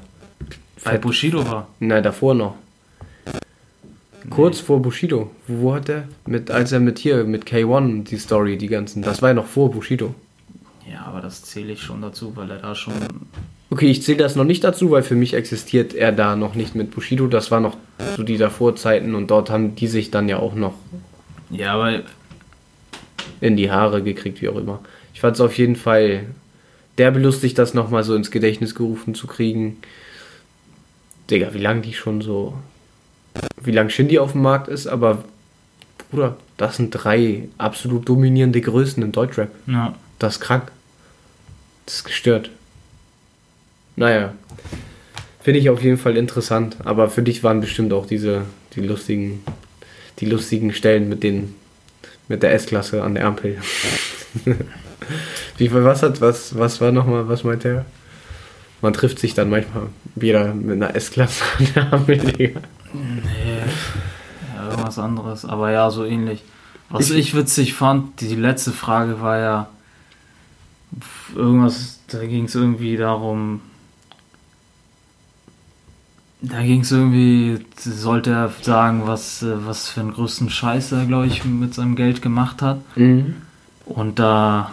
bei 0.84 1.00
Bushido 1.00 1.50
war. 1.50 1.68
Nein, 1.80 2.04
davor 2.04 2.36
noch. 2.36 2.54
Kurz 4.30 4.60
vor 4.60 4.82
Bushido. 4.82 5.32
Wo, 5.48 5.74
hat 5.74 5.90
er? 5.90 6.08
Mit, 6.26 6.52
als 6.52 6.72
er 6.72 6.80
mit 6.80 7.00
hier, 7.00 7.24
mit 7.24 7.46
K1 7.46 8.04
die 8.04 8.18
Story, 8.18 8.58
die 8.58 8.68
ganzen. 8.68 9.02
Das 9.02 9.22
war 9.22 9.30
ja 9.30 9.36
noch 9.36 9.46
vor 9.46 9.72
Bushido. 9.72 10.14
Ja, 10.90 11.06
aber 11.06 11.22
das 11.22 11.44
zähle 11.44 11.74
ich 11.74 11.82
schon 11.82 12.02
dazu, 12.02 12.36
weil 12.36 12.50
er 12.52 12.58
da 12.58 12.76
schon. 12.76 12.94
Okay, 13.70 13.88
ich 13.88 14.04
zähle 14.04 14.20
das 14.20 14.36
noch 14.36 14.44
nicht 14.44 14.64
dazu, 14.64 14.92
weil 14.92 15.04
für 15.04 15.16
mich 15.16 15.34
existiert 15.34 15.94
er 15.94 16.12
da 16.12 16.36
noch 16.36 16.56
nicht 16.56 16.76
mit 16.76 16.92
Bushido. 16.92 17.28
Das 17.28 17.52
war 17.52 17.60
noch 17.60 17.76
so 18.16 18.24
die 18.24 18.38
Davorzeiten 18.38 19.16
und 19.16 19.32
dort 19.32 19.50
haben 19.50 19.76
die 19.76 19.88
sich 19.88 20.12
dann 20.12 20.30
ja 20.30 20.38
auch 20.38 20.56
noch 20.56 20.74
Ja, 21.50 21.74
aber 21.74 22.04
in 23.42 23.58
die 23.58 23.72
Haare 23.72 24.04
gekriegt, 24.04 24.42
wie 24.42 24.50
auch 24.50 24.58
immer. 24.58 24.80
Ich 25.14 25.22
fand 25.22 25.36
es 25.36 25.42
auf 25.42 25.58
jeden 25.58 25.76
Fall 25.76 26.26
derbe 26.98 27.20
lustig, 27.20 27.54
das 27.54 27.74
nochmal 27.74 28.04
so 28.04 28.16
ins 28.16 28.32
Gedächtnis 28.32 28.76
gerufen 28.76 29.16
zu 29.16 29.28
kriegen. 29.28 29.78
Digga, 31.30 31.54
wie 31.54 31.60
lange 31.60 31.82
die 31.82 31.94
schon 31.94 32.22
so. 32.22 32.54
Wie 33.62 33.72
lange 33.72 33.90
Shindy 33.90 34.20
auf 34.20 34.32
dem 34.34 34.42
Markt 34.42 34.68
ist, 34.68 34.88
aber. 34.88 35.24
Bruder, 36.12 36.38
das 36.58 36.78
sind 36.78 36.92
drei 36.92 37.50
absolut 37.58 38.08
dominierende 38.08 38.62
Größen 38.62 39.02
im 39.04 39.12
Deutschrap. 39.12 39.50
ja, 39.68 39.96
Das 40.20 40.36
ist 40.36 40.42
krank. 40.42 40.72
Das 41.86 41.96
ist 41.96 42.04
gestört. 42.06 42.52
Naja. 43.96 44.34
Finde 45.42 45.60
ich 45.60 45.70
auf 45.70 45.82
jeden 45.84 45.98
Fall 45.98 46.18
interessant. 46.18 46.78
Aber 46.86 47.10
für 47.10 47.22
dich 47.22 47.44
waren 47.44 47.62
bestimmt 47.62 47.92
auch 47.94 48.06
diese, 48.06 48.42
die 48.76 48.82
lustigen, 48.82 49.44
die 50.20 50.26
lustigen 50.26 50.74
Stellen 50.74 51.10
mit 51.10 51.24
den, 51.24 51.56
mit 52.28 52.44
der 52.44 52.54
S-Klasse 52.54 53.04
an 53.04 53.16
der 53.16 53.26
Ampel. 53.26 53.58
Wie, 55.58 55.72
was 55.72 56.02
hat, 56.02 56.22
was, 56.22 56.58
was 56.58 56.82
war 56.82 56.92
nochmal, 56.92 57.28
was 57.28 57.44
meinte 57.44 57.68
er? 57.70 57.86
Man 58.82 58.94
trifft 58.94 59.20
sich 59.20 59.34
dann 59.34 59.50
manchmal 59.50 59.88
wieder 60.16 60.54
mit 60.54 60.76
einer 60.76 60.96
S-Klasse 60.96 61.44
an 61.60 61.68
der 61.76 61.94
Ampel, 61.94 62.18
Digga. 62.18 62.62
Nee, 62.96 63.60
ja, 64.56 64.70
irgendwas 64.70 65.00
anderes. 65.00 65.46
Aber 65.46 65.72
ja, 65.72 65.90
so 65.92 66.06
ähnlich. 66.06 66.44
Was 66.90 67.10
Ich- 67.10 67.18
ich, 67.18 67.36
witzig 67.36 67.74
fand, 67.74 68.22
die 68.22 68.36
letzte 68.36 68.72
Frage 68.72 69.22
war 69.22 69.38
ja 69.40 69.68
irgendwas, 71.36 72.00
da 72.08 72.26
ging 72.26 72.46
es 72.46 72.56
irgendwie 72.56 72.96
darum. 72.98 73.62
Da 76.42 76.62
ging 76.62 76.82
es 76.82 76.92
irgendwie, 76.92 77.66
sollte 77.78 78.30
er 78.32 78.52
sagen, 78.62 79.08
was, 79.08 79.44
was 79.44 79.90
für 79.90 80.02
einen 80.02 80.14
größten 80.14 80.50
Scheiß 80.50 80.92
er, 80.92 81.06
glaube 81.06 81.26
ich, 81.26 81.44
mit 81.44 81.74
seinem 81.74 81.96
Geld 81.96 82.22
gemacht 82.22 82.62
hat. 82.62 82.78
Mhm. 82.96 83.36
Und 83.86 84.20
da 84.20 84.72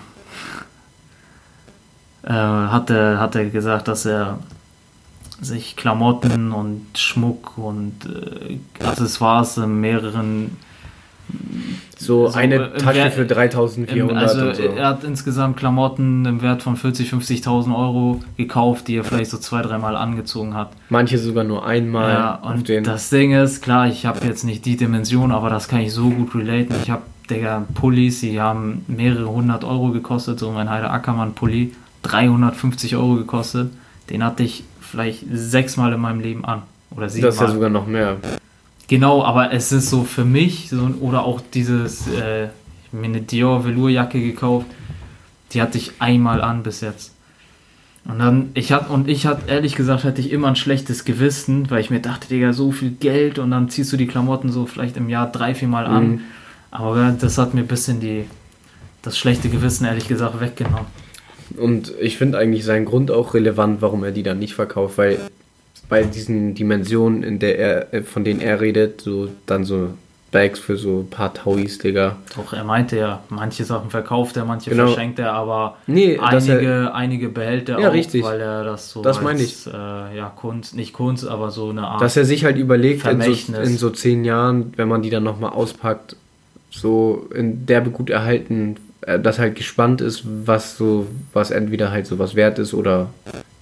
äh, 2.24 2.30
hat, 2.32 2.90
er, 2.90 3.18
hat 3.20 3.34
er 3.36 3.46
gesagt, 3.46 3.88
dass 3.88 4.05
er 4.05 4.38
sich 5.43 5.76
Klamotten 5.76 6.53
und 6.53 6.86
Schmuck 6.97 7.59
und 7.59 7.95
äh, 8.07 8.59
Accessoires 8.84 9.57
in 9.59 9.80
mehreren. 9.80 10.57
So, 11.99 12.28
So, 12.28 12.36
eine 12.36 12.57
äh, 12.74 12.78
Tasche 12.78 13.11
für 13.11 13.22
Im, 13.22 13.28
3400 13.28 14.16
also 14.16 14.53
so. 14.53 14.62
er 14.62 14.88
hat 14.88 15.05
insgesamt 15.05 15.57
Klamotten 15.57 16.24
im 16.26 16.43
Wert 16.43 16.62
von 16.62 16.76
40.000, 16.76 17.45
50.000 17.45 17.74
Euro 17.76 18.20
gekauft, 18.36 18.88
die 18.88 18.97
er 18.97 19.05
vielleicht 19.05 19.30
so 19.30 19.38
zwei, 19.38 19.62
dreimal 19.62 19.97
angezogen 19.97 20.55
hat. 20.55 20.72
Manche 20.90 21.18
sogar 21.18 21.45
nur 21.45 21.64
einmal 21.64 22.11
Ja, 22.12 22.34
und 22.34 22.68
das 22.86 23.09
Ding 23.09 23.32
ist, 23.32 23.62
klar, 23.62 23.86
ich 23.86 24.05
habe 24.05 24.26
jetzt 24.26 24.45
nicht 24.45 24.64
die 24.66 24.76
Dimension, 24.76 25.32
aber 25.32 25.49
das 25.49 25.68
kann 25.68 25.80
ich 25.80 25.93
so 25.93 26.11
gut 26.11 26.34
relaten. 26.34 26.74
Ich 26.82 26.90
habe, 26.90 27.03
Digga, 27.30 27.64
Pullis, 27.74 28.20
die 28.20 28.40
haben 28.40 28.84
mehrere 28.88 29.30
hundert 29.30 29.64
Euro 29.64 29.90
gekostet, 29.90 30.38
so 30.38 30.51
mein 30.51 30.68
Heider 30.68 30.93
Ackermann 30.93 31.34
Pulli, 31.34 31.72
350 32.03 32.97
Euro 32.97 33.14
gekostet. 33.14 33.70
den 34.11 34.24
hatte 34.24 34.43
ich 34.43 34.64
vielleicht 34.93 35.24
sechsmal 35.32 35.93
in 35.95 36.01
meinem 36.01 36.20
Leben 36.20 36.45
an. 36.45 36.62
Oder 36.90 37.07
Das 37.07 37.14
ist 37.14 37.22
ja 37.22 37.32
siebenmal. 37.32 37.55
sogar 37.55 37.70
noch 37.70 37.86
mehr. 37.86 38.18
Genau, 38.88 39.24
aber 39.24 39.53
es 39.53 39.72
ist 39.72 39.88
so 39.88 40.05
für 40.05 40.26
mich, 40.26 40.68
so, 40.68 40.82
oder 41.01 41.24
auch 41.24 41.40
dieses, 41.55 42.07
äh, 42.09 42.45
ich 42.45 42.93
mir 42.93 43.07
eine 43.07 43.22
Dior 43.22 43.64
Velourjacke 43.64 44.20
gekauft, 44.20 44.66
die 45.53 45.62
hatte 45.62 45.78
ich 45.78 45.93
einmal 45.99 46.43
an 46.43 46.62
bis 46.62 46.82
jetzt. 46.82 47.12
Und 48.05 48.18
dann, 48.18 48.51
ich 48.53 48.72
hatte, 48.72 48.93
und 48.93 49.09
ich 49.09 49.26
hatte, 49.26 49.49
ehrlich 49.51 49.76
gesagt, 49.76 50.05
hatte 50.05 50.20
ich 50.20 50.30
immer 50.30 50.49
ein 50.49 50.57
schlechtes 50.57 51.05
Gewissen, 51.05 51.70
weil 51.70 51.80
ich 51.80 51.88
mir 51.88 52.01
dachte, 52.01 52.28
Digga, 52.28 52.53
so 52.53 52.70
viel 52.70 52.90
Geld 52.90 53.38
und 53.38 53.51
dann 53.51 53.70
ziehst 53.70 53.93
du 53.93 53.97
die 53.97 54.07
Klamotten 54.09 54.53
so 54.53 54.66
vielleicht 54.66 54.97
im 54.99 55.09
Jahr 55.09 55.30
drei, 55.30 55.55
vier 55.55 55.68
Mal 55.68 55.86
an. 55.86 56.09
Mhm. 56.09 56.20
Aber 56.70 57.14
das 57.18 57.38
hat 57.38 57.55
mir 57.55 57.61
ein 57.61 57.68
bisschen 57.68 58.01
die, 58.01 58.26
das 59.01 59.16
schlechte 59.16 59.49
Gewissen, 59.49 59.86
ehrlich 59.86 60.09
gesagt, 60.09 60.38
weggenommen. 60.40 60.86
Und 61.59 61.92
ich 62.00 62.18
finde 62.18 62.38
eigentlich 62.38 62.64
seinen 62.64 62.84
Grund 62.84 63.11
auch 63.11 63.34
relevant, 63.34 63.82
warum 63.82 64.05
er 64.05 64.11
die 64.12 64.22
dann 64.22 64.38
nicht 64.38 64.55
verkauft, 64.55 64.98
weil 64.98 65.18
bei 65.88 66.05
diesen 66.05 66.55
Dimensionen, 66.55 67.22
in 67.22 67.38
der 67.38 67.59
er, 67.59 67.94
äh, 67.94 68.03
von 68.03 68.24
denen 68.24 68.40
er 68.40 68.61
redet, 68.61 69.00
so 69.03 69.28
dann 69.46 69.64
so 69.64 69.90
Bags 70.30 70.59
für 70.59 70.78
so 70.78 71.00
ein 71.00 71.11
paar 71.11 71.34
Tauis, 71.34 71.76
Digga. 71.78 72.16
Doch, 72.34 72.55
er 72.55 72.64
meinte 72.64 72.96
ja, 72.96 73.22
manche 73.28 73.64
Sachen 73.64 73.90
verkauft 73.90 74.36
er, 74.38 74.46
manche 74.46 74.70
Genau. 74.70 74.86
verschenkt 74.86 75.18
er, 75.18 75.34
aber 75.34 75.76
Nee, 75.86 76.18
einige, 76.18 76.94
einige 76.94 77.28
behält 77.28 77.68
er 77.68 77.78
Ja, 77.78 77.90
auch, 77.90 77.92
richtig. 77.92 78.22
weil 78.24 78.40
er 78.40 78.64
das 78.64 78.90
so 78.90 79.03
Das 79.03 79.18
als, 79.18 79.24
meine 79.24 79.42
ich. 79.42 79.66
Äh, 79.66 80.16
ja, 80.16 80.32
Kunst, 80.34 80.74
nicht 80.74 80.94
Kunst, 80.94 81.26
aber 81.28 81.50
so 81.50 81.68
eine 81.68 81.86
Art. 81.86 82.00
Dass 82.00 82.16
er 82.16 82.24
sich 82.24 82.44
halt 82.46 82.57
überlegt, 82.57 83.05
in 83.07 83.20
so, 83.20 83.32
in 83.61 83.76
so 83.76 83.90
zehn 83.90 84.24
Jahren, 84.24 84.72
wenn 84.76 84.88
man 84.88 85.03
die 85.03 85.11
dann 85.11 85.24
nochmal 85.24 85.50
auspackt, 85.50 86.16
so 86.70 87.28
in 87.34 87.66
derbe 87.66 87.90
gut 87.90 88.09
erhalten, 88.09 88.76
äh, 89.03 89.18
dass 89.20 89.38
halt 89.38 89.55
gespannt 89.55 90.00
ist, 90.00 90.22
was 90.24 90.76
so, 90.76 91.07
was 91.32 91.50
entweder 91.50 91.90
halt 91.90 92.07
so 92.07 92.18
was 92.18 92.34
wert 92.34 92.59
ist 92.59 92.74
oder 92.74 93.09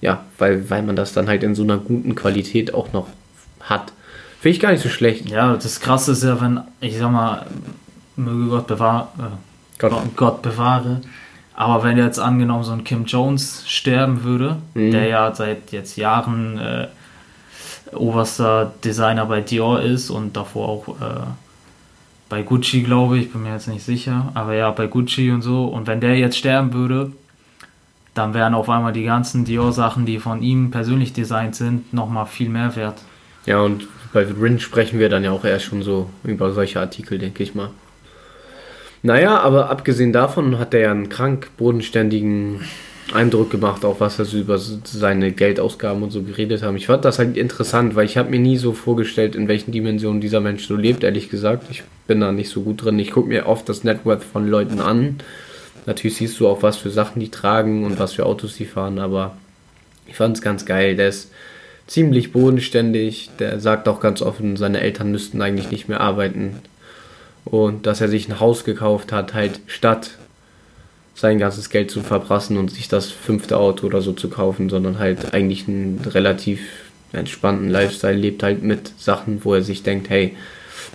ja, 0.01 0.23
weil, 0.39 0.69
weil 0.69 0.81
man 0.83 0.95
das 0.95 1.13
dann 1.13 1.27
halt 1.27 1.43
in 1.43 1.53
so 1.55 1.63
einer 1.63 1.77
guten 1.77 2.15
Qualität 2.15 2.73
auch 2.73 2.91
noch 2.93 3.07
hat. 3.59 3.93
Finde 4.39 4.55
ich 4.55 4.59
gar 4.61 4.71
nicht 4.71 4.81
so 4.81 4.89
schlecht. 4.89 5.29
ja, 5.29 5.53
das 5.55 5.79
Krasse 5.79 6.13
ist 6.13 6.23
ja, 6.23 6.41
wenn, 6.41 6.61
ich 6.79 6.97
sag 6.97 7.11
mal, 7.11 7.45
möge 8.15 8.49
Gott 8.49 8.67
bewahre, 8.67 9.07
äh, 9.19 9.77
Gott. 9.77 9.91
Gott. 9.91 10.15
Gott 10.15 10.41
bewahre, 10.41 11.01
aber 11.53 11.83
wenn 11.83 11.97
jetzt 11.97 12.19
angenommen 12.19 12.63
so 12.63 12.71
ein 12.71 12.83
Kim 12.83 13.05
Jones 13.05 13.63
sterben 13.67 14.23
würde, 14.23 14.57
Mhm. 14.73 14.91
der 14.91 15.05
ja 15.07 15.35
seit 15.35 15.71
jetzt 15.71 15.95
Jahren 15.97 16.57
äh, 16.57 16.87
oberster 17.93 18.71
Designer 18.83 19.25
bei 19.25 19.41
Dior 19.41 19.81
ist 19.81 20.09
und 20.09 20.35
davor 20.37 20.69
auch 20.69 20.87
äh, 21.01 21.23
bei 22.31 22.43
Gucci, 22.43 22.81
glaube 22.81 23.17
ich, 23.17 23.33
bin 23.33 23.43
mir 23.43 23.51
jetzt 23.51 23.67
nicht 23.67 23.83
sicher, 23.83 24.31
aber 24.35 24.53
ja, 24.53 24.71
bei 24.71 24.87
Gucci 24.87 25.31
und 25.31 25.41
so. 25.41 25.65
Und 25.65 25.85
wenn 25.85 25.99
der 25.99 26.17
jetzt 26.17 26.37
sterben 26.37 26.71
würde, 26.71 27.11
dann 28.13 28.33
wären 28.33 28.53
auf 28.53 28.69
einmal 28.69 28.93
die 28.93 29.03
ganzen 29.03 29.43
Dior-Sachen, 29.43 30.05
die 30.05 30.17
von 30.17 30.41
ihm 30.41 30.71
persönlich 30.71 31.11
designt 31.11 31.57
sind, 31.57 31.93
nochmal 31.93 32.25
viel 32.25 32.47
mehr 32.47 32.73
wert. 32.77 33.01
Ja, 33.45 33.59
und 33.59 33.85
bei 34.13 34.23
Rin 34.23 34.61
sprechen 34.61 34.97
wir 34.97 35.09
dann 35.09 35.25
ja 35.25 35.31
auch 35.31 35.43
erst 35.43 35.65
schon 35.65 35.83
so 35.83 36.09
über 36.23 36.53
solche 36.53 36.79
Artikel, 36.79 37.19
denke 37.19 37.43
ich 37.43 37.53
mal. 37.53 37.71
Naja, 39.03 39.37
aber 39.41 39.69
abgesehen 39.69 40.13
davon 40.13 40.57
hat 40.57 40.73
er 40.73 40.79
ja 40.79 40.91
einen 40.91 41.09
krank 41.09 41.49
bodenständigen 41.57 42.61
Eindruck 43.13 43.49
gemacht, 43.49 43.85
auch 43.85 43.99
was 43.99 44.19
er 44.19 44.25
so 44.25 44.37
über 44.37 44.57
seine 44.57 45.31
Geldausgaben 45.31 46.03
und 46.03 46.11
so 46.11 46.23
geredet 46.23 46.63
haben. 46.63 46.77
Ich 46.77 46.87
fand 46.87 47.05
das 47.05 47.19
halt 47.19 47.37
interessant, 47.37 47.95
weil 47.95 48.05
ich 48.05 48.17
habe 48.17 48.29
mir 48.29 48.39
nie 48.39 48.57
so 48.57 48.73
vorgestellt, 48.73 49.35
in 49.35 49.47
welchen 49.47 49.71
Dimensionen 49.71 50.21
dieser 50.21 50.39
Mensch 50.39 50.67
so 50.67 50.75
lebt, 50.75 51.03
ehrlich 51.03 51.29
gesagt. 51.29 51.65
Ich 51.69 51.83
bin 52.07 52.21
da 52.21 52.31
nicht 52.31 52.49
so 52.49 52.61
gut 52.61 52.83
drin. 52.83 52.99
Ich 52.99 53.11
gucke 53.11 53.29
mir 53.29 53.47
oft 53.47 53.67
das 53.69 53.83
Networth 53.83 54.23
von 54.23 54.47
Leuten 54.47 54.79
an. 54.79 55.17
Natürlich 55.85 56.17
siehst 56.17 56.39
du 56.39 56.47
auch, 56.47 56.63
was 56.63 56.77
für 56.77 56.89
Sachen 56.89 57.19
die 57.19 57.29
tragen 57.29 57.85
und 57.85 57.99
was 57.99 58.13
für 58.13 58.25
Autos 58.25 58.55
die 58.55 58.65
fahren, 58.65 58.99
aber 58.99 59.35
ich 60.07 60.15
fand 60.15 60.37
es 60.37 60.41
ganz 60.41 60.65
geil. 60.65 60.95
Der 60.95 61.09
ist 61.09 61.31
ziemlich 61.87 62.31
bodenständig. 62.31 63.29
Der 63.39 63.59
sagt 63.59 63.87
auch 63.87 63.99
ganz 63.99 64.21
offen, 64.21 64.57
seine 64.57 64.81
Eltern 64.81 65.11
müssten 65.11 65.41
eigentlich 65.41 65.71
nicht 65.71 65.89
mehr 65.89 66.01
arbeiten. 66.01 66.57
Und 67.43 67.85
dass 67.85 68.01
er 68.01 68.07
sich 68.07 68.29
ein 68.29 68.39
Haus 68.39 68.63
gekauft 68.63 69.11
hat, 69.11 69.33
halt 69.33 69.59
statt 69.67 70.11
sein 71.21 71.37
ganzes 71.37 71.69
Geld 71.69 71.91
zu 71.91 72.01
verprassen 72.01 72.57
und 72.57 72.71
sich 72.71 72.89
das 72.89 73.11
fünfte 73.11 73.57
Auto 73.57 73.85
oder 73.85 74.01
so 74.01 74.11
zu 74.11 74.27
kaufen, 74.27 74.69
sondern 74.69 74.99
halt 74.99 75.33
eigentlich 75.33 75.67
einen 75.67 76.01
relativ 76.03 76.59
entspannten 77.13 77.69
Lifestyle 77.69 78.17
lebt 78.17 78.41
halt 78.41 78.63
mit 78.63 78.91
Sachen, 78.97 79.45
wo 79.45 79.53
er 79.53 79.61
sich 79.61 79.83
denkt, 79.83 80.09
hey, 80.09 80.35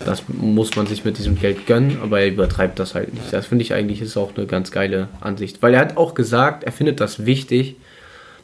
das 0.04 0.24
muss 0.28 0.74
man 0.76 0.86
sich 0.86 1.04
mit 1.04 1.18
diesem 1.18 1.38
Geld 1.38 1.66
gönnen, 1.66 1.98
aber 2.02 2.20
er 2.20 2.28
übertreibt 2.28 2.78
das 2.78 2.94
halt 2.94 3.14
nicht. 3.14 3.32
Das 3.32 3.46
finde 3.46 3.62
ich 3.62 3.72
eigentlich 3.72 4.02
ist 4.02 4.16
auch 4.16 4.36
eine 4.36 4.46
ganz 4.46 4.70
geile 4.72 5.08
Ansicht, 5.20 5.62
weil 5.62 5.74
er 5.74 5.80
hat 5.80 5.96
auch 5.96 6.14
gesagt, 6.14 6.64
er 6.64 6.72
findet 6.72 7.00
das 7.00 7.24
wichtig, 7.24 7.76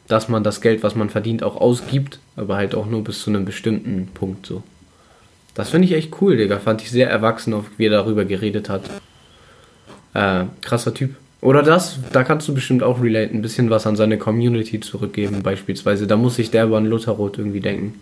dass 0.07 0.29
man 0.29 0.43
das 0.43 0.61
Geld, 0.61 0.83
was 0.83 0.95
man 0.95 1.09
verdient, 1.09 1.43
auch 1.43 1.57
ausgibt, 1.57 2.19
aber 2.35 2.55
halt 2.55 2.75
auch 2.75 2.85
nur 2.85 3.03
bis 3.03 3.21
zu 3.21 3.29
einem 3.29 3.45
bestimmten 3.45 4.07
Punkt 4.13 4.45
so. 4.45 4.63
Das 5.53 5.69
finde 5.69 5.87
ich 5.87 5.93
echt 5.93 6.13
cool, 6.21 6.37
Digga. 6.37 6.59
Fand 6.59 6.81
ich 6.81 6.89
sehr 6.89 7.09
erwachsen, 7.09 7.53
wie 7.77 7.85
er 7.85 7.91
darüber 7.91 8.25
geredet 8.25 8.69
hat. 8.69 8.89
Äh, 10.13 10.45
krasser 10.61 10.93
Typ. 10.93 11.15
Oder 11.43 11.61
das, 11.61 11.99
da 12.13 12.23
kannst 12.23 12.47
du 12.47 12.53
bestimmt 12.53 12.83
auch 12.83 13.01
relate, 13.01 13.33
ein 13.33 13.41
bisschen 13.41 13.69
was 13.69 13.85
an 13.85 13.97
seine 13.97 14.17
Community 14.17 14.79
zurückgeben, 14.79 15.43
beispielsweise. 15.43 16.07
Da 16.07 16.15
muss 16.15 16.35
sich 16.37 16.51
der 16.51 16.63
aber 16.63 16.77
an 16.77 16.85
Lutherroth 16.85 17.37
irgendwie 17.37 17.59
denken. 17.59 17.99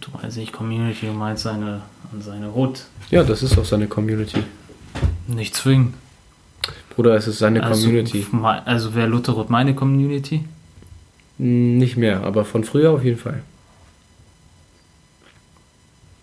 Du 0.00 0.08
weißt 0.14 0.38
nicht, 0.38 0.52
Community, 0.52 1.06
du 1.06 1.12
meinst 1.12 1.42
seine, 1.42 1.82
an 2.10 2.22
seine 2.22 2.54
Hut. 2.54 2.84
Ja, 3.10 3.22
das 3.22 3.42
ist 3.42 3.58
auch 3.58 3.66
seine 3.66 3.86
Community. 3.86 4.42
Nicht 5.26 5.54
zwingen. 5.54 5.92
Bruder, 6.94 7.14
es 7.16 7.26
ist 7.28 7.38
seine 7.38 7.62
Also, 7.62 7.82
Community. 7.84 8.26
Also 8.64 8.94
wäre 8.94 9.08
Lutherot 9.08 9.50
meine 9.50 9.74
Community? 9.74 10.44
Hm, 11.38 11.76
Nicht 11.76 11.96
mehr, 11.98 12.22
aber 12.24 12.44
von 12.46 12.64
früher 12.64 12.92
auf 12.92 13.04
jeden 13.04 13.18
Fall. 13.18 13.42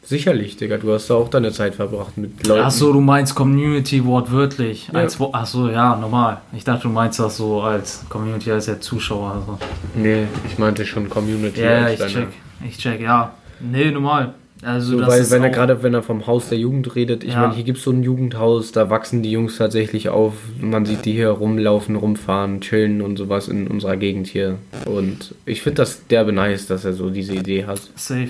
Sicherlich, 0.10 0.58
Digga, 0.58 0.78
du 0.78 0.92
hast 0.92 1.08
da 1.12 1.14
auch 1.14 1.30
deine 1.30 1.52
Zeit 1.52 1.76
verbracht 1.76 2.18
mit 2.18 2.48
Leuten. 2.48 2.64
Ach 2.66 2.72
so, 2.72 2.92
du 2.92 3.00
meinst 3.00 3.36
Community 3.36 4.04
wortwörtlich. 4.04 4.88
Ja. 4.92 5.02
Als, 5.02 5.20
Wo- 5.20 5.30
ach 5.34 5.46
so, 5.46 5.70
ja, 5.70 5.96
normal. 5.96 6.42
Ich 6.52 6.64
dachte, 6.64 6.84
du 6.84 6.90
meinst 6.90 7.20
das 7.20 7.38
so 7.38 7.62
als 7.62 8.04
Community, 8.10 8.52
als 8.52 8.66
der 8.66 8.82
Zuschauer. 8.82 9.34
Also. 9.36 9.60
Nee, 9.94 10.24
ich 10.50 10.58
meinte 10.58 10.84
schon 10.84 11.08
Community. 11.12 11.62
Ja, 11.62 11.90
ich 11.90 12.00
deine- 12.00 12.12
check. 12.12 12.28
Ich 12.68 12.78
check, 12.80 13.00
ja. 13.02 13.34
Nee, 13.60 13.92
normal. 13.92 14.34
Also, 14.64 14.98
So, 14.98 15.06
weil 15.08 15.30
wenn 15.30 15.44
er 15.44 15.52
gerade, 15.52 15.84
wenn 15.84 15.94
er 15.94 16.02
vom 16.02 16.26
Haus 16.26 16.50
der 16.50 16.58
Jugend 16.58 16.96
redet, 16.96 17.24
ich 17.24 17.34
Ja. 17.34 17.42
meine, 17.42 17.54
hier 17.54 17.64
gibt 17.64 17.78
es 17.78 17.84
so 17.84 17.92
ein 17.92 18.02
Jugendhaus, 18.02 18.72
da 18.72 18.90
wachsen 18.90 19.22
die 19.22 19.32
Jungs 19.32 19.58
tatsächlich 19.58 20.10
auf. 20.10 20.34
Man 20.60 20.86
sieht 20.88 21.06
die 21.06 21.14
hier 21.14 21.30
rumlaufen, 21.30 21.96
rumfahren, 21.96 22.62
chillen 22.62 23.02
und 23.04 23.18
sowas 23.18 23.48
in 23.48 23.68
unserer 23.68 23.96
Gegend 23.96 24.26
hier. 24.26 24.56
Und 24.86 25.36
ich 25.46 25.62
finde 25.62 25.76
das 25.76 26.08
derbe 26.08 26.34
nice, 26.34 26.66
dass 26.66 26.84
er 26.84 26.94
so 26.94 27.12
diese 27.12 27.36
Idee 27.36 27.66
hat. 27.68 27.80
Safe. 27.96 28.30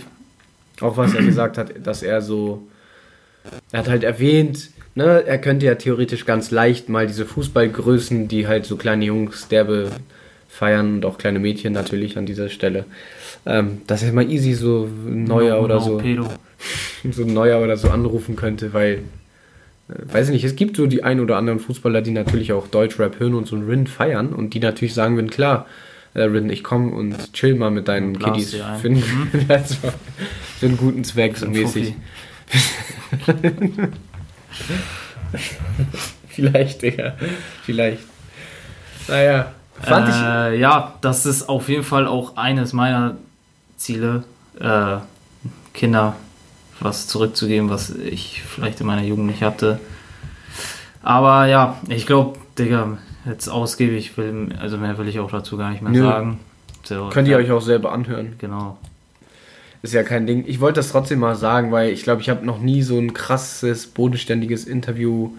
Auch 0.82 0.98
was 0.98 1.14
er 1.14 1.24
gesagt 1.24 1.58
hat, 1.58 1.74
dass 1.86 2.04
er 2.04 2.22
so. 2.22 2.68
Er 3.72 3.80
hat 3.80 3.90
halt 3.90 4.04
erwähnt, 4.04 4.70
ne, 4.96 5.24
er 5.26 5.38
könnte 5.38 5.66
ja 5.66 5.76
theoretisch 5.76 6.26
ganz 6.26 6.52
leicht 6.52 6.90
mal 6.90 7.08
diese 7.08 7.26
Fußballgrößen, 7.26 8.28
die 8.28 8.48
halt 8.48 8.66
so 8.66 8.76
kleine 8.76 9.06
Jungs 9.06 9.48
derbe 9.48 9.92
feiern 10.50 10.96
und 10.96 11.06
auch 11.06 11.18
kleine 11.18 11.40
Mädchen 11.40 11.74
natürlich 11.74 12.18
an 12.18 12.26
dieser 12.26 12.50
Stelle, 12.50 12.86
ähm, 13.46 13.82
dass 13.88 14.04
er 14.04 14.12
mal 14.12 14.30
easy 14.30 14.54
so 14.54 14.90
Neuer 15.06 15.58
No- 15.58 15.64
oder 15.64 15.76
no 15.76 15.82
so 15.82 15.98
Pedo. 15.98 16.28
so 17.12 17.24
ein 17.24 17.34
Neuer 17.34 17.62
oder 17.62 17.78
so 17.78 17.90
anrufen 17.90 18.36
könnte, 18.36 18.74
weil, 18.74 19.04
äh, 19.90 20.14
weiß 20.14 20.28
ich 20.28 20.34
nicht, 20.34 20.44
es 20.44 20.56
gibt 20.56 20.76
so 20.76 20.88
die 20.88 21.04
ein 21.04 21.20
oder 21.20 21.38
anderen 21.38 21.60
Fußballer, 21.60 22.02
die 22.02 22.12
natürlich 22.12 22.52
auch 22.52 22.68
Deutschrap 22.68 23.20
hören 23.20 23.36
und 23.36 23.48
so 23.48 23.56
ein 23.56 23.64
Rin 23.64 23.88
feiern 23.88 24.34
und 24.34 24.54
die 24.54 24.60
natürlich 24.60 24.94
sagen 24.94 25.16
würden, 25.16 25.30
klar, 25.30 25.66
äh, 26.14 26.22
Rin, 26.24 26.49
ich 26.49 26.64
komm 26.64 26.91
und 26.93 27.34
chill 27.34 27.55
mal 27.55 27.72
mit 27.72 27.88
deinen 27.88 28.07
Und 28.07 28.20
blas 28.20 28.32
Kiddies 28.34 28.51
für, 28.51 28.64
einen, 28.88 29.03
war- 29.49 29.93
für 30.60 30.66
einen 30.66 30.78
guten 30.78 31.03
Zweck 31.03 31.38
so 31.38 31.47
mäßig. 31.47 31.93
Vielleicht, 36.30 36.82
Digga, 36.82 37.14
vielleicht. 37.64 37.99
Naja, 39.07 39.51
fand 39.82 40.10
ich... 40.10 40.16
äh, 40.16 40.60
ja, 40.60 40.95
das 41.01 41.26
ist 41.26 41.49
auf 41.49 41.70
jeden 41.70 41.84
Fall 41.84 42.07
auch 42.07 42.38
eines 42.38 42.74
meiner 42.74 43.18
Ziele, 43.78 44.24
äh, 44.60 44.97
Kinder 45.74 46.16
was 46.80 47.07
zurückzugeben, 47.07 47.70
was 47.70 47.89
ich 47.89 48.41
vielleicht 48.41 48.80
in 48.80 48.88
meiner 48.88 49.03
Jugend 49.03 49.26
nicht 49.28 49.43
hatte. 49.43 49.80
Aber 51.01 51.45
ja, 51.47 51.78
ich 51.89 52.05
glaube, 52.05 52.39
Digga, 52.57 52.97
jetzt 53.30 53.48
ausgiebig 53.48 54.18
will, 54.18 54.50
also 54.60 54.78
mehr 54.78 54.98
will 54.98 55.08
ich 55.08 55.20
auch 55.20 55.32
dazu 55.32 55.58
gar 55.58 55.72
nicht 55.72 55.82
mehr 55.82 55.92
Nö. 55.92 56.04
sagen. 56.04 56.40
So, 56.84 57.10
Könnt 57.10 57.28
ihr 57.28 57.40
ja, 57.40 57.44
euch 57.44 57.52
auch 57.52 57.62
selber 57.62 57.92
anhören. 57.92 58.34
Genau. 58.40 58.78
Ist 59.82 59.94
ja 59.94 60.04
kein 60.04 60.28
Ding. 60.28 60.44
Ich 60.48 60.60
wollte 60.60 60.80
das 60.80 60.90
trotzdem 60.90 61.20
mal 61.20 61.36
sagen, 61.36 61.72
weil 61.72 61.92
ich 61.92 62.04
glaube, 62.04 62.22
ich 62.22 62.30
habe 62.30 62.46
noch 62.46 62.60
nie 62.60 62.82
so 62.82 62.98
ein 62.98 63.14
krasses, 63.14 63.88
bodenständiges 63.88 64.66
Interview. 64.66 65.32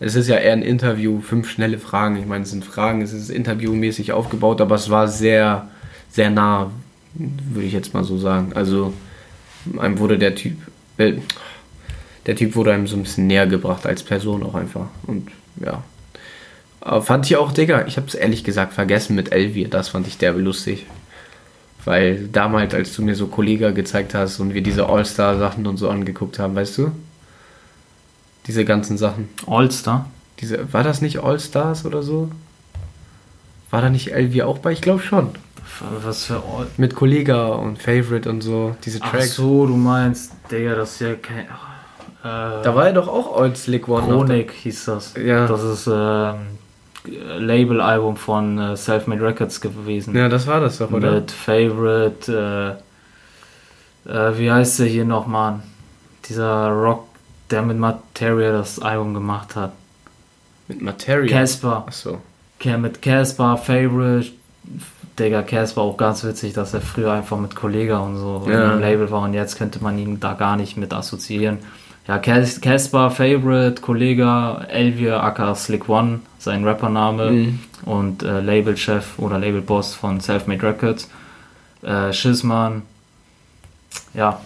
Es 0.00 0.14
ist 0.14 0.28
ja 0.28 0.36
eher 0.36 0.52
ein 0.52 0.62
Interview, 0.62 1.20
fünf 1.20 1.50
schnelle 1.50 1.78
Fragen. 1.78 2.16
Ich 2.16 2.26
meine, 2.26 2.44
es 2.44 2.50
sind 2.50 2.64
Fragen, 2.64 3.02
es 3.02 3.12
ist 3.12 3.30
interviewmäßig 3.30 4.12
aufgebaut, 4.12 4.60
aber 4.60 4.74
es 4.74 4.88
war 4.88 5.08
sehr, 5.08 5.68
sehr 6.10 6.30
nah, 6.30 6.70
würde 7.14 7.66
ich 7.66 7.72
jetzt 7.72 7.92
mal 7.92 8.04
so 8.04 8.18
sagen. 8.18 8.52
Also, 8.54 8.94
einem 9.78 9.98
wurde 9.98 10.18
der 10.18 10.34
Typ, 10.34 10.56
äh, 10.96 11.14
der 12.26 12.36
Typ 12.36 12.56
wurde 12.56 12.72
einem 12.72 12.86
so 12.86 12.96
ein 12.96 13.02
bisschen 13.02 13.26
näher 13.26 13.46
gebracht 13.46 13.86
als 13.86 14.02
Person 14.02 14.42
auch 14.44 14.54
einfach. 14.54 14.86
Und 15.06 15.28
ja. 15.62 15.82
Aber 16.86 17.00
fand 17.00 17.24
ich 17.24 17.36
auch, 17.36 17.50
Digga, 17.50 17.86
ich 17.86 17.96
habe 17.96 18.06
es 18.06 18.14
ehrlich 18.14 18.44
gesagt 18.44 18.74
vergessen 18.74 19.16
mit 19.16 19.32
Elvier, 19.32 19.68
das 19.68 19.88
fand 19.88 20.06
ich 20.06 20.18
derbe 20.18 20.40
lustig. 20.40 20.84
Weil 21.86 22.28
damals, 22.28 22.74
als 22.74 22.94
du 22.94 23.02
mir 23.02 23.14
so 23.14 23.26
Kollega 23.26 23.70
gezeigt 23.70 24.14
hast 24.14 24.38
und 24.38 24.52
wir 24.52 24.62
diese 24.62 24.86
All-Star-Sachen 24.88 25.66
und 25.66 25.78
so 25.78 25.88
angeguckt 25.88 26.38
haben, 26.38 26.54
weißt 26.54 26.78
du? 26.78 26.92
Diese 28.46 28.66
ganzen 28.66 28.98
Sachen. 28.98 29.30
All-Star? 29.46 30.10
Diese, 30.40 30.72
war 30.74 30.82
das 30.82 31.00
nicht 31.00 31.22
All-Stars 31.22 31.86
oder 31.86 32.02
so? 32.02 32.30
War 33.70 33.80
da 33.80 33.88
nicht 33.88 34.12
Elvi 34.12 34.42
auch 34.42 34.58
bei? 34.58 34.72
Ich 34.72 34.82
glaube 34.82 35.00
schon. 35.02 35.30
Was 36.02 36.26
für 36.26 36.36
All 36.36 36.66
Mit 36.76 36.94
Kollega 36.94 37.46
und 37.46 37.78
Favorite 37.82 38.28
und 38.28 38.42
so, 38.42 38.76
diese 38.84 38.98
Ach 39.02 39.10
Tracks. 39.10 39.34
so, 39.34 39.66
du 39.66 39.74
meinst, 39.76 40.32
Digga, 40.50 40.74
das 40.74 40.92
ist 40.92 41.00
ja 41.00 41.14
kein. 41.14 41.44
Äh, 41.46 42.62
Da 42.62 42.74
war 42.74 42.86
ja 42.86 42.92
doch 42.92 43.08
auch 43.08 43.40
All 43.40 43.56
Slick 43.56 43.88
One. 43.88 44.06
Chronik 44.06 44.52
hieß 44.52 44.84
das. 44.84 45.14
Ja. 45.22 45.46
Das 45.46 45.62
ist 45.62 45.86
ähm, 45.86 46.58
Label-Album 47.06 48.16
von 48.16 48.58
äh, 48.58 48.76
Selfmade 48.76 49.22
Records 49.22 49.60
gewesen. 49.60 50.16
Ja, 50.16 50.28
das 50.28 50.46
war 50.46 50.60
das 50.60 50.78
doch, 50.78 50.90
oder? 50.90 51.12
Mit 51.12 51.30
Favorite, 51.30 52.78
äh, 54.06 54.10
äh, 54.10 54.38
wie 54.38 54.50
heißt 54.50 54.78
der 54.80 54.86
hier 54.86 55.04
noch, 55.04 55.26
Mann? 55.26 55.62
Dieser 56.28 56.68
Rock, 56.70 57.06
der 57.50 57.62
mit 57.62 57.78
Materia 57.78 58.52
das 58.52 58.78
Album 58.80 59.12
gemacht 59.14 59.54
hat. 59.56 59.72
Mit 60.68 60.80
Materia. 60.80 61.30
Casper. 61.30 61.84
Achso. 61.86 62.18
Ja, 62.62 62.78
mit 62.78 63.02
Casper, 63.02 63.58
Favorite. 63.58 64.30
Digga, 65.18 65.42
Casper 65.42 65.82
auch 65.82 65.96
ganz 65.96 66.24
witzig, 66.24 66.54
dass 66.54 66.72
er 66.74 66.80
früher 66.80 67.12
einfach 67.12 67.38
mit 67.38 67.54
Kollega 67.54 67.98
und 67.98 68.16
so 68.16 68.46
Ja. 68.48 68.72
im 68.72 68.80
Label 68.80 69.10
war 69.10 69.20
und 69.22 69.34
jetzt 69.34 69.56
könnte 69.56 69.80
man 69.82 69.96
ihn 69.98 70.18
da 70.18 70.32
gar 70.32 70.56
nicht 70.56 70.76
mit 70.76 70.92
assoziieren. 70.92 71.58
Ja, 72.06 72.18
Cas- 72.18 72.60
Casper, 72.60 73.10
Favorite, 73.10 73.80
Kollega, 73.80 74.64
Elvier, 74.68 75.22
aka 75.22 75.54
Slick 75.54 75.88
One, 75.88 76.20
sein 76.38 76.64
Rappername 76.64 77.30
Mhm. 77.30 77.58
und 77.86 78.22
äh, 78.22 78.40
Labelchef 78.40 79.18
oder 79.18 79.38
Labelboss 79.38 79.94
von 79.94 80.20
Selfmade 80.20 80.62
Records. 80.62 81.08
Äh, 81.82 82.12
Schissmann. 82.12 82.82
Ja, 84.14 84.40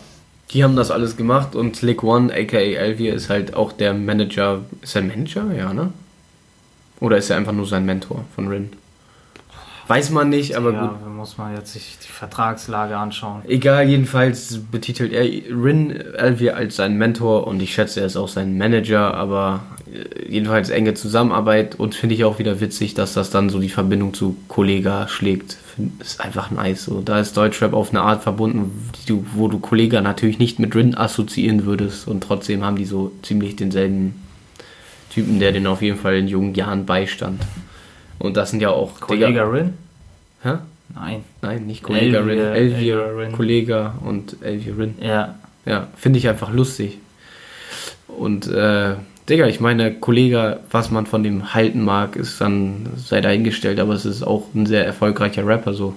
Die 0.52 0.64
haben 0.64 0.76
das 0.76 0.90
alles 0.90 1.16
gemacht 1.18 1.54
und 1.54 1.76
Slick 1.76 2.02
One, 2.02 2.32
aka 2.32 2.56
Elvier, 2.56 3.12
ist 3.12 3.28
halt 3.28 3.52
auch 3.54 3.70
der 3.72 3.92
Manager. 3.92 4.60
Ist 4.80 4.96
er 4.96 5.02
Manager? 5.02 5.44
Ja, 5.54 5.74
ne? 5.74 5.92
Oder 7.00 7.18
ist 7.18 7.28
er 7.28 7.36
einfach 7.36 7.52
nur 7.52 7.66
sein 7.66 7.84
Mentor 7.84 8.24
von 8.34 8.48
Rin? 8.48 8.70
Weiß 9.88 10.10
man 10.10 10.28
nicht, 10.28 10.54
aber 10.54 10.72
ja, 10.74 10.86
gut. 10.86 10.96
da 11.02 11.08
muss 11.08 11.38
man 11.38 11.54
jetzt 11.54 11.72
sich 11.72 11.96
die 12.06 12.12
Vertragslage 12.12 12.94
anschauen. 12.96 13.40
Egal, 13.48 13.88
jedenfalls 13.88 14.60
betitelt 14.70 15.14
er 15.14 15.24
Rin 15.24 15.90
Elvier 15.90 16.56
als 16.56 16.76
seinen 16.76 16.98
Mentor 16.98 17.46
und 17.46 17.62
ich 17.62 17.72
schätze, 17.72 18.00
er 18.00 18.06
ist 18.06 18.18
auch 18.18 18.28
sein 18.28 18.58
Manager, 18.58 19.14
aber 19.14 19.60
äh, 19.90 20.30
jedenfalls 20.30 20.68
enge 20.68 20.92
Zusammenarbeit 20.92 21.74
und 21.76 21.94
finde 21.94 22.14
ich 22.14 22.24
auch 22.24 22.38
wieder 22.38 22.60
witzig, 22.60 22.92
dass 22.92 23.14
das 23.14 23.30
dann 23.30 23.48
so 23.48 23.60
die 23.60 23.70
Verbindung 23.70 24.12
zu 24.12 24.36
Kollega 24.46 25.08
schlägt. 25.08 25.56
Ist 26.00 26.20
einfach 26.20 26.50
nice. 26.50 26.84
So. 26.84 27.00
Da 27.00 27.18
ist 27.18 27.34
Deutschrap 27.34 27.72
auf 27.72 27.88
eine 27.88 28.02
Art 28.02 28.22
verbunden, 28.22 28.90
du, 29.06 29.24
wo 29.32 29.48
du 29.48 29.58
Kollega 29.58 30.02
natürlich 30.02 30.38
nicht 30.38 30.58
mit 30.58 30.74
Rin 30.74 30.94
assoziieren 30.94 31.64
würdest 31.64 32.06
und 32.06 32.22
trotzdem 32.22 32.62
haben 32.62 32.76
die 32.76 32.84
so 32.84 33.12
ziemlich 33.22 33.56
denselben 33.56 34.22
Typen, 35.08 35.40
der 35.40 35.52
den 35.52 35.66
auf 35.66 35.80
jeden 35.80 35.98
Fall 35.98 36.16
in 36.16 36.28
jungen 36.28 36.54
Jahren 36.54 36.84
beistand. 36.84 37.40
Und 38.18 38.36
das 38.36 38.50
sind 38.50 38.60
ja 38.60 38.70
auch 38.70 39.00
Kollega 39.00 39.44
Rin? 39.44 39.74
Hä? 40.42 40.54
Nein. 40.94 41.24
Nein, 41.42 41.66
nicht 41.66 41.82
Kollega 41.82 42.20
Rin. 42.20 42.38
Elvier, 42.38 42.54
Elvier 42.54 43.16
Rin. 43.18 43.32
Kollega 43.32 43.94
und 44.04 44.42
Elvier 44.42 44.78
Rin. 44.78 44.94
Ja, 45.00 45.34
Ja, 45.66 45.88
finde 45.96 46.18
ich 46.18 46.28
einfach 46.28 46.52
lustig. 46.52 46.98
Und, 48.08 48.48
äh, 48.48 48.94
Digga, 49.28 49.46
ich 49.46 49.60
meine, 49.60 49.92
Kollega, 49.94 50.60
was 50.70 50.90
man 50.90 51.04
von 51.04 51.22
dem 51.22 51.52
halten 51.52 51.82
mag, 51.84 52.16
ist 52.16 52.40
dann, 52.40 52.88
sei 52.96 53.20
dahingestellt, 53.20 53.78
aber 53.78 53.92
es 53.92 54.06
ist 54.06 54.22
auch 54.22 54.46
ein 54.54 54.64
sehr 54.64 54.86
erfolgreicher 54.86 55.46
Rapper 55.46 55.74
so. 55.74 55.94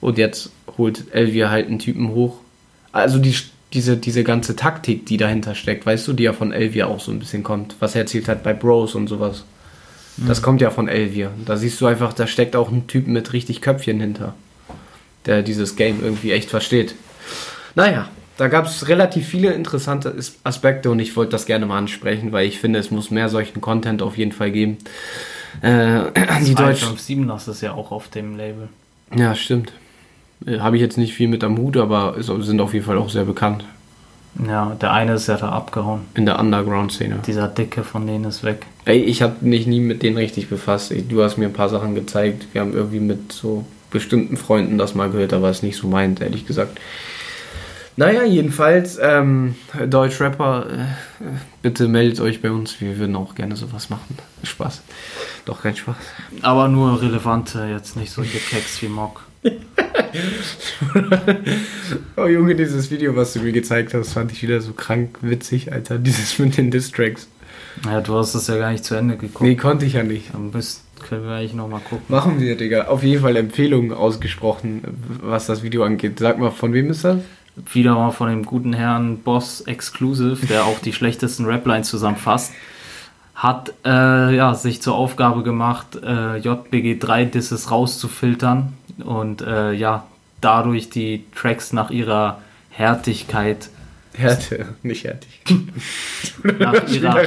Und 0.00 0.16
jetzt 0.16 0.50
holt 0.78 1.04
Elvier 1.14 1.50
halt 1.50 1.68
einen 1.68 1.78
Typen 1.78 2.08
hoch. 2.08 2.38
Also 2.90 3.18
die, 3.18 3.36
diese, 3.74 3.98
diese 3.98 4.24
ganze 4.24 4.56
Taktik, 4.56 5.04
die 5.06 5.18
dahinter 5.18 5.54
steckt, 5.54 5.84
weißt 5.84 6.08
du, 6.08 6.14
die 6.14 6.24
ja 6.24 6.32
von 6.32 6.52
Elvier 6.52 6.88
auch 6.88 7.00
so 7.00 7.12
ein 7.12 7.18
bisschen 7.18 7.42
kommt. 7.42 7.76
Was 7.80 7.94
er 7.94 8.02
erzählt 8.02 8.28
hat 8.28 8.42
bei 8.42 8.54
Bros 8.54 8.94
und 8.94 9.08
sowas. 9.08 9.44
Das 10.26 10.42
kommt 10.42 10.60
ja 10.60 10.70
von 10.70 10.88
Elvier. 10.88 11.30
Da 11.46 11.56
siehst 11.56 11.80
du 11.80 11.86
einfach, 11.86 12.12
da 12.12 12.26
steckt 12.26 12.54
auch 12.56 12.70
ein 12.70 12.86
Typ 12.86 13.06
mit 13.06 13.32
richtig 13.32 13.60
Köpfchen 13.60 14.00
hinter. 14.00 14.34
Der 15.26 15.42
dieses 15.42 15.76
Game 15.76 16.02
irgendwie 16.02 16.32
echt 16.32 16.50
versteht. 16.50 16.94
Naja, 17.74 18.08
da 18.36 18.48
gab 18.48 18.66
es 18.66 18.88
relativ 18.88 19.26
viele 19.26 19.52
interessante 19.52 20.12
As- 20.16 20.36
Aspekte 20.44 20.90
und 20.90 20.98
ich 20.98 21.16
wollte 21.16 21.32
das 21.32 21.46
gerne 21.46 21.66
mal 21.66 21.78
ansprechen, 21.78 22.32
weil 22.32 22.46
ich 22.46 22.58
finde, 22.58 22.78
es 22.78 22.90
muss 22.90 23.10
mehr 23.10 23.28
solchen 23.28 23.60
Content 23.60 24.02
auf 24.02 24.18
jeden 24.18 24.32
Fall 24.32 24.50
geben. 24.50 24.78
Äh, 25.60 26.04
die 26.44 26.54
Deutsch. 26.54 26.80
257, 26.82 27.26
das 27.28 27.48
ist 27.48 27.60
ja 27.60 27.72
auch 27.72 27.92
auf 27.92 28.08
dem 28.08 28.36
Label. 28.36 28.68
Ja, 29.14 29.34
stimmt. 29.34 29.72
Äh, 30.46 30.58
Habe 30.58 30.76
ich 30.76 30.82
jetzt 30.82 30.98
nicht 30.98 31.14
viel 31.14 31.28
mit 31.28 31.44
am 31.44 31.56
Hut, 31.58 31.76
aber 31.76 32.16
sind 32.22 32.60
auf 32.60 32.72
jeden 32.74 32.84
Fall 32.86 32.98
auch 32.98 33.10
sehr 33.10 33.24
bekannt 33.24 33.64
Ja, 34.46 34.76
der 34.80 34.92
eine 34.92 35.14
ist 35.14 35.26
ja 35.26 35.36
da 35.36 35.50
abgehauen. 35.50 36.02
in 36.14 36.26
der 36.26 36.38
Underground-Szene. 36.38 37.20
Dieser 37.26 37.48
Dicke 37.48 37.84
von 37.84 38.06
denen 38.06 38.24
ist 38.24 38.42
weg. 38.44 38.66
Ey, 38.84 38.98
ich 38.98 39.22
habe 39.22 39.36
mich 39.40 39.66
nie 39.66 39.80
mit 39.80 40.02
denen 40.02 40.16
richtig 40.16 40.48
befasst. 40.48 40.92
Du 41.08 41.22
hast 41.22 41.36
mir 41.36 41.46
ein 41.46 41.52
paar 41.52 41.68
Sachen 41.68 41.94
gezeigt. 41.94 42.46
Wir 42.52 42.62
haben 42.62 42.72
irgendwie 42.72 43.00
mit 43.00 43.32
so 43.32 43.64
bestimmten 43.90 44.36
Freunden 44.36 44.78
das 44.78 44.94
mal 44.94 45.10
gehört, 45.10 45.32
aber 45.32 45.50
es 45.50 45.62
nicht 45.62 45.76
so 45.76 45.86
meint, 45.86 46.20
ehrlich 46.20 46.46
gesagt. 46.46 46.78
Naja, 47.96 48.24
jedenfalls, 48.24 48.98
ähm, 49.00 49.54
Deutschrapper, 49.86 50.66
äh, 50.70 51.24
bitte 51.60 51.88
meldet 51.88 52.20
euch 52.20 52.40
bei 52.40 52.50
uns. 52.50 52.80
Wir 52.80 52.96
würden 52.98 53.14
auch 53.16 53.34
gerne 53.34 53.54
sowas 53.54 53.90
machen. 53.90 54.16
Spaß. 54.42 54.82
Doch 55.44 55.62
kein 55.62 55.76
Spaß. 55.76 55.96
Aber 56.40 56.68
nur 56.68 57.02
relevante, 57.02 57.66
jetzt 57.66 57.96
nicht 57.96 58.10
solche 58.10 58.38
Keks 58.38 58.80
wie 58.80 58.88
Mock. 58.88 59.24
Oh 62.16 62.26
Junge, 62.26 62.54
dieses 62.54 62.90
Video, 62.90 63.16
was 63.16 63.32
du 63.32 63.40
mir 63.40 63.52
gezeigt 63.52 63.94
hast, 63.94 64.12
fand 64.12 64.32
ich 64.32 64.42
wieder 64.42 64.60
so 64.60 64.72
krank 64.72 65.18
witzig, 65.20 65.72
Alter. 65.72 65.98
Dieses 66.02 66.38
mit 66.38 66.56
den 66.56 66.70
Distracks. 66.70 67.28
Ja, 67.84 68.00
du 68.00 68.14
hast 68.16 68.34
es 68.34 68.46
ja 68.46 68.56
gar 68.58 68.70
nicht 68.70 68.84
zu 68.84 68.94
Ende 68.94 69.16
geguckt. 69.16 69.40
Nee, 69.40 69.56
konnte 69.56 69.86
ich 69.86 69.94
ja 69.94 70.02
nicht. 70.02 70.34
Dann 70.34 70.50
bist, 70.50 70.82
können 71.08 71.24
wir 71.24 71.32
eigentlich 71.32 71.54
nochmal 71.54 71.80
gucken. 71.80 72.04
Machen 72.08 72.38
wir, 72.40 72.56
Digga. 72.56 72.88
Auf 72.88 73.02
jeden 73.02 73.22
Fall 73.22 73.36
Empfehlungen 73.36 73.92
ausgesprochen, 73.92 74.82
was 75.22 75.46
das 75.46 75.62
Video 75.62 75.82
angeht. 75.82 76.18
Sag 76.18 76.38
mal, 76.38 76.50
von 76.50 76.72
wem 76.74 76.90
ist 76.90 77.04
das? 77.04 77.18
Wieder 77.72 77.94
mal 77.94 78.10
von 78.10 78.28
dem 78.28 78.44
guten 78.44 78.72
Herrn 78.72 79.18
Boss 79.18 79.62
Exclusive, 79.62 80.46
der 80.46 80.64
auch 80.64 80.78
die 80.80 80.92
schlechtesten 80.92 81.46
Raplines 81.46 81.88
zusammenfasst, 81.88 82.52
hat 83.34 83.74
äh, 83.84 84.36
ja, 84.36 84.54
sich 84.54 84.80
zur 84.80 84.94
Aufgabe 84.94 85.42
gemacht, 85.42 85.98
äh, 86.02 86.36
JBG 86.36 86.98
3 86.98 87.24
Disses 87.26 87.70
rauszufiltern 87.70 88.74
und 89.04 89.42
äh, 89.42 89.72
ja, 89.72 90.06
dadurch 90.40 90.90
die 90.90 91.24
Tracks 91.34 91.72
nach 91.72 91.90
ihrer 91.90 92.40
Härtigkeit, 92.70 93.70
Härte, 94.14 94.66
nicht 94.82 95.04
härtig. 95.04 95.40
nach 96.58 96.86
ihrer, 96.88 97.22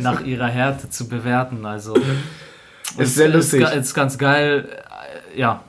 nach 0.00 0.24
ihrer 0.24 0.48
Härte 0.48 0.88
zu 0.90 1.08
bewerten. 1.08 1.66
Also 1.66 1.94
Ist 2.96 3.14
sehr 3.16 3.28
lustig. 3.28 3.62
Ist, 3.62 3.74
ist 3.74 3.94
ganz 3.94 4.18
geil. 4.18 4.68
Äh, 5.34 5.40
Ja, 5.40 5.62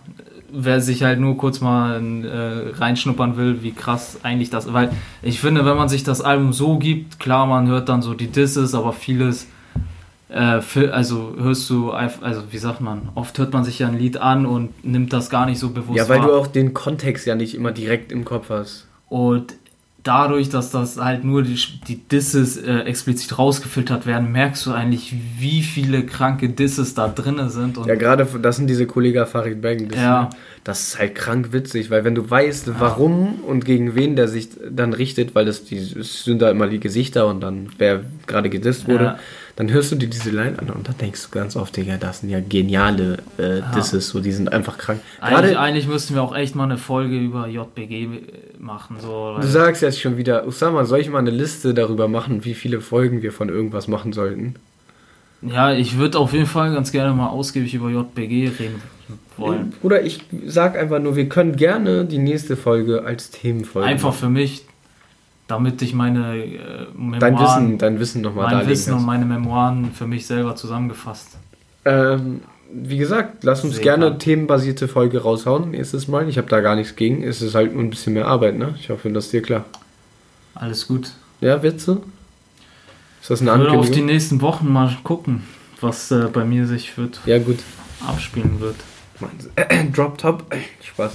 wer 0.52 0.80
sich 0.80 1.04
halt 1.04 1.20
nur 1.20 1.38
kurz 1.38 1.60
mal 1.60 2.02
äh, 2.24 2.78
reinschnuppern 2.78 3.36
will, 3.36 3.64
wie 3.64 3.74
krass 3.74 4.20
eigentlich 4.24 4.50
das. 4.50 4.72
Weil 4.72 4.92
ich 5.22 5.42
finde, 5.42 5.66
wenn 5.66 5.76
man 5.76 5.90
sich 5.90 6.04
das 6.04 6.22
Album 6.22 6.54
so 6.54 6.78
gibt, 6.78 7.20
klar, 7.20 7.46
man 7.46 7.68
hört 7.68 7.90
dann 7.90 8.02
so 8.02 8.14
die 8.14 8.28
Disses, 8.28 8.74
aber 8.74 8.94
vieles. 8.94 9.48
Äh, 10.36 10.88
also 10.92 11.34
hörst 11.40 11.70
du, 11.70 11.92
also 11.92 12.42
wie 12.52 12.58
sagt 12.58 12.82
man, 12.82 13.10
oft 13.16 13.38
hört 13.40 13.54
man 13.54 13.64
sich 13.64 13.80
ja 13.80 13.88
ein 13.88 13.98
Lied 13.98 14.18
an 14.18 14.46
und 14.46 14.84
nimmt 14.84 15.14
das 15.14 15.30
gar 15.30 15.46
nicht 15.46 15.60
so 15.60 15.70
bewusst 15.70 15.98
Ja, 15.98 16.10
weil 16.10 16.20
wahr. 16.20 16.28
du 16.28 16.34
auch 16.36 16.48
den 16.48 16.74
Kontext 16.74 17.26
ja 17.26 17.36
nicht 17.36 17.56
immer 17.56 17.72
direkt 17.72 18.12
im 18.12 18.26
Kopf 18.26 18.50
hast. 18.50 18.86
Und 19.08 19.56
dadurch, 20.04 20.50
dass 20.50 20.72
das 20.72 20.98
halt 20.98 21.24
nur 21.24 21.42
die, 21.42 21.58
die 21.88 21.96
Disses 21.96 22.58
äh, 22.58 22.80
explizit 22.82 23.40
rausgefiltert 23.40 24.06
werden, 24.06 24.32
merkst 24.32 24.66
du 24.66 24.74
eigentlich, 24.74 25.16
wie 25.40 25.62
viele 25.64 26.06
kranke 26.06 26.50
Disses 26.50 26.94
da 26.94 27.08
drinne 27.08 27.50
sind. 27.50 27.78
Ja, 27.88 27.96
gerade 27.96 28.28
das 28.42 28.58
sind 28.58 28.68
diese 28.70 28.86
Kollega 28.88 29.26
Farid 29.26 29.62
Bang. 29.62 29.88
Das, 29.90 30.00
Ja. 30.00 30.30
das 30.66 30.90
ist 30.90 31.00
halt 31.00 31.16
krank 31.16 31.54
witzig, 31.54 31.90
weil 31.90 32.04
wenn 32.04 32.14
du 32.14 32.30
weißt, 32.30 32.72
warum 32.78 33.36
und 33.48 33.64
gegen 33.66 33.96
wen 33.96 34.16
der 34.18 34.28
sich 34.28 34.50
dann 34.70 34.92
richtet, 34.94 35.34
weil 35.34 35.46
das 35.46 35.64
die 35.64 35.78
es 35.78 36.24
sind 36.26 36.42
da 36.42 36.52
immer 36.52 36.68
die 36.68 36.80
Gesichter 36.82 37.26
und 37.28 37.40
dann 37.42 37.70
wer 37.78 38.02
gerade 38.28 38.50
gedisst 38.50 38.88
wurde, 38.90 39.04
Ja. 39.06 39.20
Dann 39.56 39.72
hörst 39.72 39.92
du 39.92 39.96
dir 39.96 40.10
diese 40.10 40.32
Line 40.32 40.60
an 40.60 40.70
und 40.70 40.88
dann 40.88 40.98
denkst 40.98 41.24
du 41.24 41.30
ganz 41.30 41.56
oft, 41.56 41.76
Digga, 41.78 41.98
das 41.98 42.20
sind 42.20 42.30
ja 42.30 42.40
geniale 42.42 43.18
äh, 43.38 43.62
Disses, 43.76 44.10
so 44.10 44.20
die 44.20 44.32
sind 44.32 44.52
einfach 44.52 44.78
krank. 44.78 45.00
eigentlich, 45.22 45.58
eigentlich 45.58 45.88
müssten 45.88 46.16
wir 46.16 46.24
auch 46.24 46.36
echt 46.36 46.56
mal 46.56 46.66
eine 46.66 46.78
Folge 46.78 47.18
über 47.18 47.48
JBG 47.48 48.10
machen. 48.60 48.98
So, 49.00 49.38
du 49.40 49.48
sagst 49.48 49.82
jetzt 49.82 50.00
schon 50.02 50.18
wieder, 50.18 50.46
Usama, 50.46 50.86
soll 50.86 51.00
ich 51.00 51.10
mal 51.10 51.20
eine 51.20 51.32
Liste 51.32 51.74
darüber 51.74 52.08
machen, 52.08 52.44
wie 52.44 52.54
viele 52.54 52.82
Folgen 52.82 53.22
wir 53.22 53.32
von 53.32 53.50
irgendwas 53.50 53.88
machen 53.88 54.14
sollten? 54.14 54.56
ja, 55.42 55.74
ich 55.74 55.98
würde 55.98 56.18
auf 56.20 56.34
jeden 56.34 56.46
Fall 56.46 56.74
ganz 56.74 56.92
gerne 56.92 57.14
mal 57.14 57.28
ausgiebig 57.28 57.74
über 57.74 57.90
JBG 57.90 58.52
reden 58.60 58.82
wollen. 59.38 59.74
Oder 59.84 60.02
ich 60.04 60.22
sag 60.46 60.78
einfach 60.78 61.00
nur, 61.00 61.16
wir 61.16 61.30
können 61.30 61.56
gerne 61.56 62.06
die 62.06 62.18
nächste 62.18 62.56
Folge 62.56 63.04
als 63.04 63.32
Themenfolge 63.32 63.88
Einfach 63.88 64.10
machen. 64.10 64.20
für 64.20 64.30
mich, 64.30 64.66
damit 65.48 65.82
ich 65.82 65.94
meine 65.94 66.36
äh, 66.38 66.88
Memoiren, 66.96 67.20
dein 67.20 67.40
Wissen, 67.40 67.78
dein 67.78 68.00
Wissen 68.00 68.22
nochmal 68.22 68.54
mein 68.54 68.68
Wissen 68.68 68.90
und 68.92 68.96
kannst. 68.98 69.06
meine 69.08 69.26
Memoiren 69.26 69.92
für 69.94 70.08
mich 70.08 70.26
selber 70.28 70.56
zusammengefasst. 70.56 71.38
Ähm, 71.86 72.42
wie 72.74 72.98
gesagt, 72.98 73.44
lass 73.44 73.64
uns 73.64 73.76
Sehr 73.76 73.84
gerne 73.84 74.08
gern. 74.08 74.20
themenbasierte 74.20 74.88
Folge 74.88 75.22
raushauen 75.22 75.72
nächstes 75.72 76.08
Mal. 76.08 76.28
Ich 76.28 76.38
habe 76.38 76.50
da 76.50 76.62
gar 76.62 76.76
nichts 76.76 76.96
gegen. 76.96 77.24
Es 77.24 77.42
ist 77.42 77.54
halt 77.56 77.74
nur 77.74 77.84
ein 77.84 77.90
bisschen 77.92 78.14
mehr 78.14 78.28
Arbeit, 78.28 78.58
ne? 78.58 78.74
Ich 78.80 78.90
hoffe, 78.90 79.10
das 79.12 79.26
ist 79.26 79.34
dir 79.34 79.42
klar. 79.44 79.66
Alles 80.56 80.88
gut. 80.88 81.12
Ja, 81.42 81.62
Witze? 81.62 82.02
Ist 83.22 83.30
das 83.30 83.42
eine 83.42 83.52
Ich 83.52 83.58
würde 83.58 83.70
auf 83.72 83.74
die 83.74 83.78
Ankündigung? 83.88 84.06
nächsten 84.08 84.42
Wochen 84.42 84.72
mal 84.72 84.98
gucken, 85.04 85.44
was 85.82 86.10
äh, 86.12 86.28
bei 86.34 86.44
mir 86.44 86.66
sich 86.66 86.98
wird 86.98 87.20
Ja, 87.26 87.38
gut. 87.40 87.60
abspielen 88.06 88.60
wird. 88.60 88.76
Drop 89.94 90.18
Top. 90.18 90.44
Spaß. 90.84 91.12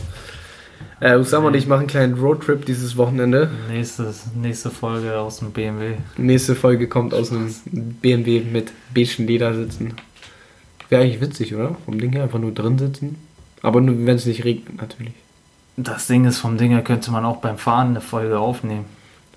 Äh, 1.01 1.16
Usama 1.16 1.48
und 1.48 1.55
ich 1.55 1.66
machen 1.66 1.80
einen 1.80 1.88
kleinen 1.88 2.14
Roadtrip 2.14 2.66
dieses 2.66 2.94
Wochenende. 2.98 3.51
Nächstes, 3.70 4.26
nächste 4.34 4.68
Folge 4.68 5.18
aus 5.18 5.38
dem 5.38 5.51
BMW. 5.51 5.94
Nächste 6.18 6.55
Folge 6.55 6.88
kommt 6.88 7.14
aus 7.14 7.32
einem 7.32 7.55
BMW 8.03 8.40
mit 8.40 8.70
beigen 8.94 9.26
Leder 9.26 9.55
sitzen. 9.55 9.94
Wäre 10.90 11.03
eigentlich 11.03 11.22
witzig, 11.22 11.55
oder? 11.55 11.76
Vom 11.86 11.98
Ding 11.98 12.12
her 12.12 12.24
einfach 12.24 12.38
nur 12.38 12.53
drin 12.53 12.76
sitzen. 12.76 13.16
Aber 13.62 13.80
nur, 13.80 13.96
wenn 14.05 14.16
es 14.16 14.26
nicht 14.26 14.44
regnet, 14.44 14.78
natürlich. 14.78 15.14
Das 15.78 16.07
Ding 16.07 16.26
ist, 16.26 16.38
vom 16.38 16.59
Ding 16.59 16.72
her 16.72 16.82
könnte 16.82 17.11
man 17.11 17.24
auch 17.24 17.38
beim 17.38 17.57
Fahren 17.57 17.90
eine 17.90 18.03
Folge 18.03 18.38
aufnehmen. 18.38 18.84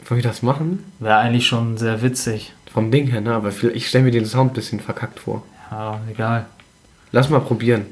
Wollen 0.06 0.22
wir 0.22 0.30
das 0.30 0.42
machen? 0.42 0.84
Wäre 1.00 1.18
eigentlich 1.18 1.48
schon 1.48 1.78
sehr 1.78 2.02
witzig. 2.02 2.54
Vom 2.74 2.92
Ding 2.92 3.08
her, 3.08 3.22
ne? 3.22 3.36
Aber 3.36 3.54
ich 3.74 3.88
stelle 3.88 4.04
mir 4.04 4.12
den 4.12 4.26
Sound 4.26 4.52
ein 4.52 4.56
bisschen 4.56 4.82
verkackt 4.82 5.20
vor. 5.20 5.44
Ja, 5.72 6.02
egal. 6.12 6.46
Lass 7.14 7.30
mal 7.30 7.40
probieren. 7.40 7.86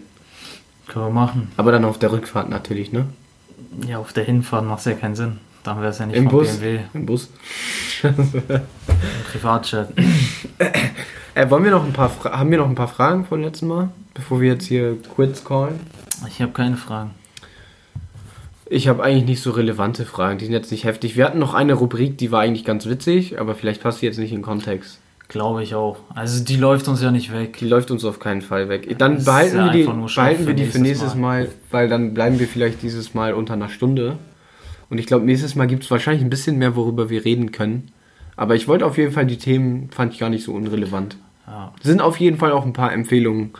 Können 0.88 1.05
wir 1.05 1.11
machen. 1.11 1.51
Aber 1.55 1.72
dann 1.72 1.86
auf 1.86 1.99
der 1.99 2.11
Rückfahrt 2.11 2.49
natürlich, 2.49 2.91
ne? 2.91 3.05
Ja, 3.88 3.99
auf 3.99 4.14
der 4.14 4.24
Hinfahrt 4.24 4.66
macht 4.66 4.80
es 4.80 4.86
ja 4.86 4.93
keinen 4.93 5.16
Sinn. 5.16 5.39
Dann 5.64 5.78
wäre 5.80 5.89
es 5.89 5.99
ja 5.99 6.05
nicht 6.05 6.16
Im 6.18 6.28
Bus. 6.28 6.57
BMW. 6.57 6.80
Im 6.93 7.05
Bus. 7.05 7.30
Im 8.03 8.32
Privatjet. 9.32 9.89
Äh, 11.34 11.49
wollen 11.49 11.64
wir 11.64 11.72
noch 11.72 11.86
ein 11.86 11.93
paar 11.93 12.09
Fra 12.09 12.38
haben 12.38 12.51
wir 12.51 12.57
noch 12.57 12.68
ein 12.68 12.76
paar 12.76 12.88
Fragen 12.88 13.26
vom 13.26 13.41
letzten 13.41 13.68
Mal, 13.68 13.89
bevor 14.14 14.41
wir 14.41 14.53
jetzt 14.53 14.66
hier 14.66 14.97
kurz 15.16 15.45
callen? 15.45 15.80
Ich 16.28 16.41
habe 16.41 16.51
keine 16.51 16.78
Fragen. 16.78 17.12
Ich 18.66 18.88
habe 18.88 19.03
eigentlich 19.03 19.26
nicht 19.26 19.41
so 19.41 19.51
relevante 19.51 20.05
Fragen, 20.05 20.38
die 20.38 20.45
sind 20.45 20.53
jetzt 20.53 20.72
nicht 20.72 20.86
heftig. 20.86 21.18
Wir 21.18 21.26
hatten 21.26 21.39
noch 21.39 21.53
eine 21.53 21.74
Rubrik, 21.74 22.18
die 22.18 22.32
war 22.32 22.41
eigentlich 22.41 22.64
ganz 22.64 22.86
witzig, 22.86 23.38
aber 23.38 23.53
vielleicht 23.53 23.84
passt 23.84 24.01
die 24.01 24.05
jetzt 24.05 24.18
nicht 24.18 24.32
in 24.32 24.38
den 24.38 24.43
Kontext. 24.43 25.01
Glaube 25.32 25.64
ich 25.64 25.76
auch. 25.76 25.96
Also 26.14 26.44
die 26.44 26.58
läuft 26.58 26.90
uns 26.90 27.02
ja 27.02 27.10
nicht 27.10 27.32
weg. 27.34 27.56
Die 27.58 27.66
läuft 27.68 27.90
uns 27.90 28.04
auf 28.04 28.20
keinen 28.20 28.42
Fall 28.42 28.68
weg. 28.68 28.98
Dann 28.98 29.16
Das 29.16 29.24
behalten 29.26 29.56
ja 29.56 29.66
wir 29.68 29.72
die, 29.72 29.84
behalten 29.86 30.40
wir 30.40 30.46
für 30.48 30.54
die 30.54 30.66
für 30.66 30.80
nächstes 30.80 30.82
nächstes 30.82 31.16
Mal. 31.16 31.48
weil 31.72 31.88
dann 31.88 32.14
bleiben 32.14 32.38
wir 32.38 32.48
vielleicht 32.48 32.82
dieses 32.82 33.14
Mal 33.14 33.34
unter 33.34 33.54
einer 33.54 33.70
Stunde. 33.70 34.18
Und 34.90 34.98
ich 34.98 35.06
glaube, 35.06 35.24
nächstes 35.26 35.56
Mal 35.56 35.68
gibt 35.68 35.86
es 35.86 35.92
wahrscheinlich 35.92 36.22
ein 36.22 36.30
bisschen 36.30 36.58
mehr, 36.58 36.76
worüber 36.76 37.10
wir 37.10 37.24
reden 37.24 37.54
können. 37.54 37.94
Aber 38.36 38.56
ich 38.56 38.68
wollte 38.68 38.86
auf 38.86 38.98
jeden 38.98 39.14
Fall 39.14 39.26
die 39.26 39.38
Themen, 39.38 39.90
fand 39.92 40.12
ich 40.14 40.20
gar 40.20 40.30
nicht 40.30 40.44
so 40.44 40.52
unrelevant. 40.54 41.16
Ja. 41.48 41.72
Sind 41.82 42.02
auf 42.02 42.20
jeden 42.20 42.38
Fall 42.38 42.52
auch 42.52 42.66
ein 42.66 42.74
paar 42.74 42.92
Empfehlungen 42.92 43.52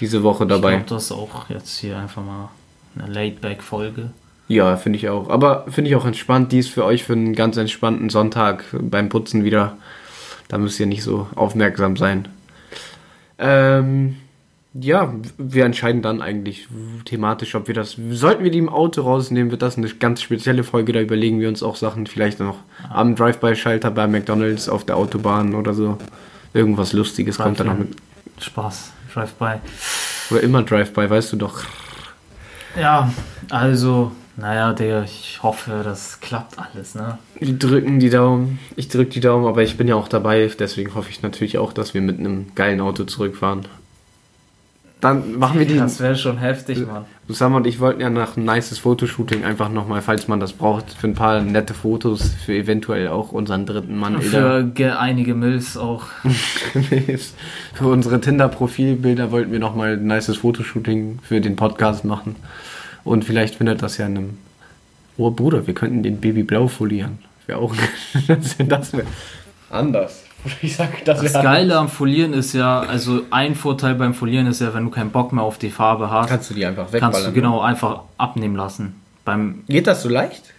diese 0.00 0.22
Woche 0.22 0.44
Ich 0.44 0.50
dabei. 0.50 0.72
glaube, 0.76 0.90
das 0.90 1.04
ist 1.04 1.12
auch 1.12 1.48
jetzt 1.48 1.78
hier 1.78 1.96
einfach 1.98 2.22
mal 2.22 2.50
eine 2.98 3.10
Laid-Back-Folge. 3.10 4.10
Ja, 4.48 4.76
finde 4.76 4.98
ich 4.98 5.08
auch. 5.08 5.30
Aber 5.30 5.64
finde 5.70 5.88
ich 5.88 5.96
auch 5.96 6.04
entspannt. 6.04 6.52
Die 6.52 6.58
ist 6.58 6.68
für 6.68 6.84
euch 6.84 7.04
für 7.04 7.14
einen 7.14 7.34
ganz 7.34 7.56
entspannten 7.56 8.10
Sonntag 8.10 8.64
beim 8.78 9.08
Putzen 9.08 9.42
wieder. 9.42 9.78
Da 10.54 10.58
müsst 10.58 10.78
ihr 10.78 10.86
nicht 10.86 11.02
so 11.02 11.26
aufmerksam 11.34 11.96
sein. 11.96 12.28
Ähm, 13.38 14.14
ja, 14.72 15.12
wir 15.36 15.64
entscheiden 15.64 16.00
dann 16.00 16.22
eigentlich 16.22 16.68
thematisch, 17.06 17.56
ob 17.56 17.66
wir 17.66 17.74
das. 17.74 17.96
Sollten 18.10 18.44
wir 18.44 18.52
die 18.52 18.58
im 18.58 18.68
Auto 18.68 19.02
rausnehmen, 19.02 19.50
wird 19.50 19.62
das 19.62 19.76
eine 19.76 19.88
ganz 19.88 20.22
spezielle 20.22 20.62
Folge. 20.62 20.92
Da 20.92 21.00
überlegen 21.00 21.40
wir 21.40 21.48
uns 21.48 21.64
auch 21.64 21.74
Sachen 21.74 22.06
vielleicht 22.06 22.38
noch 22.38 22.58
am 22.88 23.16
Drive-By-Schalter 23.16 23.90
bei 23.90 24.06
McDonalds 24.06 24.68
auf 24.68 24.84
der 24.84 24.96
Autobahn 24.96 25.56
oder 25.56 25.74
so. 25.74 25.98
Irgendwas 26.52 26.92
Lustiges 26.92 27.38
kommt 27.38 27.58
dann 27.58 27.66
noch 27.66 27.78
mit. 27.78 27.96
Spaß. 28.38 28.92
Drive-by. 29.12 29.54
Oder 30.30 30.40
immer 30.40 30.62
Drive-By, 30.62 31.10
weißt 31.10 31.32
du 31.32 31.36
doch. 31.36 31.64
Ja, 32.78 33.12
also, 33.50 34.12
naja, 34.36 34.72
Digga, 34.72 35.02
ich 35.04 35.40
hoffe, 35.42 35.82
das 35.84 36.20
klappt 36.20 36.58
alles, 36.58 36.94
ne? 36.94 37.18
Wir 37.38 37.54
drücken 37.58 38.00
die 38.00 38.10
Daumen. 38.10 38.58
Ich 38.76 38.88
drücke 38.88 39.10
die 39.10 39.20
Daumen, 39.20 39.46
aber 39.46 39.62
ich 39.62 39.76
bin 39.76 39.86
ja 39.88 39.94
auch 39.94 40.08
dabei. 40.08 40.50
Deswegen 40.58 40.94
hoffe 40.94 41.10
ich 41.10 41.22
natürlich 41.22 41.58
auch, 41.58 41.72
dass 41.72 41.94
wir 41.94 42.00
mit 42.00 42.18
einem 42.18 42.46
geilen 42.54 42.80
Auto 42.80 43.04
zurückfahren. 43.04 43.66
Dann 45.00 45.38
machen 45.38 45.58
wir 45.58 45.66
die. 45.66 45.76
Das 45.76 46.00
wäre 46.00 46.16
schon 46.16 46.38
heftig, 46.38 46.86
Mann. 46.86 47.04
Usama 47.28 47.58
und 47.58 47.66
ich 47.66 47.78
wollten 47.78 48.00
ja 48.00 48.08
nach 48.08 48.36
ein 48.38 48.44
nices 48.44 48.78
Fotoshooting 48.78 49.44
einfach 49.44 49.68
nochmal, 49.68 50.00
falls 50.00 50.28
man 50.28 50.40
das 50.40 50.54
braucht, 50.54 50.92
für 50.94 51.06
ein 51.06 51.14
paar 51.14 51.40
nette 51.42 51.74
Fotos, 51.74 52.30
für 52.44 52.54
eventuell 52.54 53.08
auch 53.08 53.30
unseren 53.32 53.66
dritten 53.66 53.98
Mann. 53.98 54.20
Für 54.22 54.64
ge- 54.64 54.90
einige 54.92 55.34
Mills 55.34 55.76
auch. 55.76 56.04
für 57.74 57.86
unsere 57.86 58.20
Tinder-Profilbilder 58.20 59.30
wollten 59.30 59.52
wir 59.52 59.58
nochmal 59.58 59.94
ein 59.94 60.06
nices 60.06 60.38
Fotoshooting 60.38 61.18
für 61.22 61.40
den 61.40 61.56
Podcast 61.56 62.04
machen. 62.04 62.36
Und 63.04 63.24
vielleicht 63.24 63.56
findet 63.56 63.82
das 63.82 63.98
ja 63.98 64.06
in 64.06 64.16
einem. 64.16 64.38
Oh 65.16 65.30
Bruder, 65.30 65.66
wir 65.66 65.74
könnten 65.74 66.02
den 66.02 66.20
Baby 66.20 66.42
blau 66.42 66.66
folieren. 66.68 67.18
Wäre 67.46 67.58
auch. 67.60 67.74
das 68.28 68.92
wäre 68.92 69.06
anders. 69.70 70.20
Ich 70.60 70.76
sag, 70.76 71.02
das 71.06 71.22
Das 71.22 71.32
wär 71.32 71.42
Geile 71.42 71.78
am 71.78 71.88
Folieren 71.88 72.34
ist 72.34 72.52
ja, 72.52 72.80
also 72.80 73.22
ein 73.30 73.54
Vorteil 73.54 73.94
beim 73.94 74.12
Folieren 74.12 74.46
ist 74.46 74.60
ja, 74.60 74.74
wenn 74.74 74.84
du 74.84 74.90
keinen 74.90 75.08
Bock 75.10 75.32
mehr 75.32 75.42
auf 75.42 75.56
die 75.56 75.70
Farbe 75.70 76.10
hast, 76.10 76.28
Kannst 76.28 76.50
du 76.50 76.54
die 76.54 76.66
einfach 76.66 76.92
wegballern. 76.92 77.12
kannst 77.14 77.26
du 77.28 77.32
genau 77.32 77.60
einfach 77.62 78.00
abnehmen 78.18 78.54
lassen. 78.54 78.94
Beim, 79.24 79.64
Geht 79.68 79.86
das 79.86 80.02
so 80.02 80.10
leicht? 80.10 80.52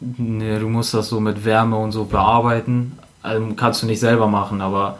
ne, 0.00 0.58
du 0.58 0.68
musst 0.68 0.92
das 0.94 1.08
so 1.08 1.20
mit 1.20 1.44
Wärme 1.44 1.76
und 1.76 1.92
so 1.92 2.04
bearbeiten. 2.06 2.98
Also 3.22 3.46
kannst 3.54 3.82
du 3.84 3.86
nicht 3.86 4.00
selber 4.00 4.26
machen, 4.26 4.60
aber 4.60 4.98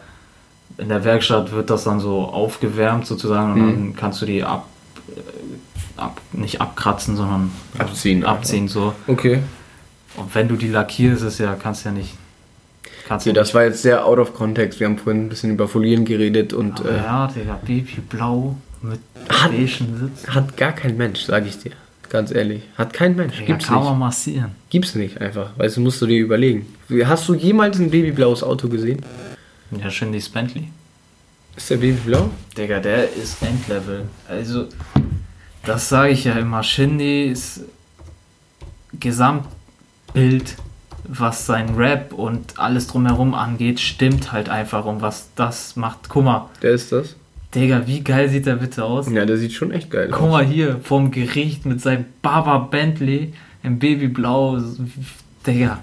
in 0.77 0.87
der 0.87 1.03
Werkstatt 1.03 1.51
wird 1.51 1.69
das 1.69 1.83
dann 1.83 1.99
so 1.99 2.21
aufgewärmt 2.21 3.05
sozusagen 3.05 3.51
und 3.51 3.59
Mhm. 3.59 3.71
dann 3.71 3.95
kannst 3.97 4.21
du 4.21 4.25
die 4.25 4.41
ab, 4.45 4.65
äh, 5.09 5.19
ab 5.97 6.19
nicht 6.31 6.59
abkratzen, 6.61 7.15
sondern 7.15 7.51
Abziehen, 7.77 8.23
abziehen 8.25 8.67
so. 8.67 8.93
Okay. 9.07 9.39
Und 10.15 10.33
wenn 10.35 10.47
du 10.47 10.55
die 10.55 10.67
lackierst, 10.69 11.23
ist 11.23 11.39
ja, 11.39 11.55
kannst 11.55 11.85
ja 11.85 11.91
nicht. 11.91 12.13
Kannst 13.07 13.25
ja 13.25 13.33
das 13.33 13.53
war 13.53 13.63
jetzt 13.63 13.81
sehr 13.81 14.05
out 14.05 14.19
of 14.19 14.33
context. 14.33 14.79
Wir 14.79 14.87
haben 14.87 14.97
vorhin 14.97 15.25
ein 15.25 15.29
bisschen 15.29 15.51
über 15.51 15.67
Folieren 15.67 16.05
geredet 16.05 16.53
und 16.53 16.79
Aber 16.79 16.89
äh, 16.91 16.97
ja, 16.97 17.27
Digga, 17.27 17.59
Babyblau 17.65 18.55
mit 18.81 18.99
Hat- 19.29 19.51
beigen 19.51 19.67
Sitz. 19.67 20.27
hat 20.27 20.55
gar 20.57 20.71
kein 20.71 20.95
Mensch, 20.97 21.21
sage 21.21 21.47
ich 21.47 21.57
dir. 21.59 21.71
Ganz 22.09 22.31
ehrlich. 22.31 22.61
Hat 22.77 22.93
kein 22.93 23.15
Mensch. 23.15 23.35
Digga, 23.37 23.47
Gibt's 23.47 23.65
kann 23.67 23.77
nicht. 23.79 23.85
man 23.85 23.99
massieren. 23.99 24.51
Gibt's 24.69 24.93
nicht 24.95 25.19
einfach. 25.19 25.49
Weißt 25.57 25.77
du, 25.77 25.81
musst 25.81 26.01
du 26.01 26.05
dir 26.05 26.19
überlegen. 26.19 26.67
Hast 27.05 27.27
du 27.27 27.33
jemals 27.33 27.79
ein 27.79 27.89
babyblaues 27.89 28.43
Auto 28.43 28.69
gesehen? 28.69 29.01
Ja, 29.71 29.89
Shindy's 29.89 30.29
Bentley. 30.29 30.69
Ist 31.55 31.69
der 31.71 31.77
babyblau? 31.77 32.29
Digga, 32.57 32.79
der 32.79 33.11
ist 33.13 33.41
Endlevel. 33.41 34.03
Also, 34.29 34.67
das 35.65 35.89
sage 35.89 36.11
ich 36.11 36.23
ja 36.25 36.33
immer. 36.33 36.63
Shindys 36.63 37.61
Gesamtbild, 38.99 40.55
was 41.05 41.45
sein 41.45 41.75
Rap 41.75 42.13
und 42.13 42.59
alles 42.59 42.87
drumherum 42.87 43.33
angeht, 43.33 43.79
stimmt 43.79 44.31
halt 44.31 44.49
einfach. 44.49 44.85
Und 44.85 45.01
was 45.01 45.29
das 45.35 45.75
macht. 45.75 46.09
Guck 46.09 46.23
mal, 46.25 46.49
Der 46.61 46.71
ist 46.71 46.91
das? 46.91 47.15
Digga, 47.55 47.85
wie 47.85 48.03
geil 48.03 48.29
sieht 48.29 48.45
der 48.47 48.55
bitte 48.55 48.83
aus? 48.83 49.07
Ja, 49.11 49.25
der 49.25 49.37
sieht 49.37 49.53
schon 49.53 49.71
echt 49.71 49.91
geil 49.91 50.09
Guck 50.11 50.23
aus. 50.23 50.31
mal 50.31 50.45
hier, 50.45 50.79
vorm 50.83 51.11
Gericht 51.11 51.65
mit 51.65 51.81
seinem 51.81 52.05
Baba 52.23 52.57
Bentley 52.57 53.33
im 53.61 53.77
Babyblau. 53.79 54.59
Digga, 55.45 55.79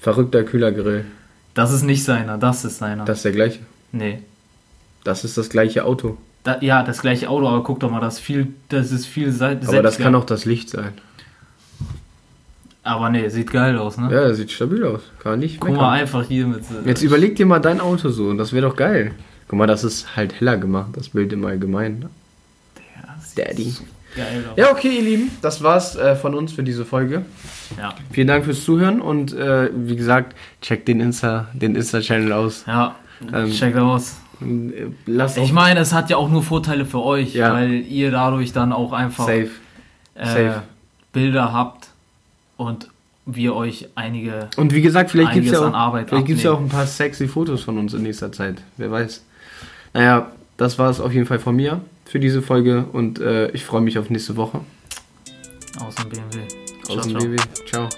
Verrückter 0.00 0.42
Kühlergrill. 0.42 1.04
das 1.54 1.70
ist 1.72 1.82
nicht 1.82 2.02
seiner, 2.04 2.38
das 2.38 2.64
ist 2.64 2.78
seiner. 2.78 3.04
Das 3.04 3.18
ist 3.18 3.24
der 3.24 3.32
gleiche. 3.32 3.58
nee. 3.92 4.20
Das 5.04 5.24
ist 5.24 5.36
das 5.36 5.48
gleiche 5.48 5.84
Auto. 5.84 6.16
Da, 6.44 6.60
ja, 6.60 6.82
das 6.82 7.02
gleiche 7.02 7.28
Auto, 7.28 7.46
aber 7.46 7.62
guck 7.62 7.78
doch 7.80 7.90
mal, 7.90 8.00
das, 8.00 8.18
viel, 8.18 8.48
das 8.68 8.90
ist 8.90 9.06
viel 9.06 9.30
Se 9.30 9.58
Aber 9.64 9.82
das 9.82 9.98
kann 9.98 10.14
auch 10.14 10.24
das 10.24 10.44
Licht 10.44 10.70
sein. 10.70 10.92
Aber 12.84 13.10
nee, 13.10 13.28
sieht 13.28 13.52
geil 13.52 13.78
aus, 13.78 13.96
ne? 13.96 14.04
Ja, 14.12 14.22
der 14.22 14.34
sieht 14.34 14.50
stabil 14.50 14.84
aus. 14.84 15.02
Kann 15.22 15.38
nicht 15.38 15.60
Guck 15.60 15.70
meckern. 15.70 15.84
mal 15.84 15.92
einfach 16.00 16.24
hier 16.26 16.46
mit. 16.48 16.64
Jetzt 16.84 17.02
überleg 17.02 17.36
dir 17.36 17.46
mal 17.46 17.60
dein 17.60 17.80
Auto 17.80 18.08
so 18.08 18.24
und 18.28 18.38
das 18.38 18.52
wäre 18.52 18.66
doch 18.68 18.74
geil. 18.74 19.12
Guck 19.46 19.58
mal, 19.58 19.66
das 19.68 19.84
ist 19.84 20.16
halt 20.16 20.40
heller 20.40 20.56
gemacht, 20.56 20.88
das 20.94 21.10
Bild 21.10 21.32
im 21.32 21.44
Allgemeinen. 21.44 22.06
Das 23.16 23.34
sieht 23.34 23.38
Daddy. 23.46 23.70
so 23.70 23.84
Geil 24.16 24.44
aus. 24.50 24.56
Ja, 24.58 24.70
okay, 24.72 24.88
ihr 24.96 25.02
Lieben, 25.02 25.30
das 25.42 25.62
war's 25.62 25.94
äh, 25.96 26.16
von 26.16 26.34
uns 26.34 26.52
für 26.52 26.62
diese 26.64 26.84
Folge. 26.84 27.24
Ja. 27.78 27.94
Vielen 28.10 28.26
Dank 28.26 28.44
fürs 28.44 28.64
Zuhören 28.64 29.00
und 29.00 29.32
äh, 29.32 29.70
wie 29.74 29.96
gesagt, 29.96 30.34
checkt 30.60 30.88
den 30.88 31.00
Insta, 31.00 31.46
den 31.54 31.76
Insta-Channel 31.76 32.32
aus. 32.32 32.64
Ja, 32.66 32.96
Ähm, 33.32 33.50
check 33.52 33.76
aus. 33.76 34.16
Äh, 34.42 34.86
Lasst 35.06 35.38
Ich 35.38 35.52
meine, 35.52 35.80
es 35.80 35.92
hat 35.92 36.10
ja 36.10 36.16
auch 36.16 36.28
nur 36.28 36.42
Vorteile 36.42 36.84
für 36.84 37.02
euch, 37.02 37.34
Ja. 37.34 37.52
weil 37.52 37.72
ihr 37.72 38.10
dadurch 38.10 38.52
dann 38.52 38.72
auch 38.72 38.92
einfach 38.92 39.26
safe. 39.26 39.50
äh, 40.14 40.26
safe. 40.26 40.62
Bilder 41.12 41.52
habt 41.52 41.88
und 42.56 42.88
wir 43.26 43.54
euch 43.54 43.88
einige. 43.94 44.48
Und 44.56 44.72
wie 44.74 44.82
gesagt, 44.82 45.10
vielleicht 45.10 45.32
gibt 45.32 45.46
es 45.46 45.52
ja, 45.52 45.60
auch, 45.68 45.72
Arbeit 45.74 46.08
vielleicht 46.08 46.26
gibt's 46.26 46.42
ja 46.42 46.52
auch 46.52 46.60
ein 46.60 46.68
paar 46.68 46.86
sexy 46.86 47.28
Fotos 47.28 47.62
von 47.62 47.78
uns 47.78 47.94
in 47.94 48.02
nächster 48.02 48.32
Zeit. 48.32 48.62
Wer 48.76 48.90
weiß. 48.90 49.22
Naja, 49.94 50.32
das 50.56 50.78
war 50.78 50.90
es 50.90 51.00
auf 51.00 51.12
jeden 51.12 51.26
Fall 51.26 51.38
von 51.38 51.54
mir 51.54 51.80
für 52.04 52.18
diese 52.18 52.42
Folge 52.42 52.84
und 52.92 53.20
äh, 53.20 53.48
ich 53.50 53.64
freue 53.64 53.80
mich 53.80 53.98
auf 53.98 54.10
nächste 54.10 54.36
Woche. 54.36 54.60
Aus 55.80 55.94
dem 55.94 56.08
BMW. 56.08 56.40
Aus 56.88 57.06
dem 57.06 57.18
BW. 57.18 57.36
Ciao. 57.66 57.88